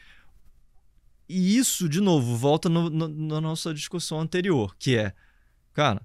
E 1.29 1.57
isso, 1.57 1.89
de 1.89 2.01
novo, 2.01 2.37
volta 2.37 2.69
no, 2.69 2.89
no, 2.89 3.09
na 3.09 3.41
nossa 3.41 3.73
discussão 3.75 4.19
anterior, 4.21 4.75
que 4.79 4.97
é, 4.97 5.13
cara, 5.75 6.01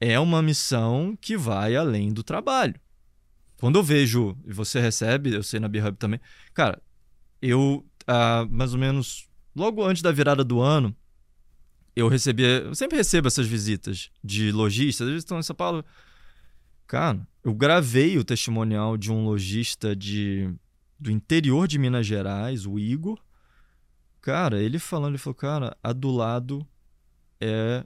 é 0.00 0.18
uma 0.18 0.42
missão 0.42 1.16
que 1.20 1.36
vai 1.36 1.76
além 1.76 2.12
do 2.12 2.22
trabalho. 2.22 2.74
Quando 3.58 3.78
eu 3.78 3.82
vejo, 3.82 4.36
e 4.44 4.52
você 4.52 4.80
recebe, 4.80 5.32
eu 5.32 5.42
sei 5.42 5.60
na 5.60 5.68
B-Hub 5.68 5.96
também, 5.96 6.20
cara, 6.52 6.82
eu, 7.40 7.86
ah, 8.06 8.46
mais 8.50 8.74
ou 8.74 8.80
menos, 8.80 9.28
logo 9.54 9.82
antes 9.82 10.02
da 10.02 10.12
virada 10.12 10.44
do 10.44 10.60
ano, 10.60 10.94
eu 11.96 12.08
recebia. 12.08 12.46
Eu 12.46 12.74
sempre 12.74 12.98
recebo 12.98 13.26
essas 13.26 13.46
visitas 13.46 14.10
de 14.22 14.52
lojistas, 14.52 15.08
eles 15.08 15.22
estão 15.22 15.38
em 15.38 15.42
São 15.42 15.56
Paulo. 15.56 15.82
Cara, 16.86 17.26
eu 17.42 17.54
gravei 17.54 18.18
o 18.18 18.24
testemunial 18.24 18.96
de 18.96 19.10
um 19.10 19.24
lojista 19.24 19.96
de 19.96 20.54
do 20.98 21.10
interior 21.10 21.66
de 21.66 21.78
Minas 21.78 22.06
Gerais, 22.06 22.66
o 22.66 22.78
Igor. 22.78 23.18
Cara, 24.20 24.62
ele 24.62 24.78
falando, 24.78 25.12
ele 25.12 25.18
falou, 25.18 25.34
cara, 25.34 25.76
a 25.82 25.92
do 25.92 26.10
lado 26.10 26.66
é 27.40 27.84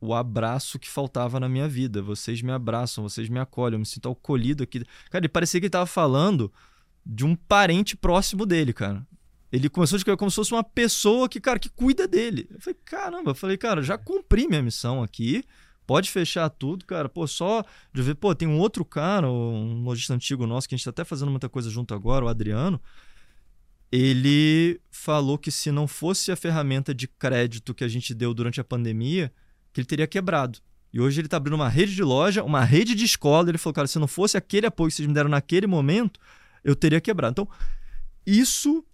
o 0.00 0.14
abraço 0.14 0.78
que 0.78 0.88
faltava 0.88 1.40
na 1.40 1.48
minha 1.48 1.68
vida. 1.68 2.00
Vocês 2.00 2.40
me 2.40 2.52
abraçam, 2.52 3.02
vocês 3.02 3.28
me 3.28 3.38
acolhem, 3.38 3.74
eu 3.74 3.80
me 3.80 3.86
sinto 3.86 4.08
acolhido 4.08 4.62
aqui. 4.62 4.84
Cara, 5.10 5.24
ele 5.24 5.28
parecia 5.28 5.60
que 5.60 5.66
ele 5.66 5.70
tava 5.70 5.86
falando 5.86 6.52
de 7.04 7.24
um 7.24 7.34
parente 7.34 7.96
próximo 7.96 8.46
dele, 8.46 8.72
cara. 8.72 9.06
Ele 9.50 9.68
começou 9.68 9.96
a 9.96 9.98
escrever 9.98 10.18
como 10.18 10.30
se 10.30 10.36
fosse 10.36 10.52
uma 10.52 10.62
pessoa 10.62 11.28
que, 11.28 11.40
cara, 11.40 11.58
que 11.58 11.70
cuida 11.70 12.06
dele. 12.06 12.46
Eu 12.50 12.60
falei, 12.60 12.78
caramba, 12.84 13.30
eu 13.30 13.34
falei, 13.34 13.56
cara, 13.56 13.82
já 13.82 13.96
cumpri 13.96 14.46
minha 14.46 14.62
missão 14.62 15.02
aqui. 15.02 15.42
Pode 15.86 16.10
fechar 16.10 16.50
tudo, 16.50 16.84
cara. 16.84 17.08
Pô, 17.08 17.26
só 17.26 17.64
de 17.94 18.02
ver, 18.02 18.14
pô, 18.14 18.34
tem 18.34 18.46
um 18.46 18.58
outro 18.58 18.84
cara, 18.84 19.26
um 19.30 19.82
lojista 19.82 20.12
antigo 20.12 20.46
nosso, 20.46 20.68
que 20.68 20.74
a 20.74 20.76
gente 20.76 20.84
tá 20.84 20.90
até 20.90 21.02
fazendo 21.02 21.30
muita 21.30 21.48
coisa 21.48 21.70
junto 21.70 21.94
agora, 21.94 22.26
o 22.26 22.28
Adriano. 22.28 22.78
Ele 23.90 24.78
falou 24.90 25.38
que 25.38 25.50
se 25.50 25.72
não 25.72 25.86
fosse 25.88 26.30
a 26.30 26.36
ferramenta 26.36 26.94
de 26.94 27.08
crédito 27.08 27.74
que 27.74 27.84
a 27.84 27.88
gente 27.88 28.12
deu 28.12 28.34
durante 28.34 28.60
a 28.60 28.64
pandemia, 28.64 29.32
que 29.72 29.80
ele 29.80 29.86
teria 29.86 30.06
quebrado. 30.06 30.58
E 30.92 31.00
hoje 31.00 31.20
ele 31.20 31.26
está 31.26 31.38
abrindo 31.38 31.54
uma 31.54 31.70
rede 31.70 31.94
de 31.94 32.02
loja, 32.02 32.44
uma 32.44 32.64
rede 32.64 32.94
de 32.94 33.04
escola. 33.04 33.48
Ele 33.48 33.56
falou, 33.56 33.74
cara, 33.74 33.86
se 33.86 33.98
não 33.98 34.06
fosse 34.06 34.36
aquele 34.36 34.66
apoio 34.66 34.90
que 34.90 34.96
vocês 34.96 35.08
me 35.08 35.14
deram 35.14 35.30
naquele 35.30 35.66
momento, 35.66 36.20
eu 36.62 36.76
teria 36.76 37.00
quebrado. 37.00 37.32
Então, 37.32 37.48
isso 38.26 38.84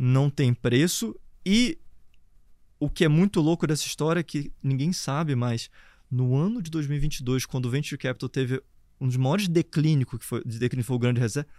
não 0.00 0.30
tem 0.30 0.54
preço. 0.54 1.14
E 1.44 1.78
o 2.78 2.88
que 2.88 3.04
é 3.04 3.08
muito 3.08 3.38
louco 3.38 3.66
dessa 3.66 3.86
história 3.86 4.20
é 4.20 4.22
que 4.22 4.50
ninguém 4.62 4.94
sabe, 4.94 5.34
mas 5.34 5.68
no 6.10 6.34
ano 6.34 6.62
de 6.62 6.70
2022, 6.70 7.44
quando 7.44 7.66
o 7.66 7.70
Venture 7.70 7.98
Capital 7.98 8.28
teve 8.30 8.62
um 8.98 9.06
dos 9.06 9.18
maiores 9.18 9.46
declínicos, 9.46 10.18
que 10.18 10.24
foi, 10.24 10.42
de 10.42 10.58
declínio 10.58 10.84
foi 10.84 10.96
o 10.96 10.98
grande 10.98 11.20
reserva, 11.20 11.50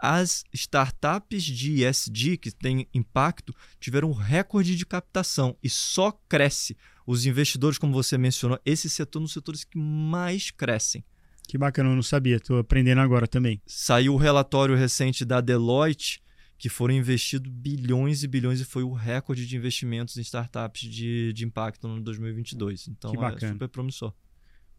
as 0.00 0.44
startups 0.52 1.44
de 1.44 1.84
ESG 1.84 2.36
que 2.36 2.50
têm 2.50 2.88
impacto 2.92 3.54
tiveram 3.78 4.10
um 4.10 4.14
recorde 4.14 4.74
de 4.74 4.84
captação 4.84 5.56
e 5.62 5.70
só 5.70 6.10
cresce. 6.28 6.76
Os 7.06 7.26
investidores, 7.26 7.78
como 7.78 7.92
você 7.92 8.18
mencionou, 8.18 8.58
esse 8.64 8.90
setor 8.90 9.18
é 9.18 9.20
um 9.20 9.24
dos 9.24 9.32
setores 9.32 9.62
que 9.62 9.78
mais 9.78 10.50
crescem. 10.50 11.04
Que 11.46 11.56
bacana, 11.56 11.90
eu 11.90 11.94
não 11.94 12.02
sabia, 12.02 12.36
estou 12.36 12.58
aprendendo 12.58 13.00
agora 13.00 13.26
também. 13.26 13.60
Saiu 13.66 14.14
o 14.14 14.18
relatório 14.18 14.76
recente 14.76 15.24
da 15.24 15.40
Deloitte 15.40 16.20
que 16.58 16.68
foram 16.68 16.92
investidos 16.92 17.50
bilhões 17.50 18.24
e 18.24 18.28
bilhões 18.28 18.60
e 18.60 18.64
foi 18.64 18.82
o 18.82 18.92
recorde 18.92 19.46
de 19.46 19.56
investimentos 19.56 20.16
em 20.16 20.20
startups 20.22 20.82
de, 20.82 21.32
de 21.32 21.44
impacto 21.44 21.86
no 21.86 22.00
2022. 22.00 22.88
Então 22.88 23.12
é 23.24 23.38
super 23.38 23.68
promissor. 23.68 24.12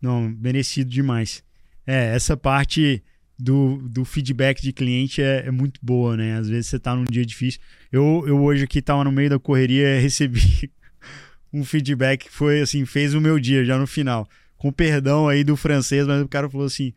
Não, 0.01 0.29
merecido 0.29 0.89
demais. 0.89 1.41
É, 1.87 2.13
essa 2.13 2.35
parte 2.35 3.01
do, 3.37 3.77
do 3.87 4.03
feedback 4.03 4.61
de 4.61 4.73
cliente 4.73 5.21
é, 5.21 5.47
é 5.47 5.51
muito 5.51 5.79
boa, 5.81 6.17
né? 6.17 6.35
Às 6.37 6.49
vezes 6.49 6.67
você 6.67 6.75
está 6.75 6.93
num 6.93 7.05
dia 7.05 7.25
difícil. 7.25 7.61
Eu, 7.89 8.25
eu 8.27 8.43
hoje 8.43 8.65
aqui 8.65 8.79
estava 8.79 9.05
no 9.05 9.11
meio 9.11 9.29
da 9.29 9.39
correria 9.39 9.99
recebi 10.01 10.69
um 11.51 11.63
feedback 11.63 12.25
que 12.25 12.31
foi 12.31 12.59
assim, 12.59 12.85
fez 12.85 13.13
o 13.13 13.21
meu 13.21 13.39
dia 13.39 13.63
já 13.63 13.77
no 13.77 13.87
final. 13.87 14.27
Com 14.57 14.69
perdão 14.69 15.29
aí 15.29 15.45
do 15.45 15.55
francês, 15.55 16.05
mas 16.05 16.21
o 16.21 16.27
cara 16.27 16.49
falou 16.49 16.67
assim: 16.67 16.93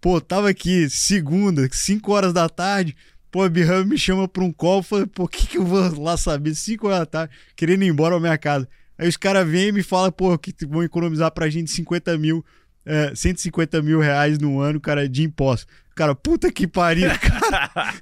pô, 0.00 0.20
tava 0.20 0.50
aqui 0.50 0.90
segunda, 0.90 1.68
5 1.70 2.12
horas 2.12 2.32
da 2.32 2.48
tarde 2.48 2.96
Pô, 3.34 3.42
a 3.42 3.48
Birham 3.48 3.84
me 3.84 3.98
chama 3.98 4.28
pra 4.28 4.44
um 4.44 4.52
call, 4.52 4.80
falei, 4.80 5.06
pô, 5.06 5.24
o 5.24 5.28
que, 5.28 5.44
que 5.44 5.58
eu 5.58 5.64
vou 5.64 6.00
lá 6.00 6.16
saber? 6.16 6.54
5 6.54 6.86
horas 6.86 7.00
da 7.00 7.06
tarde, 7.06 7.34
querendo 7.56 7.82
ir 7.82 7.88
embora 7.88 8.14
pra 8.14 8.20
minha 8.20 8.38
casa. 8.38 8.68
Aí 8.96 9.08
os 9.08 9.16
caras 9.16 9.44
vêm 9.48 9.70
e 9.70 9.72
me 9.72 9.82
falam, 9.82 10.12
pô, 10.12 10.38
que 10.38 10.54
vão 10.64 10.84
economizar 10.84 11.32
pra 11.32 11.48
gente 11.48 11.68
50 11.72 12.16
mil, 12.16 12.44
é, 12.86 13.12
150 13.12 13.82
mil 13.82 13.98
reais 13.98 14.38
no 14.38 14.60
ano, 14.60 14.80
cara, 14.80 15.08
de 15.08 15.24
imposto. 15.24 15.66
Cara, 15.96 16.14
puta 16.14 16.48
que 16.52 16.68
pariu, 16.68 17.10
cara. 17.18 17.94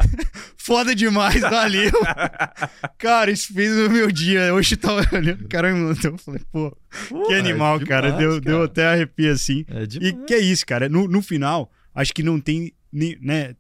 Foda 0.54 0.94
demais, 0.94 1.40
valeu. 1.40 1.92
cara, 2.98 3.30
isso 3.30 3.54
fez 3.54 3.74
o 3.86 3.88
meu 3.88 4.12
dia. 4.12 4.52
Hoje 4.52 4.76
tava 4.76 5.00
olhando, 5.16 5.48
caramba, 5.48 5.94
então 5.98 6.10
eu 6.10 6.18
falei, 6.18 6.42
pô, 6.52 6.76
pô 7.08 7.22
que 7.28 7.32
animal, 7.32 7.80
é 7.80 7.86
cara. 7.86 8.12
Deu, 8.12 8.32
cara. 8.32 8.40
deu 8.42 8.62
até 8.64 8.86
arrepio 8.86 9.32
assim. 9.32 9.64
É 9.66 9.84
e 9.98 10.12
que 10.12 10.34
é 10.34 10.40
isso, 10.40 10.66
cara. 10.66 10.90
No, 10.90 11.08
no 11.08 11.22
final, 11.22 11.72
acho 11.94 12.12
que 12.12 12.22
não 12.22 12.38
tem, 12.38 12.74
né, 12.92 13.56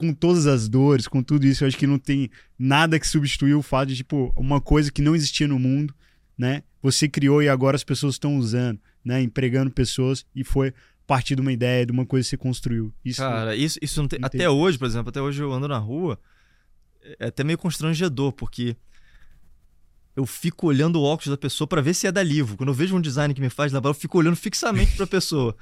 com 0.00 0.14
todas 0.14 0.46
as 0.46 0.66
dores, 0.66 1.06
com 1.06 1.22
tudo 1.22 1.46
isso, 1.46 1.62
eu 1.62 1.68
acho 1.68 1.76
que 1.76 1.86
não 1.86 1.98
tem 1.98 2.30
nada 2.58 2.98
que 2.98 3.06
substituiu 3.06 3.58
o 3.58 3.62
fato 3.62 3.90
de, 3.90 3.96
tipo, 3.96 4.32
uma 4.34 4.58
coisa 4.58 4.90
que 4.90 5.02
não 5.02 5.14
existia 5.14 5.46
no 5.46 5.58
mundo, 5.58 5.94
né? 6.38 6.62
Você 6.80 7.06
criou 7.06 7.42
e 7.42 7.50
agora 7.50 7.76
as 7.76 7.84
pessoas 7.84 8.14
estão 8.14 8.38
usando, 8.38 8.80
né? 9.04 9.20
Empregando 9.20 9.70
pessoas 9.70 10.24
e 10.34 10.42
foi 10.42 10.72
partir 11.06 11.34
de 11.34 11.42
uma 11.42 11.52
ideia, 11.52 11.84
de 11.84 11.92
uma 11.92 12.06
coisa 12.06 12.24
que 12.24 12.30
você 12.30 12.36
construiu. 12.38 12.94
Isso, 13.04 13.20
Cara, 13.20 13.54
isso, 13.54 13.78
isso 13.82 14.00
não 14.00 14.08
tem... 14.08 14.18
Não 14.18 14.26
até 14.26 14.38
tem... 14.38 14.48
hoje, 14.48 14.78
por 14.78 14.86
exemplo, 14.86 15.10
até 15.10 15.20
hoje 15.20 15.42
eu 15.42 15.52
ando 15.52 15.68
na 15.68 15.76
rua, 15.76 16.18
é 17.18 17.26
até 17.26 17.44
meio 17.44 17.58
constrangedor, 17.58 18.32
porque 18.32 18.74
eu 20.16 20.24
fico 20.24 20.66
olhando 20.66 20.96
o 20.96 21.02
óculos 21.02 21.28
da 21.28 21.36
pessoa 21.36 21.68
para 21.68 21.82
ver 21.82 21.92
se 21.92 22.06
é 22.06 22.12
da 22.12 22.22
Livro. 22.22 22.56
Quando 22.56 22.70
eu 22.70 22.74
vejo 22.74 22.96
um 22.96 23.02
design 23.02 23.34
que 23.34 23.40
me 23.40 23.50
faz 23.50 23.70
lembrar, 23.70 23.90
eu 23.90 23.94
fico 23.94 24.16
olhando 24.16 24.36
fixamente 24.36 24.96
para 24.96 25.04
a 25.04 25.08
pessoa. 25.08 25.54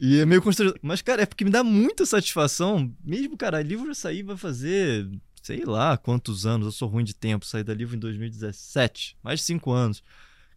E 0.00 0.20
é 0.20 0.26
meio 0.26 0.42
constrangedor. 0.42 0.78
Mas, 0.82 1.02
cara, 1.02 1.22
é 1.22 1.26
porque 1.26 1.44
me 1.44 1.50
dá 1.50 1.64
muita 1.64 2.04
satisfação. 2.04 2.92
Mesmo, 3.04 3.36
cara, 3.36 3.62
livro 3.62 3.86
já 3.86 3.94
saí 3.94 4.22
vai 4.22 4.36
fazer, 4.36 5.08
sei 5.42 5.64
lá 5.64 5.96
quantos 5.96 6.46
anos. 6.46 6.66
Eu 6.66 6.72
sou 6.72 6.88
ruim 6.88 7.04
de 7.04 7.14
tempo. 7.14 7.46
Saí 7.46 7.64
da 7.64 7.74
livro 7.74 7.96
em 7.96 7.98
2017. 7.98 9.16
Mais 9.22 9.40
de 9.40 9.46
cinco 9.46 9.72
anos. 9.72 10.02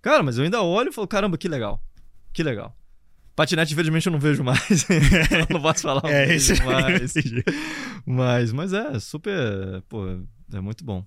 Cara, 0.02 0.24
mas 0.24 0.38
eu 0.38 0.44
ainda 0.44 0.62
olho 0.62 0.90
e 0.90 0.94
falo, 0.94 1.08
caramba, 1.08 1.38
que 1.38 1.48
legal. 1.48 1.84
Que 2.34 2.44
legal. 2.44 2.76
Patinete, 3.36 3.74
infelizmente, 3.74 4.08
eu 4.08 4.12
não 4.12 4.20
vejo 4.20 4.44
mais. 4.44 4.86
não 5.50 5.62
posso 5.62 5.82
falar 5.84 6.04
é, 6.06 6.36
esse... 6.36 6.62
mais. 6.64 7.14
mas, 8.06 8.52
mas 8.52 8.74
é 8.74 9.00
super. 9.00 9.82
Pô, 9.88 10.06
é 10.54 10.62
muito 10.62 10.84
bom. 10.84 11.06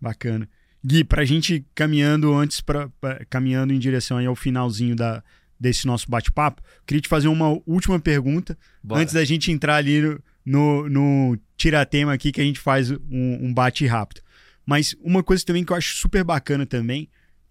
Bacana. 0.00 0.48
Gui, 0.84 1.02
pra 1.02 1.24
gente 1.24 1.64
caminhando 1.74 2.32
antes, 2.34 2.60
pra, 2.60 2.88
pra 3.00 3.24
caminhando 3.24 3.72
em 3.72 3.78
direção 3.78 4.18
ao 4.18 4.36
finalzinho 4.36 4.94
da, 4.94 5.24
desse 5.64 5.86
nosso 5.86 6.10
bate-papo, 6.10 6.62
queria 6.86 7.00
te 7.00 7.08
fazer 7.08 7.28
uma 7.28 7.58
última 7.66 7.98
pergunta 7.98 8.56
Bora. 8.82 9.00
antes 9.00 9.14
da 9.14 9.24
gente 9.24 9.50
entrar 9.50 9.76
ali 9.76 10.18
no, 10.44 10.88
no 10.90 11.38
tiratema 11.56 12.12
aqui 12.12 12.30
que 12.30 12.40
a 12.40 12.44
gente 12.44 12.60
faz 12.60 12.90
um, 12.90 12.98
um 13.10 13.54
bate 13.54 13.86
rápido. 13.86 14.20
Mas 14.66 14.94
uma 15.00 15.22
coisa 15.22 15.42
também 15.44 15.64
que 15.64 15.72
eu 15.72 15.76
acho 15.76 15.96
super 15.96 16.22
bacana 16.22 16.66
também 16.66 17.08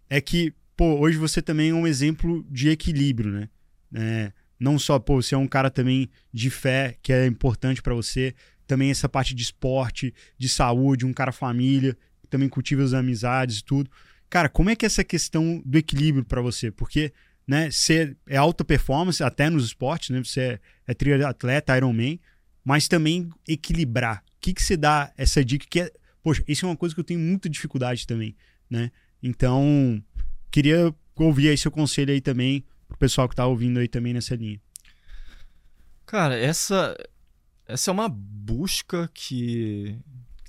é 0.07 0.21
que, 0.21 0.53
pô, 0.77 0.99
hoje 0.99 1.17
você 1.17 1.41
também 1.41 1.71
é 1.71 1.73
um 1.73 1.87
exemplo 1.87 2.45
de 2.51 2.69
equilíbrio, 2.69 3.31
né? 3.31 3.49
É, 3.95 4.31
não 4.59 4.77
só, 4.77 4.99
pô, 4.99 5.19
você 5.19 5.33
é 5.33 5.37
um 5.37 5.47
cara 5.47 5.71
também 5.71 6.07
de 6.31 6.51
fé, 6.51 6.95
que 7.01 7.11
é 7.11 7.25
importante 7.25 7.81
para 7.81 7.95
você, 7.95 8.35
também 8.67 8.91
essa 8.91 9.09
parte 9.09 9.33
de 9.33 9.41
esporte, 9.41 10.13
de 10.37 10.47
saúde, 10.47 11.05
um 11.05 11.13
cara 11.13 11.31
família, 11.31 11.97
também 12.29 12.47
cultiva 12.47 12.83
as 12.83 12.93
amizades 12.93 13.57
e 13.57 13.63
tudo. 13.63 13.89
Cara, 14.29 14.49
como 14.49 14.69
é 14.69 14.75
que 14.75 14.85
é 14.85 14.87
essa 14.87 15.03
questão 15.03 15.61
do 15.65 15.77
equilíbrio 15.77 16.23
para 16.23 16.41
você? 16.41 16.71
Porque 16.71 17.11
né? 17.47 17.69
Ser 17.71 18.17
é 18.27 18.37
alta 18.37 18.63
performance 18.63 19.23
até 19.23 19.49
nos 19.49 19.65
esportes, 19.65 20.09
né? 20.09 20.23
Você 20.23 20.41
é, 20.41 20.59
é 20.87 20.93
triatleta, 20.93 21.75
Ironman, 21.75 22.19
mas 22.63 22.87
também 22.87 23.29
equilibrar. 23.47 24.23
O 24.37 24.39
que 24.39 24.53
que 24.53 24.63
você 24.63 24.77
dá 24.77 25.11
essa 25.17 25.43
dica 25.43 25.65
que 25.69 25.81
é, 25.81 25.91
poxa, 26.21 26.43
isso 26.47 26.65
é 26.65 26.69
uma 26.69 26.77
coisa 26.77 26.93
que 26.93 27.01
eu 27.01 27.05
tenho 27.05 27.19
muita 27.19 27.49
dificuldade 27.49 28.07
também, 28.07 28.35
né? 28.69 28.91
Então, 29.21 30.03
queria 30.51 30.93
ouvir 31.15 31.49
aí 31.49 31.57
seu 31.57 31.71
conselho 31.71 32.13
aí 32.13 32.19
também 32.19 32.65
pro 32.87 32.97
pessoal 32.97 33.29
que 33.29 33.35
tá 33.35 33.45
ouvindo 33.45 33.79
aí 33.79 33.87
também 33.87 34.13
nessa 34.13 34.35
linha. 34.35 34.59
Cara, 36.05 36.37
essa 36.37 36.95
essa 37.65 37.89
é 37.89 37.93
uma 37.93 38.09
busca 38.09 39.09
que, 39.13 39.97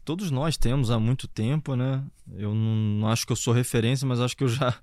todos 0.04 0.30
nós 0.30 0.56
temos 0.56 0.90
há 0.90 1.00
muito 1.00 1.26
tempo, 1.26 1.74
né? 1.74 2.04
Eu 2.32 2.54
não, 2.54 2.76
não 2.76 3.08
acho 3.08 3.26
que 3.26 3.32
eu 3.32 3.36
sou 3.36 3.54
referência, 3.54 4.06
mas 4.06 4.20
acho 4.20 4.36
que 4.36 4.44
eu 4.44 4.48
já 4.48 4.74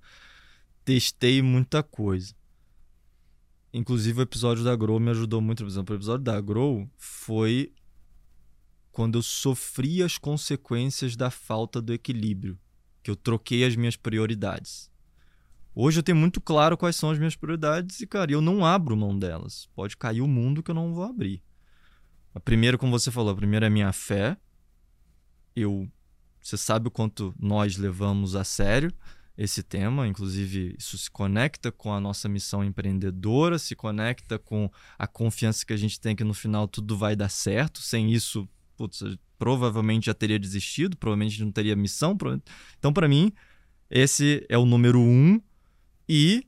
testei 0.84 1.42
muita 1.42 1.84
coisa. 1.84 2.34
Inclusive 3.74 4.20
o 4.20 4.24
episódio 4.24 4.64
da 4.64 4.76
Grow 4.76 5.00
me 5.00 5.12
ajudou 5.12 5.42
muito. 5.42 5.64
Por 5.64 5.70
exemplo, 5.70 5.96
o 5.96 5.98
episódio 5.98 6.24
da 6.24 6.40
Grow 6.42 6.90
foi 6.98 7.72
quando 8.92 9.18
eu 9.18 9.22
sofri 9.22 10.04
as 10.04 10.18
consequências 10.18 11.16
da 11.16 11.32
falta 11.32 11.82
do 11.82 11.94
equilíbrio, 11.94 12.60
que 13.02 13.10
eu 13.10 13.16
troquei 13.16 13.64
as 13.64 13.76
minhas 13.76 13.96
prioridades. 13.96 14.92
Hoje 15.74 16.00
eu 16.00 16.04
tenho 16.04 16.18
muito 16.18 16.42
claro 16.42 16.78
quais 16.78 16.98
são 16.98 17.10
as 17.10 17.18
minhas 17.18 17.36
prioridades 17.36 18.02
e, 18.02 18.08
cara, 18.08 18.30
eu 18.30 18.42
não 18.42 18.66
abro 18.66 18.98
mão 18.98 19.18
delas. 19.18 19.70
Pode 19.74 19.96
cair 19.96 20.20
o 20.20 20.28
mundo 20.28 20.62
que 20.62 20.70
eu 20.70 20.76
não 20.76 20.94
vou 20.94 21.06
abrir. 21.06 21.42
A 22.36 22.40
primeira, 22.42 22.78
como 22.78 22.92
você 22.92 23.10
falou, 23.10 23.32
a 23.32 23.36
primeira 23.36 23.68
é 23.68 23.70
a 23.70 23.72
minha 23.72 23.94
fé. 23.94 24.36
Eu, 25.56 25.90
você 26.42 26.58
sabe 26.58 26.90
o 26.90 26.92
quanto 26.92 27.34
nós 27.40 27.78
levamos 27.78 28.36
a 28.36 28.44
sério 28.44 28.94
esse 29.38 29.64
tema. 29.64 30.08
Inclusive, 30.08 30.76
isso 30.78 30.98
se 30.98 31.10
conecta 31.10 31.72
com 31.72 31.94
a 31.94 32.00
nossa 32.00 32.28
missão 32.30 32.64
empreendedora, 32.64 33.58
se 33.58 33.76
conecta 33.76 34.38
com 34.38 34.70
a 34.98 35.08
confiança 35.08 35.66
que 35.66 35.74
a 35.74 35.78
gente 35.78 36.00
tem 36.00 36.16
que 36.16 36.24
no 36.24 36.34
final 36.34 36.68
tudo 36.68 36.98
vai 36.98 37.16
dar 37.16 37.30
certo. 37.30 37.82
Sem 37.82 38.12
isso, 38.12 38.48
putz, 38.78 39.04
provavelmente 39.38 40.06
já 40.06 40.14
teria 40.14 40.38
desistido, 40.38 40.98
provavelmente 40.98 41.44
não 41.44 41.52
teria 41.52 41.76
missão. 41.76 42.18
Então, 42.78 42.94
para 42.94 43.08
mim, 43.08 43.32
esse 43.90 44.46
é 44.48 44.58
o 44.58 44.66
número 44.66 45.00
um. 45.00 45.42
E 46.08 46.46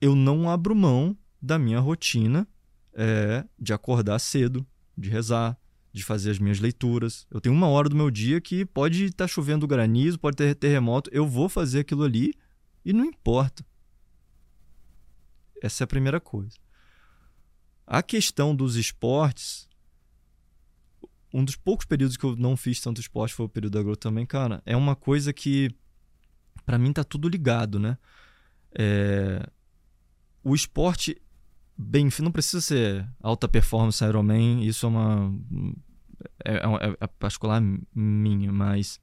eu 0.00 0.14
não 0.14 0.50
abro 0.50 0.74
mão 0.74 1.16
da 1.40 1.58
minha 1.58 1.80
rotina 1.80 2.46
é, 2.94 3.44
de 3.58 3.72
acordar 3.72 4.18
cedo, 4.18 4.66
de 4.96 5.08
rezar, 5.08 5.58
de 5.92 6.02
fazer 6.02 6.30
as 6.30 6.38
minhas 6.38 6.58
leituras. 6.58 7.26
Eu 7.30 7.40
tenho 7.40 7.54
uma 7.54 7.68
hora 7.68 7.88
do 7.88 7.96
meu 7.96 8.10
dia 8.10 8.40
que 8.40 8.64
pode 8.64 9.04
estar 9.04 9.24
tá 9.24 9.28
chovendo 9.28 9.66
granizo, 9.66 10.18
pode 10.18 10.36
ter 10.36 10.54
terremoto, 10.54 11.10
eu 11.12 11.26
vou 11.26 11.48
fazer 11.48 11.80
aquilo 11.80 12.02
ali 12.02 12.32
e 12.84 12.92
não 12.92 13.04
importa. 13.04 13.64
Essa 15.62 15.82
é 15.82 15.84
a 15.84 15.88
primeira 15.88 16.18
coisa. 16.18 16.56
A 17.86 18.02
questão 18.02 18.56
dos 18.56 18.76
esportes, 18.76 19.68
um 21.32 21.44
dos 21.44 21.56
poucos 21.56 21.84
períodos 21.84 22.16
que 22.16 22.24
eu 22.24 22.34
não 22.36 22.56
fiz 22.56 22.80
tanto 22.80 23.00
esporte 23.00 23.34
foi 23.34 23.46
o 23.46 23.48
período 23.48 23.78
agro 23.78 23.96
também, 23.96 24.24
cara. 24.24 24.62
É 24.64 24.76
uma 24.76 24.96
coisa 24.96 25.32
que 25.32 25.70
para 26.64 26.78
mim 26.78 26.92
tá 26.92 27.04
tudo 27.04 27.28
ligado, 27.28 27.78
né? 27.78 27.98
É... 28.74 29.46
O 30.42 30.54
esporte 30.54 31.20
bem, 31.82 32.08
não 32.20 32.32
precisa 32.32 32.60
ser 32.60 33.08
alta 33.20 33.48
performance 33.48 34.04
Ironman, 34.04 34.64
isso 34.64 34.86
é 34.86 34.88
uma 34.88 35.34
é, 36.44 36.54
é, 36.54 36.96
é 37.00 37.06
particular 37.06 37.62
minha, 37.94 38.52
mas 38.52 39.00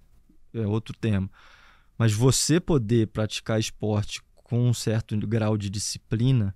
é 0.54 0.66
outro 0.66 0.96
tema. 0.98 1.30
Mas 1.98 2.14
você 2.14 2.60
poder 2.60 3.08
praticar 3.08 3.60
esporte 3.60 4.22
com 4.36 4.70
um 4.70 4.74
certo 4.74 5.16
grau 5.28 5.58
de 5.58 5.70
disciplina 5.70 6.56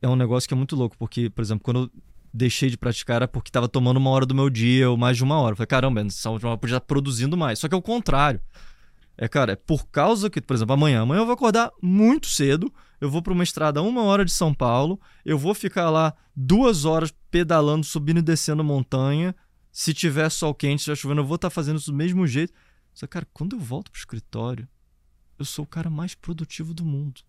é 0.00 0.08
um 0.08 0.16
negócio 0.16 0.48
que 0.48 0.54
é 0.54 0.56
muito 0.56 0.74
louco, 0.74 0.96
porque, 0.98 1.30
por 1.30 1.42
exemplo, 1.42 1.62
quando 1.62 1.80
eu 1.82 2.02
deixei 2.34 2.70
de 2.70 2.78
praticar 2.78 3.16
era 3.16 3.28
porque 3.28 3.50
estava 3.50 3.68
tomando 3.68 3.98
uma 3.98 4.10
hora 4.10 4.24
do 4.24 4.34
meu 4.34 4.48
dia 4.48 4.90
ou 4.90 4.96
mais 4.96 5.16
de 5.16 5.22
uma 5.22 5.38
hora. 5.38 5.52
Eu 5.52 5.56
falei, 5.56 5.66
caramba, 5.66 6.00
essa 6.00 6.30
última 6.30 6.50
hora 6.50 6.58
podia 6.58 6.76
estar 6.76 6.86
produzindo 6.86 7.36
mais. 7.36 7.58
Só 7.58 7.68
que 7.68 7.74
é 7.74 7.78
o 7.78 7.82
contrário. 7.82 8.40
É, 9.16 9.28
cara, 9.28 9.52
é 9.52 9.56
por 9.56 9.86
causa 9.88 10.30
que, 10.30 10.40
por 10.40 10.54
exemplo, 10.54 10.72
amanhã, 10.72 11.02
amanhã 11.02 11.20
eu 11.20 11.26
vou 11.26 11.34
acordar 11.34 11.70
muito 11.82 12.26
cedo, 12.26 12.72
eu 13.02 13.10
vou 13.10 13.20
para 13.20 13.32
uma 13.32 13.42
estrada 13.42 13.82
uma 13.82 14.02
hora 14.02 14.24
de 14.24 14.30
São 14.30 14.54
Paulo, 14.54 15.00
eu 15.24 15.36
vou 15.36 15.54
ficar 15.54 15.90
lá 15.90 16.14
duas 16.36 16.84
horas 16.84 17.12
pedalando, 17.32 17.84
subindo 17.84 18.18
e 18.18 18.22
descendo 18.22 18.62
montanha. 18.62 19.34
Se 19.72 19.92
tiver 19.92 20.30
sol 20.30 20.54
quente, 20.54 20.82
se 20.82 20.82
estiver 20.82 20.94
chovendo, 20.94 21.20
eu 21.20 21.26
vou 21.26 21.34
estar 21.34 21.50
fazendo 21.50 21.80
isso 21.80 21.90
do 21.90 21.96
mesmo 21.96 22.24
jeito. 22.28 22.54
Só 22.94 23.08
cara, 23.08 23.26
quando 23.32 23.56
eu 23.56 23.58
volto 23.58 23.90
pro 23.90 23.98
escritório, 23.98 24.68
eu 25.36 25.44
sou 25.44 25.64
o 25.64 25.66
cara 25.66 25.90
mais 25.90 26.14
produtivo 26.14 26.72
do 26.72 26.84
mundo. 26.84 27.22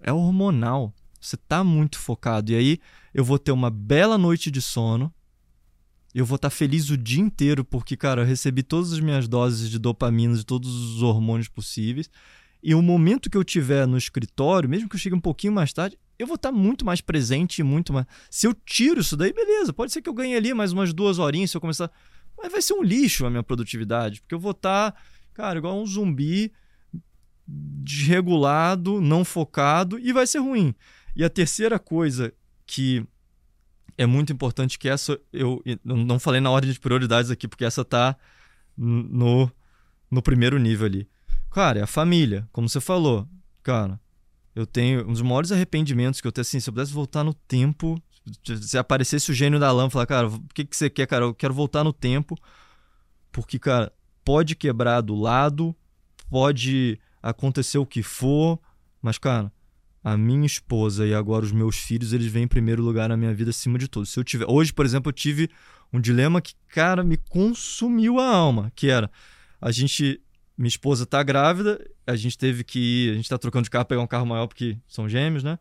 É 0.00 0.10
hormonal. 0.10 0.94
Você 1.20 1.36
tá 1.36 1.62
muito 1.62 1.98
focado. 1.98 2.50
E 2.50 2.56
aí 2.56 2.80
eu 3.12 3.26
vou 3.26 3.38
ter 3.38 3.52
uma 3.52 3.68
bela 3.68 4.16
noite 4.16 4.50
de 4.50 4.62
sono. 4.62 5.12
Eu 6.14 6.24
vou 6.24 6.36
estar 6.36 6.48
tá 6.48 6.56
feliz 6.56 6.88
o 6.88 6.96
dia 6.96 7.20
inteiro, 7.20 7.62
porque, 7.62 7.94
cara, 7.94 8.22
eu 8.22 8.26
recebi 8.26 8.62
todas 8.62 8.94
as 8.94 9.00
minhas 9.00 9.28
doses 9.28 9.68
de 9.68 9.78
dopamina, 9.78 10.34
de 10.34 10.46
todos 10.46 10.74
os 10.74 11.02
hormônios 11.02 11.48
possíveis. 11.48 12.08
E 12.62 12.74
o 12.74 12.82
momento 12.82 13.30
que 13.30 13.36
eu 13.36 13.44
tiver 13.44 13.86
no 13.86 13.96
escritório, 13.96 14.68
mesmo 14.68 14.88
que 14.88 14.96
eu 14.96 15.00
chegue 15.00 15.14
um 15.14 15.20
pouquinho 15.20 15.52
mais 15.52 15.72
tarde, 15.72 15.98
eu 16.18 16.26
vou 16.26 16.36
estar 16.36 16.50
muito 16.50 16.84
mais 16.84 17.00
presente 17.00 17.60
e 17.60 17.62
muito 17.62 17.92
mais. 17.92 18.06
Se 18.30 18.46
eu 18.46 18.54
tiro 18.54 19.00
isso 19.00 19.16
daí, 19.16 19.32
beleza. 19.32 19.72
Pode 19.72 19.92
ser 19.92 20.02
que 20.02 20.08
eu 20.08 20.14
ganhe 20.14 20.34
ali 20.34 20.52
mais 20.54 20.72
umas 20.72 20.92
duas 20.92 21.18
horinhas 21.18 21.50
se 21.50 21.56
eu 21.56 21.60
começar. 21.60 21.90
Mas 22.36 22.50
vai 22.50 22.62
ser 22.62 22.74
um 22.74 22.82
lixo 22.82 23.26
a 23.26 23.30
minha 23.30 23.42
produtividade, 23.42 24.20
porque 24.20 24.34
eu 24.34 24.40
vou 24.40 24.50
estar, 24.50 24.94
cara, 25.32 25.58
igual 25.58 25.80
um 25.80 25.86
zumbi 25.86 26.52
desregulado, 27.46 29.00
não 29.00 29.24
focado 29.24 29.98
e 29.98 30.12
vai 30.12 30.26
ser 30.26 30.38
ruim. 30.38 30.74
E 31.14 31.24
a 31.24 31.30
terceira 31.30 31.78
coisa 31.78 32.32
que 32.66 33.06
é 33.96 34.04
muito 34.04 34.32
importante 34.32 34.78
que 34.78 34.88
essa 34.88 35.18
eu 35.32 35.62
não 35.82 36.18
falei 36.18 36.40
na 36.40 36.50
ordem 36.50 36.72
de 36.72 36.80
prioridades 36.80 37.30
aqui 37.30 37.48
porque 37.48 37.64
essa 37.64 37.84
tá 37.84 38.16
no 38.76 39.50
no 40.10 40.22
primeiro 40.22 40.58
nível 40.58 40.86
ali. 40.86 41.08
Cara, 41.56 41.78
é 41.78 41.82
a 41.82 41.86
família, 41.86 42.46
como 42.52 42.68
você 42.68 42.82
falou. 42.82 43.26
Cara, 43.62 43.98
eu 44.54 44.66
tenho 44.66 45.08
um 45.08 45.12
dos 45.14 45.22
maiores 45.22 45.50
arrependimentos 45.50 46.20
que 46.20 46.26
eu 46.26 46.30
tenho 46.30 46.42
assim, 46.42 46.60
se 46.60 46.68
eu 46.68 46.74
pudesse 46.74 46.92
voltar 46.92 47.24
no 47.24 47.32
tempo, 47.32 47.98
se 48.44 48.76
aparecesse 48.76 49.30
o 49.30 49.34
gênio 49.34 49.58
da 49.58 49.72
lâmpada, 49.72 49.90
falar, 49.90 50.06
cara, 50.06 50.28
o 50.28 50.42
que 50.52 50.66
que 50.66 50.76
você 50.76 50.90
quer, 50.90 51.06
cara? 51.06 51.24
Eu 51.24 51.34
quero 51.34 51.54
voltar 51.54 51.82
no 51.82 51.94
tempo. 51.94 52.36
Porque, 53.32 53.58
cara, 53.58 53.90
pode 54.22 54.54
quebrar 54.54 55.00
do 55.00 55.14
lado, 55.14 55.74
pode 56.28 57.00
acontecer 57.22 57.78
o 57.78 57.86
que 57.86 58.02
for, 58.02 58.60
mas, 59.00 59.16
cara, 59.16 59.50
a 60.04 60.14
minha 60.14 60.44
esposa 60.44 61.06
e 61.06 61.14
agora 61.14 61.46
os 61.46 61.52
meus 61.52 61.76
filhos, 61.76 62.12
eles 62.12 62.30
vêm 62.30 62.42
em 62.42 62.48
primeiro 62.48 62.82
lugar 62.82 63.08
na 63.08 63.16
minha 63.16 63.32
vida 63.32 63.48
acima 63.48 63.78
de 63.78 63.88
tudo. 63.88 64.04
Se 64.04 64.20
eu 64.20 64.24
tiver, 64.24 64.44
hoje, 64.46 64.74
por 64.74 64.84
exemplo, 64.84 65.08
eu 65.08 65.14
tive 65.14 65.48
um 65.90 66.02
dilema 66.02 66.38
que, 66.42 66.52
cara, 66.68 67.02
me 67.02 67.16
consumiu 67.16 68.20
a 68.20 68.28
alma, 68.28 68.70
que 68.76 68.90
era 68.90 69.10
a 69.58 69.72
gente 69.72 70.20
minha 70.56 70.68
esposa 70.68 71.04
tá 71.04 71.22
grávida, 71.22 71.84
a 72.06 72.16
gente 72.16 72.36
teve 72.36 72.64
que 72.64 72.78
ir, 72.78 73.10
a 73.12 73.14
gente 73.14 73.28
tá 73.28 73.38
trocando 73.38 73.64
de 73.64 73.70
carro, 73.70 73.84
pegar 73.84 74.00
um 74.00 74.06
carro 74.06 74.26
maior 74.26 74.46
porque 74.46 74.78
são 74.88 75.08
gêmeos, 75.08 75.44
né? 75.44 75.58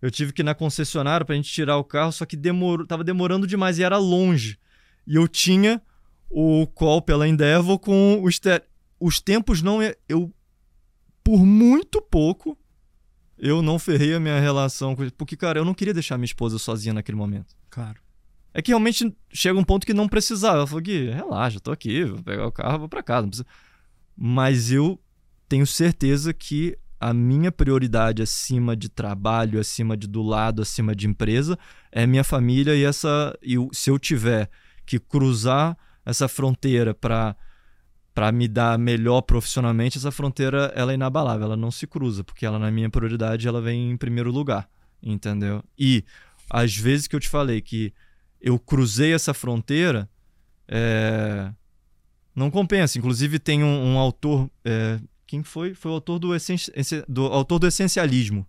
Eu 0.00 0.10
tive 0.10 0.32
que 0.32 0.42
ir 0.42 0.44
na 0.44 0.54
concessionária 0.54 1.24
pra 1.24 1.36
gente 1.36 1.50
tirar 1.50 1.76
o 1.76 1.84
carro, 1.84 2.10
só 2.10 2.26
que 2.26 2.36
demorou, 2.36 2.86
tava 2.86 3.04
demorando 3.04 3.46
demais 3.46 3.78
e 3.78 3.84
era 3.84 3.98
longe. 3.98 4.58
E 5.06 5.14
eu 5.14 5.28
tinha 5.28 5.80
o 6.28 6.66
call 6.66 7.00
pela 7.02 7.28
Endeavor 7.28 7.78
com 7.78 8.20
os 8.22 8.38
te... 8.38 8.62
os 8.98 9.20
tempos 9.20 9.62
não 9.62 9.78
eu 10.08 10.32
por 11.22 11.44
muito 11.46 12.02
pouco 12.02 12.58
eu 13.42 13.60
não 13.60 13.76
ferrei 13.76 14.14
a 14.14 14.20
minha 14.20 14.38
relação 14.38 14.94
com 14.94 15.02
ele. 15.02 15.10
Porque, 15.10 15.36
cara, 15.36 15.58
eu 15.58 15.64
não 15.64 15.74
queria 15.74 15.92
deixar 15.92 16.16
minha 16.16 16.26
esposa 16.26 16.58
sozinha 16.58 16.94
naquele 16.94 17.18
momento. 17.18 17.56
Claro. 17.68 18.00
É 18.54 18.62
que 18.62 18.70
realmente 18.70 19.12
chega 19.32 19.58
um 19.58 19.64
ponto 19.64 19.84
que 19.84 19.92
não 19.92 20.06
precisava. 20.06 20.58
Ela 20.58 20.66
falou 20.66 20.82
que 20.82 21.10
relaxa, 21.10 21.58
tô 21.58 21.72
aqui, 21.72 22.04
vou 22.04 22.22
pegar 22.22 22.46
o 22.46 22.52
carro, 22.52 22.80
vou 22.80 22.88
pra 22.88 23.02
casa. 23.02 23.44
Mas 24.24 24.70
eu 24.70 25.00
tenho 25.48 25.66
certeza 25.66 26.32
que 26.32 26.78
a 27.00 27.12
minha 27.12 27.50
prioridade 27.50 28.22
acima 28.22 28.76
de 28.76 28.88
trabalho, 28.88 29.58
acima 29.58 29.96
de 29.96 30.06
do 30.06 30.22
lado, 30.22 30.62
acima 30.62 30.94
de 30.94 31.08
empresa, 31.08 31.58
é 31.90 32.06
minha 32.06 32.22
família 32.22 32.76
e 32.76 32.84
essa. 32.84 33.36
E 33.42 33.56
se 33.72 33.90
eu 33.90 33.98
tiver 33.98 34.48
que 34.86 35.00
cruzar 35.00 35.76
essa 36.06 36.28
fronteira 36.28 36.94
para 36.94 37.34
para 38.14 38.30
me 38.30 38.46
dar 38.46 38.78
melhor 38.78 39.22
profissionalmente, 39.22 39.98
essa 39.98 40.12
fronteira 40.12 40.72
ela 40.76 40.92
é 40.92 40.94
inabalável, 40.94 41.46
ela 41.46 41.56
não 41.56 41.72
se 41.72 41.84
cruza, 41.88 42.22
porque 42.22 42.46
ela 42.46 42.60
na 42.60 42.70
minha 42.70 42.88
prioridade 42.88 43.48
ela 43.48 43.60
vem 43.60 43.90
em 43.90 43.96
primeiro 43.96 44.30
lugar, 44.30 44.68
entendeu? 45.02 45.64
E 45.76 46.04
às 46.48 46.76
vezes 46.76 47.08
que 47.08 47.16
eu 47.16 47.20
te 47.20 47.28
falei 47.28 47.60
que 47.60 47.92
eu 48.40 48.56
cruzei 48.56 49.12
essa 49.12 49.34
fronteira, 49.34 50.08
é... 50.68 51.52
não 52.34 52.50
compensa. 52.50 52.98
Inclusive 52.98 53.38
tem 53.38 53.62
um, 53.62 53.94
um 53.94 53.98
autor, 53.98 54.50
é... 54.64 54.98
quem 55.26 55.42
foi? 55.42 55.74
Foi 55.74 55.90
o 55.90 55.94
autor 55.94 56.18
do, 56.18 56.34
essen... 56.34 56.56
do 57.08 57.26
autor 57.26 57.58
do 57.58 57.66
essencialismo, 57.66 58.46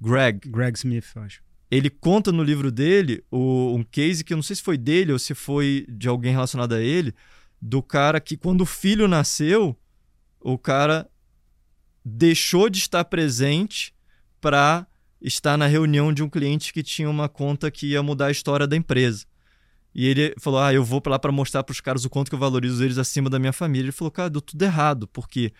Greg. 0.00 0.48
Greg 0.48 0.76
Smith, 0.76 1.06
eu 1.14 1.22
acho. 1.22 1.42
Ele 1.70 1.90
conta 1.90 2.30
no 2.30 2.42
livro 2.42 2.70
dele 2.70 3.24
o, 3.30 3.74
um 3.74 3.82
case 3.82 4.22
que 4.22 4.32
eu 4.32 4.36
não 4.36 4.42
sei 4.42 4.56
se 4.56 4.62
foi 4.62 4.78
dele 4.78 5.12
ou 5.12 5.18
se 5.18 5.34
foi 5.34 5.84
de 5.88 6.08
alguém 6.08 6.32
relacionado 6.32 6.74
a 6.74 6.80
ele, 6.80 7.12
do 7.60 7.82
cara 7.82 8.20
que, 8.20 8.36
quando 8.36 8.60
o 8.60 8.66
filho 8.66 9.08
nasceu, 9.08 9.76
o 10.40 10.56
cara 10.56 11.08
deixou 12.04 12.70
de 12.70 12.78
estar 12.78 13.04
presente 13.04 13.92
para 14.40 14.86
estar 15.20 15.56
na 15.56 15.66
reunião 15.66 16.12
de 16.12 16.22
um 16.22 16.28
cliente 16.28 16.72
que 16.72 16.82
tinha 16.82 17.10
uma 17.10 17.28
conta 17.28 17.70
que 17.70 17.88
ia 17.88 18.02
mudar 18.02 18.26
a 18.26 18.30
história 18.30 18.66
da 18.66 18.76
empresa. 18.76 19.26
E 19.98 20.06
ele 20.06 20.34
falou: 20.38 20.60
Ah, 20.60 20.74
eu 20.74 20.84
vou 20.84 21.02
lá 21.06 21.18
para 21.18 21.32
mostrar 21.32 21.64
para 21.64 21.72
os 21.72 21.80
caras 21.80 22.04
o 22.04 22.10
quanto 22.10 22.28
que 22.28 22.34
eu 22.34 22.38
valorizo 22.38 22.84
eles 22.84 22.98
acima 22.98 23.30
da 23.30 23.38
minha 23.38 23.52
família. 23.52 23.86
Ele 23.86 23.92
falou: 23.92 24.10
Cara, 24.10 24.28
deu 24.28 24.42
tudo 24.42 24.62
errado, 24.62 25.08
porque 25.08 25.54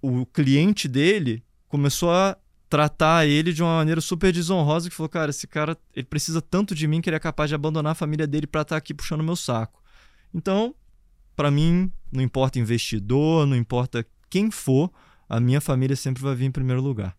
o 0.00 0.24
cliente 0.24 0.86
dele 0.86 1.44
começou 1.66 2.12
a 2.12 2.38
tratar 2.68 3.26
ele 3.26 3.52
de 3.52 3.60
uma 3.60 3.76
maneira 3.76 4.00
super 4.00 4.32
desonrosa 4.32 4.88
que 4.88 4.94
falou, 4.94 5.08
cara, 5.08 5.30
esse 5.30 5.46
cara, 5.46 5.76
ele 5.94 6.06
precisa 6.06 6.40
tanto 6.40 6.74
de 6.74 6.86
mim 6.86 7.00
que 7.00 7.10
ele 7.10 7.16
é 7.16 7.20
capaz 7.20 7.50
de 7.50 7.54
abandonar 7.54 7.92
a 7.92 7.94
família 7.94 8.26
dele 8.26 8.46
para 8.46 8.62
estar 8.62 8.76
tá 8.76 8.78
aqui 8.78 8.94
puxando 8.94 9.22
meu 9.22 9.36
saco. 9.36 9.82
Então, 10.32 10.74
para 11.36 11.50
mim, 11.50 11.92
não 12.10 12.22
importa 12.22 12.58
investidor, 12.58 13.46
não 13.46 13.56
importa 13.56 14.06
quem 14.30 14.50
for, 14.50 14.90
a 15.28 15.38
minha 15.38 15.60
família 15.60 15.94
sempre 15.94 16.22
vai 16.22 16.34
vir 16.34 16.46
em 16.46 16.50
primeiro 16.50 16.80
lugar. 16.80 17.16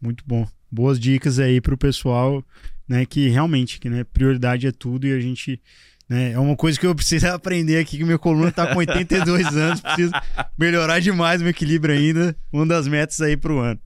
Muito 0.00 0.24
bom. 0.26 0.46
Boas 0.74 0.98
dicas 0.98 1.38
aí 1.38 1.60
para 1.60 1.72
o 1.72 1.78
pessoal, 1.78 2.44
né, 2.88 3.06
que 3.06 3.28
realmente, 3.28 3.78
que 3.78 3.88
né, 3.88 4.02
prioridade 4.02 4.66
é 4.66 4.72
tudo 4.72 5.06
e 5.06 5.12
a 5.12 5.20
gente 5.20 5.60
né, 6.08 6.32
é 6.32 6.38
uma 6.38 6.56
coisa 6.56 6.78
que 6.78 6.84
eu 6.84 6.94
preciso 6.94 7.28
aprender 7.32 7.78
aqui, 7.78 7.96
que 7.96 8.04
minha 8.04 8.18
coluna 8.18 8.48
está 8.48 8.66
com 8.66 8.80
82 8.80 9.46
anos, 9.56 9.80
preciso 9.80 10.12
melhorar 10.58 10.98
demais 10.98 11.40
o 11.40 11.44
meu 11.44 11.50
equilíbrio 11.50 11.94
ainda, 11.94 12.36
uma 12.52 12.66
das 12.66 12.88
metas 12.88 13.20
aí 13.20 13.36
para 13.36 13.52
o 13.52 13.58
ano. 13.60 13.78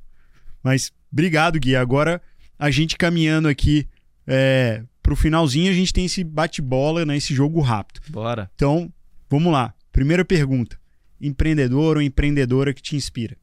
Mas 0.63 0.91
obrigado, 1.13 1.61
Gui. 1.61 1.77
Agora 1.77 2.23
a 2.59 2.71
gente 2.71 2.97
caminhando 2.97 3.49
aqui 3.49 3.87
é, 4.27 4.83
pro 5.03 5.15
finalzinho, 5.15 5.71
a 5.71 5.75
gente 5.75 5.93
tem 5.93 6.07
esse 6.07 6.25
bate-bola, 6.25 7.05
né? 7.05 7.17
Esse 7.17 7.35
jogo 7.35 7.61
rápido. 7.61 8.01
Bora. 8.09 8.51
Então, 8.55 8.93
vamos 9.29 9.53
lá. 9.53 9.75
Primeira 9.93 10.25
pergunta: 10.25 10.79
empreendedor 11.21 11.97
ou 11.97 12.03
empreendedora 12.03 12.75
que 12.75 12.83
te 12.83 12.97
inspira? 12.97 13.37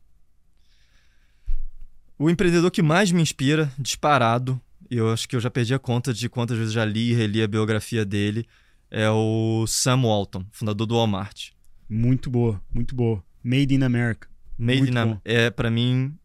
O 2.17 2.29
empreendedor 2.29 2.71
que 2.71 2.81
mais 2.81 3.11
me 3.11 3.21
inspira, 3.21 3.69
disparado, 3.77 4.59
eu 4.89 5.11
acho 5.11 5.27
que 5.27 5.35
eu 5.35 5.39
já 5.41 5.49
perdi 5.49 5.73
a 5.73 5.79
conta 5.79 6.13
de 6.13 6.29
quantas 6.29 6.57
vezes 6.57 6.71
já 6.71 6.85
li 6.85 7.11
e 7.11 7.13
reli 7.13 7.43
a 7.43 7.47
biografia 7.47 8.05
dele, 8.05 8.45
é 8.89 9.09
o 9.09 9.65
Sam 9.67 10.03
Walton, 10.03 10.45
fundador 10.49 10.87
do 10.87 10.95
Walmart. 10.95 11.49
Muito 11.89 12.29
boa, 12.29 12.61
muito 12.73 12.95
boa. 12.95 13.21
Made 13.43 13.75
in 13.75 13.83
America. 13.83 14.29
Made 14.57 14.79
muito 14.79 14.93
in 14.93 14.97
America. 14.97 15.21
É, 15.25 15.49
para 15.49 15.69
mim, 15.69 16.17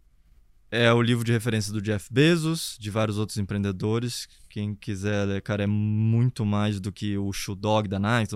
é 0.70 0.92
o 0.92 1.02
livro 1.02 1.24
de 1.24 1.32
referência 1.32 1.72
do 1.72 1.82
Jeff 1.82 2.06
Bezos, 2.08 2.76
de 2.78 2.88
vários 2.88 3.18
outros 3.18 3.36
empreendedores. 3.38 4.28
Quem 4.48 4.76
quiser 4.76 5.24
ler, 5.24 5.42
cara, 5.42 5.64
é 5.64 5.66
muito 5.66 6.46
mais 6.46 6.78
do 6.78 6.92
que 6.92 7.18
o 7.18 7.32
Shoe 7.32 7.56
Dog 7.56 7.88
da 7.88 7.98
Nike. 7.98 8.32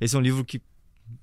Esse 0.00 0.16
é 0.16 0.18
um 0.18 0.22
livro 0.22 0.42
que 0.42 0.62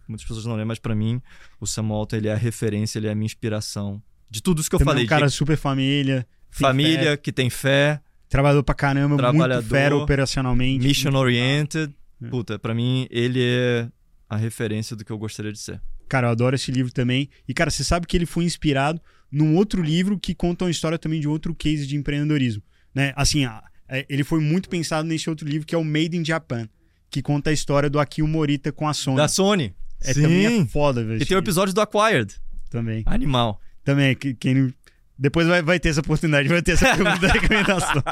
muitas 0.07 0.27
pessoas 0.27 0.45
não 0.45 0.55
lêem, 0.55 0.67
mas 0.67 0.77
para 0.77 0.93
mim, 0.93 1.19
o 1.59 1.65
Sam 1.65 1.87
Walton 1.87 2.17
ele 2.17 2.27
é 2.27 2.33
a 2.33 2.37
referência, 2.37 2.99
ele 2.99 3.07
é 3.07 3.11
a 3.11 3.15
minha 3.15 3.25
inspiração. 3.25 3.99
De 4.31 4.41
tudo 4.41 4.61
isso 4.61 4.69
que 4.69 4.75
eu 4.75 4.79
Também 4.79 4.93
falei. 4.93 5.03
É 5.03 5.05
um 5.05 5.09
cara 5.09 5.27
de 5.27 5.33
super 5.33 5.57
família. 5.57 6.25
família 6.49 7.11
fé, 7.11 7.17
que 7.17 7.31
tem 7.33 7.49
fé, 7.49 7.99
trabalhador 8.29 8.63
pra 8.63 8.73
caramba, 8.73 9.09
muito 9.09 9.19
Trabalhador, 9.19 9.63
fera 9.67 9.95
operacionalmente. 9.97 10.87
mission 10.87 11.13
oriented. 11.15 11.93
É. 12.23 12.27
Puta, 12.29 12.57
pra 12.57 12.73
mim, 12.73 13.07
ele 13.11 13.41
é 13.43 13.89
a 14.29 14.37
referência 14.37 14.95
do 14.95 15.03
que 15.03 15.11
eu 15.11 15.17
gostaria 15.17 15.51
de 15.51 15.59
ser. 15.59 15.81
Cara, 16.07 16.27
eu 16.27 16.31
adoro 16.31 16.55
esse 16.55 16.71
livro 16.71 16.91
também. 16.93 17.29
E, 17.47 17.53
cara, 17.53 17.69
você 17.69 17.83
sabe 17.83 18.07
que 18.07 18.15
ele 18.15 18.25
foi 18.25 18.43
inspirado 18.45 19.01
num 19.31 19.55
outro 19.55 19.81
livro 19.81 20.17
que 20.19 20.33
conta 20.33 20.65
uma 20.65 20.71
história 20.71 20.97
também 20.97 21.19
de 21.19 21.27
outro 21.27 21.53
case 21.53 21.85
de 21.85 21.95
empreendedorismo. 21.97 22.63
Né? 22.95 23.13
Assim, 23.15 23.45
a- 23.45 23.63
é, 23.89 24.05
ele 24.09 24.23
foi 24.23 24.39
muito 24.39 24.69
pensado 24.69 25.07
nesse 25.07 25.29
outro 25.29 25.47
livro 25.47 25.65
que 25.67 25.75
é 25.75 25.77
o 25.77 25.83
Made 25.83 26.15
in 26.17 26.23
Japan, 26.23 26.67
que 27.09 27.21
conta 27.21 27.49
a 27.49 27.53
história 27.53 27.89
do 27.89 27.99
Akio 27.99 28.25
Morita 28.27 28.71
com 28.71 28.87
a 28.87 28.93
Sony. 28.93 29.17
Da 29.17 29.27
Sony. 29.27 29.73
É, 30.03 30.13
Sim. 30.13 30.21
também 30.23 30.61
é 30.61 30.65
foda, 30.65 31.03
velho. 31.03 31.21
E 31.21 31.25
tem 31.25 31.35
o 31.35 31.39
episódio 31.39 31.73
do 31.73 31.81
Acquired. 31.81 32.33
Também. 32.69 33.03
Animal. 33.05 33.59
Também, 33.83 34.15
que- 34.15 34.33
quem 34.33 34.73
Depois 35.17 35.47
vai, 35.47 35.61
vai 35.61 35.79
ter 35.79 35.89
essa 35.89 36.01
oportunidade, 36.01 36.47
vai 36.49 36.61
ter 36.61 36.71
essa 36.73 36.85
pergunta 36.95 37.19
da 37.19 37.33
recomendação. 37.33 38.03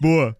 Boa. 0.00 0.36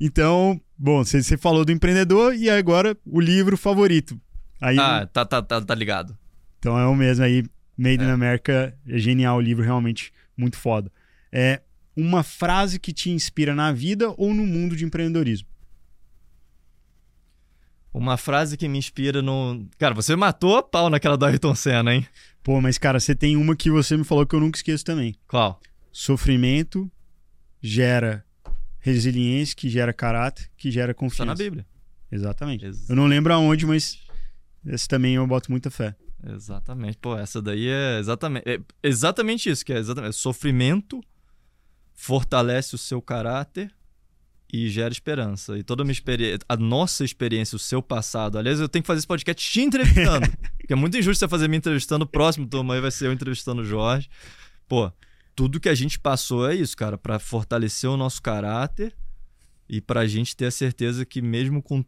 Então, 0.00 0.60
bom, 0.76 1.04
você 1.04 1.36
falou 1.36 1.64
do 1.64 1.70
empreendedor 1.72 2.34
e 2.34 2.50
agora 2.50 2.96
o 3.06 3.20
livro 3.20 3.56
favorito. 3.56 4.20
Aí, 4.60 4.78
Ah, 4.78 5.06
tá, 5.06 5.24
tá, 5.24 5.40
tá, 5.42 5.60
tá 5.60 5.74
ligado. 5.74 6.16
Então 6.58 6.78
é 6.78 6.86
o 6.86 6.94
mesmo 6.94 7.24
aí, 7.24 7.44
Made 7.76 8.02
in 8.04 8.08
É. 8.08 8.10
America, 8.10 8.76
é 8.86 8.98
genial 8.98 9.38
o 9.38 9.40
livro, 9.40 9.64
realmente 9.64 10.12
muito 10.36 10.56
foda. 10.56 10.90
É 11.30 11.60
uma 11.96 12.22
frase 12.22 12.78
que 12.78 12.92
te 12.92 13.10
inspira 13.10 13.54
na 13.54 13.70
vida 13.72 14.12
ou 14.16 14.32
no 14.34 14.46
mundo 14.46 14.74
de 14.76 14.84
empreendedorismo. 14.84 15.48
Uma 17.94 18.16
frase 18.16 18.56
que 18.56 18.66
me 18.68 18.78
inspira 18.78 19.20
no. 19.20 19.66
Cara, 19.78 19.94
você 19.94 20.16
matou 20.16 20.56
a 20.56 20.62
pau 20.62 20.88
naquela 20.88 21.16
do 21.16 21.26
Ayrton 21.26 21.54
Senna, 21.54 21.94
hein? 21.94 22.06
Pô, 22.42 22.60
mas 22.60 22.76
cara, 22.78 22.98
você 22.98 23.14
tem 23.14 23.36
uma 23.36 23.54
que 23.54 23.70
você 23.70 23.96
me 23.96 24.04
falou 24.04 24.26
que 24.26 24.34
eu 24.34 24.40
nunca 24.40 24.58
esqueço 24.58 24.84
também. 24.84 25.14
Qual? 25.28 25.60
Sofrimento 25.92 26.90
gera 27.60 28.24
resiliência, 28.80 29.54
que 29.54 29.68
gera 29.68 29.92
caráter, 29.92 30.50
que 30.56 30.70
gera 30.70 30.92
Tá 30.92 30.98
confiança. 30.98 31.24
na 31.26 31.34
Bíblia. 31.34 31.64
Exatamente. 32.10 32.64
Ex- 32.64 32.90
Eu 32.90 32.96
não 32.96 33.06
lembro 33.06 33.32
aonde, 33.32 33.64
mas 33.64 33.98
esse 34.66 34.88
também 34.88 35.14
eu 35.14 35.26
boto 35.26 35.50
muita 35.50 35.70
fé. 35.70 35.94
Exatamente. 36.24 36.98
Pô, 36.98 37.16
essa 37.16 37.40
daí 37.40 37.68
é 37.68 37.98
exatamente, 37.98 38.48
é 38.48 38.60
exatamente 38.82 39.48
isso, 39.50 39.64
que 39.64 39.72
é 39.72 39.78
exatamente. 39.78 40.16
Sofrimento 40.16 41.00
fortalece 41.94 42.74
o 42.74 42.78
seu 42.78 43.00
caráter 43.00 43.70
e 44.52 44.68
gera 44.68 44.92
esperança. 44.92 45.56
E 45.56 45.62
toda 45.62 45.82
a 45.82 45.84
minha 45.84 45.92
experiência, 45.92 46.40
a 46.46 46.56
nossa 46.56 47.04
experiência, 47.04 47.56
o 47.56 47.58
seu 47.58 47.80
passado. 47.80 48.36
Aliás, 48.38 48.60
eu 48.60 48.68
tenho 48.68 48.82
que 48.82 48.86
fazer 48.86 48.98
esse 48.98 49.06
podcast 49.06 49.50
te 49.50 49.60
entrevistando. 49.62 50.28
porque 50.58 50.72
é 50.72 50.76
muito 50.76 50.96
injusto 50.98 51.20
você 51.20 51.28
fazer 51.28 51.48
me 51.48 51.56
entrevistando. 51.56 52.04
O 52.04 52.08
próximo 52.08 52.46
turma 52.46 52.74
aí 52.74 52.80
vai 52.80 52.90
ser 52.90 53.06
eu 53.06 53.12
entrevistando 53.12 53.62
o 53.62 53.64
Jorge. 53.64 54.10
Pô, 54.68 54.92
tudo 55.34 55.58
que 55.58 55.70
a 55.70 55.74
gente 55.74 55.98
passou 55.98 56.48
é 56.48 56.54
isso, 56.54 56.76
cara, 56.76 56.98
pra 56.98 57.18
fortalecer 57.18 57.88
o 57.88 57.96
nosso 57.96 58.20
caráter 58.20 58.94
e 59.66 59.80
pra 59.80 60.06
gente 60.06 60.36
ter 60.36 60.46
a 60.46 60.50
certeza 60.50 61.06
que 61.06 61.22
mesmo 61.22 61.62
com 61.62 61.82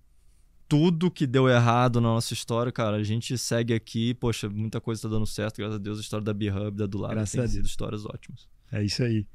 tudo 0.66 1.10
que 1.10 1.26
deu 1.26 1.46
errado 1.48 2.00
na 2.00 2.08
nossa 2.08 2.32
história, 2.32 2.72
cara, 2.72 2.96
a 2.96 3.02
gente 3.02 3.36
segue 3.36 3.74
aqui, 3.74 4.14
poxa, 4.14 4.48
muita 4.48 4.80
coisa 4.80 5.02
tá 5.02 5.08
dando 5.08 5.26
certo, 5.26 5.58
graças 5.58 5.76
a 5.76 5.78
Deus, 5.78 5.98
a 5.98 6.00
história 6.00 6.24
da 6.24 6.32
B-Hub, 6.32 6.76
da 6.76 6.86
do 6.86 6.98
lado, 6.98 7.12
Graças 7.14 7.32
tem 7.32 7.42
a 7.42 7.46
sido 7.46 7.56
Deus. 7.56 7.68
histórias 7.68 8.06
ótimas. 8.06 8.48
É 8.72 8.82
isso 8.82 9.02
aí. 9.02 9.26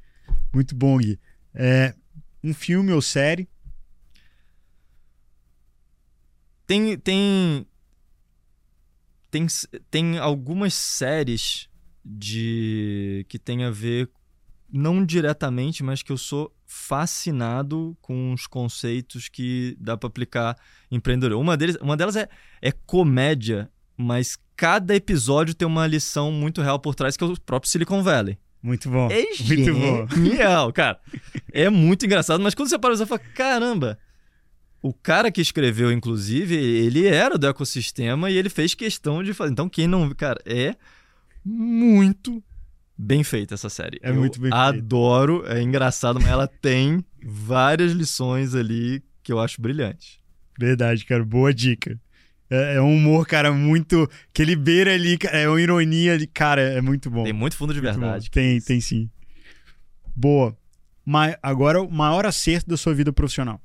Muito 0.52 0.74
bom, 0.74 0.98
Gui. 0.98 1.18
É, 1.54 1.94
um 2.42 2.54
filme 2.54 2.92
ou 2.92 3.02
série. 3.02 3.48
Tem 6.66 6.96
tem 6.98 7.66
tem, 9.30 9.46
tem 9.90 10.18
algumas 10.18 10.74
séries 10.74 11.68
de 12.04 13.24
que 13.28 13.38
tem 13.38 13.64
a 13.64 13.70
ver 13.70 14.10
não 14.72 15.04
diretamente, 15.04 15.82
mas 15.82 16.02
que 16.02 16.12
eu 16.12 16.16
sou 16.16 16.54
fascinado 16.66 17.96
com 18.00 18.32
os 18.32 18.46
conceitos 18.46 19.28
que 19.28 19.76
dá 19.80 19.96
para 19.96 20.06
aplicar 20.06 20.56
em 20.90 20.96
empreendedor. 20.96 21.40
Uma 21.40 21.56
deles, 21.56 21.76
uma 21.80 21.96
delas 21.96 22.16
é, 22.16 22.28
é 22.62 22.70
comédia, 22.70 23.70
mas 23.96 24.38
cada 24.56 24.94
episódio 24.94 25.54
tem 25.54 25.66
uma 25.66 25.86
lição 25.86 26.30
muito 26.30 26.62
real 26.62 26.78
por 26.78 26.94
trás 26.94 27.16
que 27.16 27.24
é 27.24 27.26
o 27.26 27.40
próprio 27.40 27.70
Silicon 27.70 28.02
Valley. 28.02 28.38
Muito 28.62 28.90
bom. 28.90 29.08
É 29.10 29.24
Muito 29.42 29.74
bom. 29.74 30.06
genial, 30.08 30.72
cara. 30.72 31.00
É 31.52 31.68
muito 31.68 32.06
engraçado, 32.06 32.42
mas 32.42 32.54
quando 32.54 32.68
você 32.68 32.78
para, 32.78 32.96
você 32.96 33.06
fala, 33.06 33.20
caramba, 33.34 33.98
o 34.82 34.92
cara 34.92 35.30
que 35.30 35.40
escreveu, 35.40 35.92
inclusive, 35.92 36.54
ele 36.54 37.06
era 37.06 37.36
do 37.36 37.46
ecossistema 37.46 38.30
e 38.30 38.36
ele 38.36 38.48
fez 38.48 38.74
questão 38.74 39.22
de 39.22 39.34
fazer. 39.34 39.52
Então, 39.52 39.68
quem 39.68 39.86
não. 39.86 40.08
Cara, 40.14 40.40
é 40.46 40.74
muito 41.44 42.42
bem 42.96 43.22
feita 43.22 43.54
essa 43.54 43.68
série. 43.68 43.98
É 44.02 44.10
Eu 44.10 44.14
muito 44.14 44.40
bem 44.40 44.50
feita. 44.50 44.64
Adoro, 44.64 45.44
é 45.46 45.62
engraçado, 45.62 46.20
mas 46.20 46.30
ela 46.30 46.46
tem 46.46 47.04
várias 47.22 47.92
lições 47.92 48.54
ali 48.54 49.02
que 49.22 49.32
eu 49.32 49.38
acho 49.38 49.60
brilhantes. 49.60 50.18
Verdade, 50.58 51.04
cara. 51.04 51.24
Boa 51.24 51.52
dica. 51.52 51.98
É, 52.50 52.74
é 52.74 52.80
um 52.80 52.94
humor, 52.96 53.26
cara, 53.26 53.52
muito. 53.52 54.10
Que 54.32 54.42
ele 54.42 54.56
beira 54.56 54.92
ali, 54.92 55.16
é 55.30 55.48
uma 55.48 55.60
ironia 55.60 56.14
ali. 56.14 56.26
Cara, 56.26 56.60
é 56.60 56.80
muito 56.80 57.10
bom. 57.10 57.22
Tem 57.24 57.32
muito 57.32 57.56
fundo 57.56 57.72
de 57.72 57.80
Muito 57.80 57.94
bom. 57.94 58.00
verdade. 58.00 58.30
Tem, 58.30 58.60
tem 58.60 58.80
sim. 58.80 59.08
Boa. 60.14 60.56
Agora, 61.42 61.82
o 61.82 61.90
maior 61.90 62.26
acerto 62.26 62.68
da 62.68 62.76
sua 62.76 62.94
vida 62.94 63.12
profissional. 63.12 63.60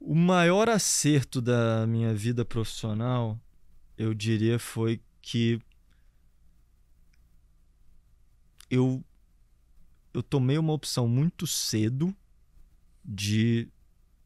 O 0.00 0.14
maior 0.14 0.68
acerto 0.68 1.40
da 1.40 1.86
minha 1.86 2.12
vida 2.12 2.44
profissional, 2.44 3.38
eu 3.96 4.12
diria, 4.12 4.58
foi 4.58 5.00
que 5.20 5.60
eu 8.68 9.04
eu 10.12 10.22
tomei 10.22 10.58
uma 10.58 10.72
opção 10.72 11.08
muito 11.08 11.46
cedo 11.46 12.14
de 13.04 13.68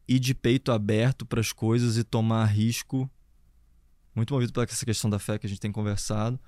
ir 0.07 0.19
de 0.19 0.33
peito 0.33 0.71
aberto 0.71 1.25
para 1.25 1.39
as 1.39 1.53
coisas 1.53 1.97
e 1.97 2.03
tomar 2.03 2.45
risco, 2.45 3.09
muito 4.13 4.33
movido 4.33 4.51
pela 4.51 4.65
essa 4.65 4.85
questão 4.85 5.09
da 5.09 5.19
fé 5.19 5.37
que 5.37 5.45
a 5.45 5.49
gente 5.49 5.61
tem 5.61 5.71
conversado. 5.71 6.39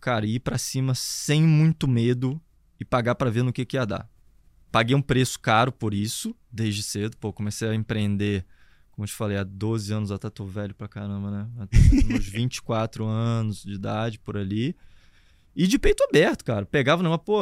Cara, 0.00 0.26
ir 0.26 0.40
para 0.40 0.58
cima 0.58 0.94
sem 0.94 1.42
muito 1.42 1.86
medo 1.86 2.40
e 2.80 2.84
pagar 2.84 3.14
para 3.14 3.30
ver 3.30 3.44
no 3.44 3.52
que 3.52 3.64
que 3.64 3.76
ia 3.76 3.84
dar 3.86 4.08
paguei 4.70 4.94
um 4.94 5.02
preço 5.02 5.38
caro 5.38 5.72
por 5.72 5.92
isso, 5.92 6.34
desde 6.50 6.82
cedo. 6.82 7.16
Pô, 7.16 7.32
comecei 7.32 7.68
a 7.68 7.74
empreender, 7.74 8.44
como 8.92 9.04
eu 9.04 9.08
te 9.08 9.14
falei, 9.14 9.36
há 9.36 9.44
12 9.44 9.92
anos, 9.92 10.10
até 10.12 10.30
tô 10.30 10.44
velho 10.44 10.74
pra 10.74 10.88
caramba, 10.88 11.30
né? 11.30 11.48
Até 11.58 11.78
meus 12.04 12.26
24 12.26 13.04
anos 13.04 13.62
de 13.62 13.74
idade, 13.74 14.18
por 14.18 14.36
ali. 14.36 14.76
E 15.54 15.66
de 15.66 15.78
peito 15.78 16.04
aberto, 16.04 16.44
cara. 16.44 16.64
Pegava 16.64 17.02
numa, 17.02 17.18
pô, 17.18 17.40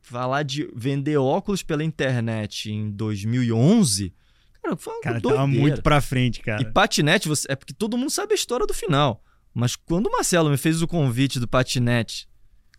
falar 0.00 0.42
de 0.42 0.68
vender 0.74 1.16
óculos 1.18 1.62
pela 1.62 1.84
internet 1.84 2.70
em 2.70 2.90
2011, 2.90 4.14
cara, 4.62 4.76
foi 4.76 4.94
uma 4.94 5.02
Cara, 5.02 5.20
doideira. 5.20 5.36
tava 5.36 5.46
muito 5.46 5.82
pra 5.82 6.00
frente, 6.00 6.40
cara. 6.40 6.62
E 6.62 6.72
patinete, 6.72 7.28
você... 7.28 7.46
é 7.50 7.56
porque 7.56 7.74
todo 7.74 7.98
mundo 7.98 8.10
sabe 8.10 8.32
a 8.32 8.34
história 8.34 8.66
do 8.66 8.74
final. 8.74 9.22
Mas 9.52 9.76
quando 9.76 10.06
o 10.06 10.10
Marcelo 10.10 10.50
me 10.50 10.56
fez 10.56 10.82
o 10.82 10.88
convite 10.88 11.38
do 11.38 11.46
patinete, 11.46 12.28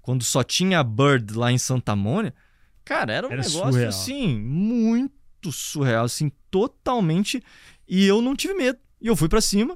quando 0.05 0.23
só 0.23 0.43
tinha 0.43 0.79
a 0.81 0.83
Bird 0.83 1.33
lá 1.33 1.51
em 1.51 1.57
Santa 1.57 1.95
Mônica, 1.95 2.37
cara, 2.83 3.11
era 3.11 3.27
um 3.27 3.31
Era 3.31 3.41
negócio 3.41 3.71
surreal. 3.71 3.89
assim, 3.89 4.39
muito 4.39 5.51
surreal, 5.51 6.05
assim, 6.05 6.31
totalmente. 6.51 7.41
E 7.87 8.05
eu 8.05 8.21
não 8.21 8.35
tive 8.35 8.53
medo. 8.53 8.77
E 9.01 9.07
eu 9.07 9.15
fui 9.15 9.27
pra 9.27 9.41
cima 9.41 9.75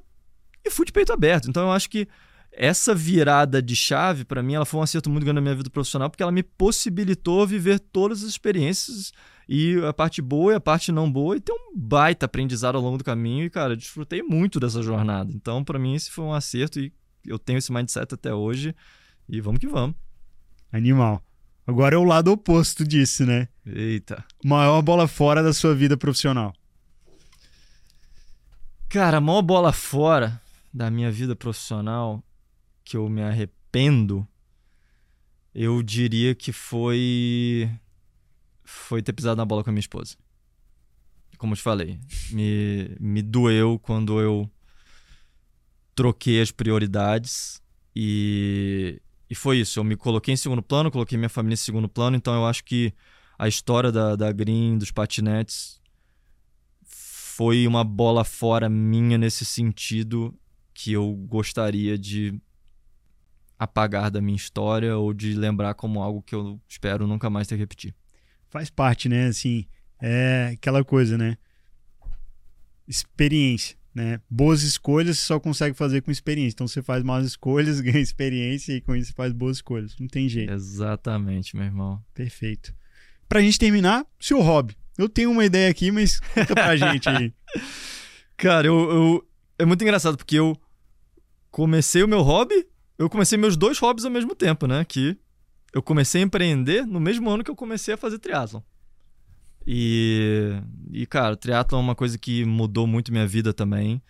e 0.63 0.69
fui 0.69 0.85
de 0.85 0.91
peito 0.91 1.11
aberto. 1.11 1.49
Então 1.49 1.63
eu 1.63 1.71
acho 1.71 1.89
que 1.89 2.07
essa 2.51 2.93
virada 2.93 3.59
de 3.59 3.75
chave, 3.75 4.23
pra 4.23 4.43
mim, 4.43 4.53
ela 4.53 4.65
foi 4.65 4.79
um 4.79 4.83
acerto 4.83 5.09
muito 5.09 5.23
grande 5.23 5.37
na 5.37 5.41
minha 5.41 5.55
vida 5.55 5.71
profissional, 5.71 6.11
porque 6.11 6.21
ela 6.21 6.31
me 6.31 6.43
possibilitou 6.43 7.47
viver 7.47 7.79
todas 7.79 8.21
as 8.21 8.29
experiências 8.29 9.11
e 9.47 9.83
a 9.83 9.91
parte 9.91 10.21
boa 10.21 10.53
e 10.53 10.55
a 10.57 10.59
parte 10.59 10.91
não 10.91 11.11
boa 11.11 11.37
e 11.37 11.39
ter 11.39 11.53
um 11.53 11.75
baita 11.75 12.27
aprendizado 12.27 12.75
ao 12.75 12.83
longo 12.83 12.99
do 12.99 13.03
caminho 13.03 13.45
e, 13.45 13.49
cara, 13.49 13.73
eu 13.73 13.77
desfrutei 13.77 14.21
muito 14.21 14.59
dessa 14.59 14.83
jornada. 14.83 15.31
Então, 15.33 15.63
pra 15.63 15.79
mim, 15.79 15.95
esse 15.95 16.11
foi 16.11 16.23
um 16.23 16.33
acerto 16.33 16.79
e 16.79 16.93
eu 17.25 17.39
tenho 17.39 17.57
esse 17.57 17.71
mindset 17.73 18.13
até 18.13 18.31
hoje 18.31 18.75
e 19.27 19.41
vamos 19.41 19.59
que 19.59 19.65
vamos. 19.67 19.95
Animal. 20.71 21.23
Agora 21.65 21.95
é 21.95 21.97
o 21.97 22.03
lado 22.03 22.31
oposto 22.31 22.87
disso, 22.87 23.25
né? 23.25 23.47
Eita. 23.65 24.23
Maior 24.43 24.81
bola 24.81 25.07
fora 25.07 25.43
da 25.43 25.53
sua 25.53 25.75
vida 25.75 25.95
profissional. 25.95 26.53
Cara, 28.87 29.17
a 29.17 29.21
maior 29.21 29.43
bola 29.43 29.71
fora 29.71 30.41
da 30.73 30.89
minha 30.89 31.11
vida 31.11 31.35
profissional 31.35 32.23
que 32.83 32.97
eu 32.97 33.07
me 33.07 33.21
arrependo, 33.21 34.27
eu 35.53 35.83
diria 35.83 36.33
que 36.33 36.51
foi 36.51 37.69
foi 38.63 39.01
ter 39.01 39.13
pisado 39.13 39.37
na 39.37 39.45
bola 39.45 39.63
com 39.63 39.69
a 39.69 39.73
minha 39.73 39.79
esposa. 39.79 40.15
Como 41.37 41.53
eu 41.53 41.57
te 41.57 41.63
falei, 41.63 41.99
me, 42.31 42.95
me 42.99 43.21
doeu 43.21 43.79
quando 43.79 44.19
eu 44.19 44.49
troquei 45.95 46.41
as 46.41 46.51
prioridades 46.51 47.61
e, 47.95 49.01
e 49.29 49.35
foi 49.35 49.59
isso. 49.59 49.79
Eu 49.79 49.83
me 49.83 49.95
coloquei 49.95 50.33
em 50.33 50.37
segundo 50.37 50.61
plano, 50.61 50.89
coloquei 50.89 51.17
minha 51.17 51.29
família 51.29 51.53
em 51.53 51.57
segundo 51.57 51.87
plano, 51.87 52.17
então 52.17 52.33
eu 52.33 52.45
acho 52.45 52.63
que 52.63 52.93
a 53.37 53.47
história 53.47 53.91
da, 53.91 54.15
da 54.15 54.31
Green, 54.31 54.77
dos 54.77 54.91
patinetes, 54.91 55.79
foi 56.83 57.65
uma 57.67 57.83
bola 57.83 58.23
fora 58.25 58.67
minha 58.67 59.17
nesse 59.17 59.45
sentido 59.45 60.37
que 60.73 60.91
eu 60.91 61.13
gostaria 61.13 61.97
de 61.97 62.37
apagar 63.57 64.09
da 64.09 64.21
minha 64.21 64.35
história 64.35 64.97
ou 64.97 65.13
de 65.13 65.33
lembrar 65.33 65.73
como 65.73 66.01
algo 66.01 66.21
que 66.21 66.33
eu 66.33 66.59
espero 66.67 67.05
nunca 67.05 67.29
mais 67.29 67.47
ter 67.47 67.55
que 67.55 67.61
repetir. 67.61 67.95
Faz 68.49 68.69
parte, 68.69 69.07
né? 69.07 69.27
Assim, 69.27 69.65
é 70.01 70.51
aquela 70.53 70.83
coisa, 70.83 71.17
né? 71.17 71.37
Experiência, 72.87 73.77
né? 73.93 74.21
Boas 74.29 74.61
escolhas 74.63 75.19
você 75.19 75.25
só 75.25 75.39
consegue 75.39 75.75
fazer 75.75 76.01
com 76.01 76.11
experiência. 76.11 76.55
Então 76.55 76.67
você 76.67 76.81
faz 76.81 77.03
más 77.03 77.25
escolhas, 77.25 77.79
ganha 77.81 77.99
experiência 77.99 78.73
e 78.73 78.81
com 78.81 78.95
isso 78.95 79.09
você 79.09 79.13
faz 79.13 79.33
boas 79.33 79.57
escolhas. 79.57 79.95
Não 79.99 80.07
tem 80.07 80.27
jeito. 80.29 80.51
Exatamente, 80.53 81.55
meu 81.55 81.65
irmão. 81.65 82.01
Perfeito. 82.13 82.73
Pra 83.27 83.41
gente 83.41 83.59
terminar, 83.59 84.05
seu 84.19 84.41
hobby. 84.41 84.75
Eu 84.97 85.07
tenho 85.07 85.31
uma 85.31 85.45
ideia 85.45 85.69
aqui, 85.69 85.91
mas 85.91 86.19
conta 86.33 86.53
pra 86.53 86.75
gente 86.75 87.07
aí. 87.07 87.33
Cara, 88.35 88.67
eu, 88.67 88.91
eu, 88.91 89.27
é 89.57 89.65
muito 89.65 89.81
engraçado 89.81 90.17
porque 90.17 90.35
eu 90.35 90.57
comecei 91.51 92.03
o 92.03 92.07
meu 92.07 92.21
hobby, 92.21 92.67
eu 92.97 93.09
comecei 93.09 93.37
meus 93.37 93.57
dois 93.57 93.77
hobbies 93.79 94.05
ao 94.05 94.11
mesmo 94.11 94.35
tempo, 94.35 94.65
né? 94.67 94.83
Que 94.85 95.17
eu 95.73 95.81
comecei 95.81 96.21
a 96.21 96.25
empreender 96.25 96.85
no 96.85 96.99
mesmo 96.99 97.29
ano 97.29 97.43
que 97.43 97.51
eu 97.51 97.55
comecei 97.55 97.93
a 97.93 97.97
fazer 97.97 98.19
triatlon. 98.19 98.61
E, 99.65 100.61
e 100.91 101.05
cara, 101.05 101.35
triatlon 101.35 101.79
é 101.79 101.83
uma 101.83 101.95
coisa 101.95 102.17
que 102.17 102.45
mudou 102.45 102.87
muito 102.87 103.11
minha 103.11 103.27
vida 103.27 103.53
também. 103.53 104.01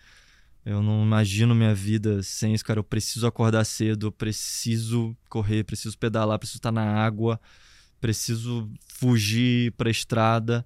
Eu 0.64 0.82
não 0.82 1.02
imagino 1.02 1.54
minha 1.54 1.74
vida 1.74 2.22
sem 2.22 2.54
isso, 2.54 2.64
cara. 2.64 2.80
Eu 2.80 2.84
preciso 2.84 3.26
acordar 3.26 3.64
cedo, 3.64 4.08
eu 4.08 4.12
preciso 4.12 5.16
correr, 5.28 5.64
preciso 5.64 5.98
pedalar, 5.98 6.38
preciso 6.38 6.58
estar 6.58 6.72
na 6.72 6.84
água, 6.84 7.40
preciso 8.00 8.70
fugir 8.86 9.72
pra 9.72 9.90
estrada. 9.90 10.64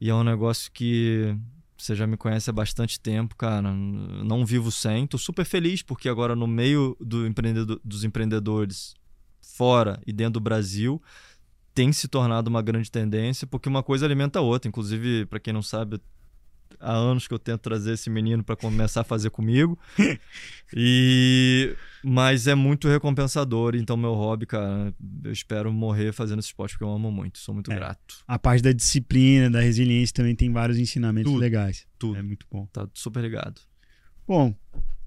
E 0.00 0.08
é 0.10 0.14
um 0.14 0.24
negócio 0.24 0.70
que 0.72 1.36
você 1.76 1.94
já 1.94 2.06
me 2.06 2.16
conhece 2.16 2.50
há 2.50 2.52
bastante 2.52 3.00
tempo, 3.00 3.34
cara. 3.34 3.72
Não 3.72 4.44
vivo 4.44 4.70
sem. 4.70 5.06
Tô 5.06 5.16
super 5.16 5.44
feliz 5.44 5.82
porque 5.82 6.08
agora 6.08 6.36
no 6.36 6.46
meio 6.46 6.96
do 7.00 7.26
empreendedor, 7.26 7.80
dos 7.84 8.04
empreendedores 8.04 8.94
fora 9.40 10.00
e 10.06 10.12
dentro 10.12 10.34
do 10.34 10.40
Brasil 10.40 11.02
tem 11.74 11.92
se 11.92 12.08
tornado 12.08 12.48
uma 12.48 12.62
grande 12.62 12.90
tendência, 12.90 13.46
porque 13.46 13.68
uma 13.68 13.82
coisa 13.82 14.04
alimenta 14.06 14.38
a 14.38 14.42
outra. 14.42 14.68
Inclusive, 14.68 15.26
para 15.26 15.38
quem 15.40 15.52
não 15.52 15.62
sabe, 15.62 16.00
há 16.78 16.92
anos 16.92 17.26
que 17.28 17.34
eu 17.34 17.38
tento 17.38 17.60
trazer 17.60 17.92
esse 17.94 18.08
menino 18.10 18.42
para 18.42 18.56
começar 18.56 19.02
a 19.02 19.04
fazer 19.04 19.30
comigo. 19.30 19.78
e 20.74 21.74
mas 22.02 22.46
é 22.46 22.54
muito 22.54 22.88
recompensador, 22.88 23.74
então 23.76 23.96
meu 23.96 24.14
hobby, 24.14 24.46
cara, 24.46 24.94
eu 25.22 25.32
espero 25.32 25.70
morrer 25.72 26.12
fazendo 26.12 26.38
esse 26.38 26.48
esporte 26.48 26.72
porque 26.72 26.84
eu 26.84 26.90
amo 26.92 27.10
muito, 27.12 27.38
sou 27.38 27.54
muito 27.54 27.70
É. 27.70 27.74
grato. 27.74 28.16
A 28.26 28.38
parte 28.38 28.62
da 28.62 28.72
disciplina, 28.72 29.50
da 29.50 29.60
resiliência 29.60 30.14
também 30.14 30.34
tem 30.34 30.50
vários 30.50 30.78
ensinamentos 30.78 31.30
Tudo, 31.30 31.40
legais. 31.40 31.86
tudo. 31.98 32.16
É 32.16 32.22
muito 32.22 32.46
bom. 32.50 32.66
Tá 32.72 32.88
super 32.94 33.20
ligado. 33.22 33.60
Bom, 34.26 34.54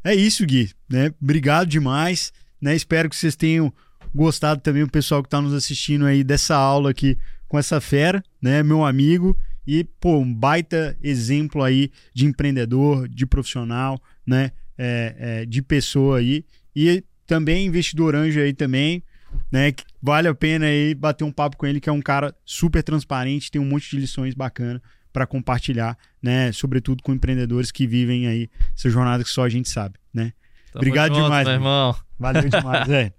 é 0.03 0.13
isso, 0.13 0.45
Gui. 0.45 0.69
Né? 0.89 1.11
Obrigado 1.21 1.67
demais. 1.67 2.31
Né? 2.61 2.75
Espero 2.75 3.09
que 3.09 3.15
vocês 3.15 3.35
tenham 3.35 3.73
gostado 4.13 4.61
também, 4.61 4.83
o 4.83 4.89
pessoal 4.89 5.21
que 5.21 5.27
está 5.27 5.41
nos 5.41 5.53
assistindo 5.53 6.05
aí 6.05 6.23
dessa 6.23 6.55
aula 6.55 6.91
aqui 6.91 7.17
com 7.47 7.57
essa 7.57 7.79
fera, 7.79 8.23
né? 8.41 8.63
Meu 8.63 8.85
amigo. 8.85 9.37
E, 9.65 9.83
pô, 9.83 10.17
um 10.17 10.33
baita 10.33 10.97
exemplo 11.01 11.63
aí 11.63 11.91
de 12.13 12.25
empreendedor, 12.25 13.07
de 13.07 13.25
profissional, 13.25 14.01
né? 14.25 14.51
É, 14.77 15.15
é, 15.17 15.45
de 15.45 15.61
pessoa 15.61 16.17
aí. 16.17 16.45
E 16.75 17.03
também 17.25 17.65
investidor 17.65 18.15
anjo 18.15 18.39
aí 18.39 18.53
também, 18.53 19.03
né? 19.51 19.71
Que 19.71 19.83
vale 20.01 20.27
a 20.27 20.35
pena 20.35 20.65
aí 20.65 20.93
bater 20.93 21.23
um 21.23 21.31
papo 21.31 21.57
com 21.57 21.65
ele, 21.65 21.79
que 21.79 21.89
é 21.89 21.91
um 21.91 22.01
cara 22.01 22.35
super 22.45 22.83
transparente, 22.83 23.51
tem 23.51 23.61
um 23.61 23.65
monte 23.65 23.89
de 23.89 23.97
lições 23.97 24.33
bacanas 24.33 24.81
para 25.11 25.27
compartilhar, 25.27 25.97
né? 26.21 26.51
Sobretudo 26.51 27.03
com 27.03 27.13
empreendedores 27.13 27.71
que 27.71 27.85
vivem 27.85 28.27
aí 28.27 28.49
essa 28.75 28.89
jornada 28.89 29.23
que 29.23 29.29
só 29.29 29.43
a 29.43 29.49
gente 29.49 29.69
sabe, 29.69 29.99
né? 30.13 30.33
Tamo 30.71 30.81
Obrigado 30.81 31.13
junto, 31.13 31.25
demais, 31.25 31.47
meu 31.47 31.53
irmão. 31.53 31.95
Valeu 32.19 32.49
demais, 32.49 32.87
velho. 32.89 33.13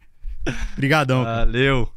Obrigadão. 0.75 1.25
Valeu. 1.25 1.89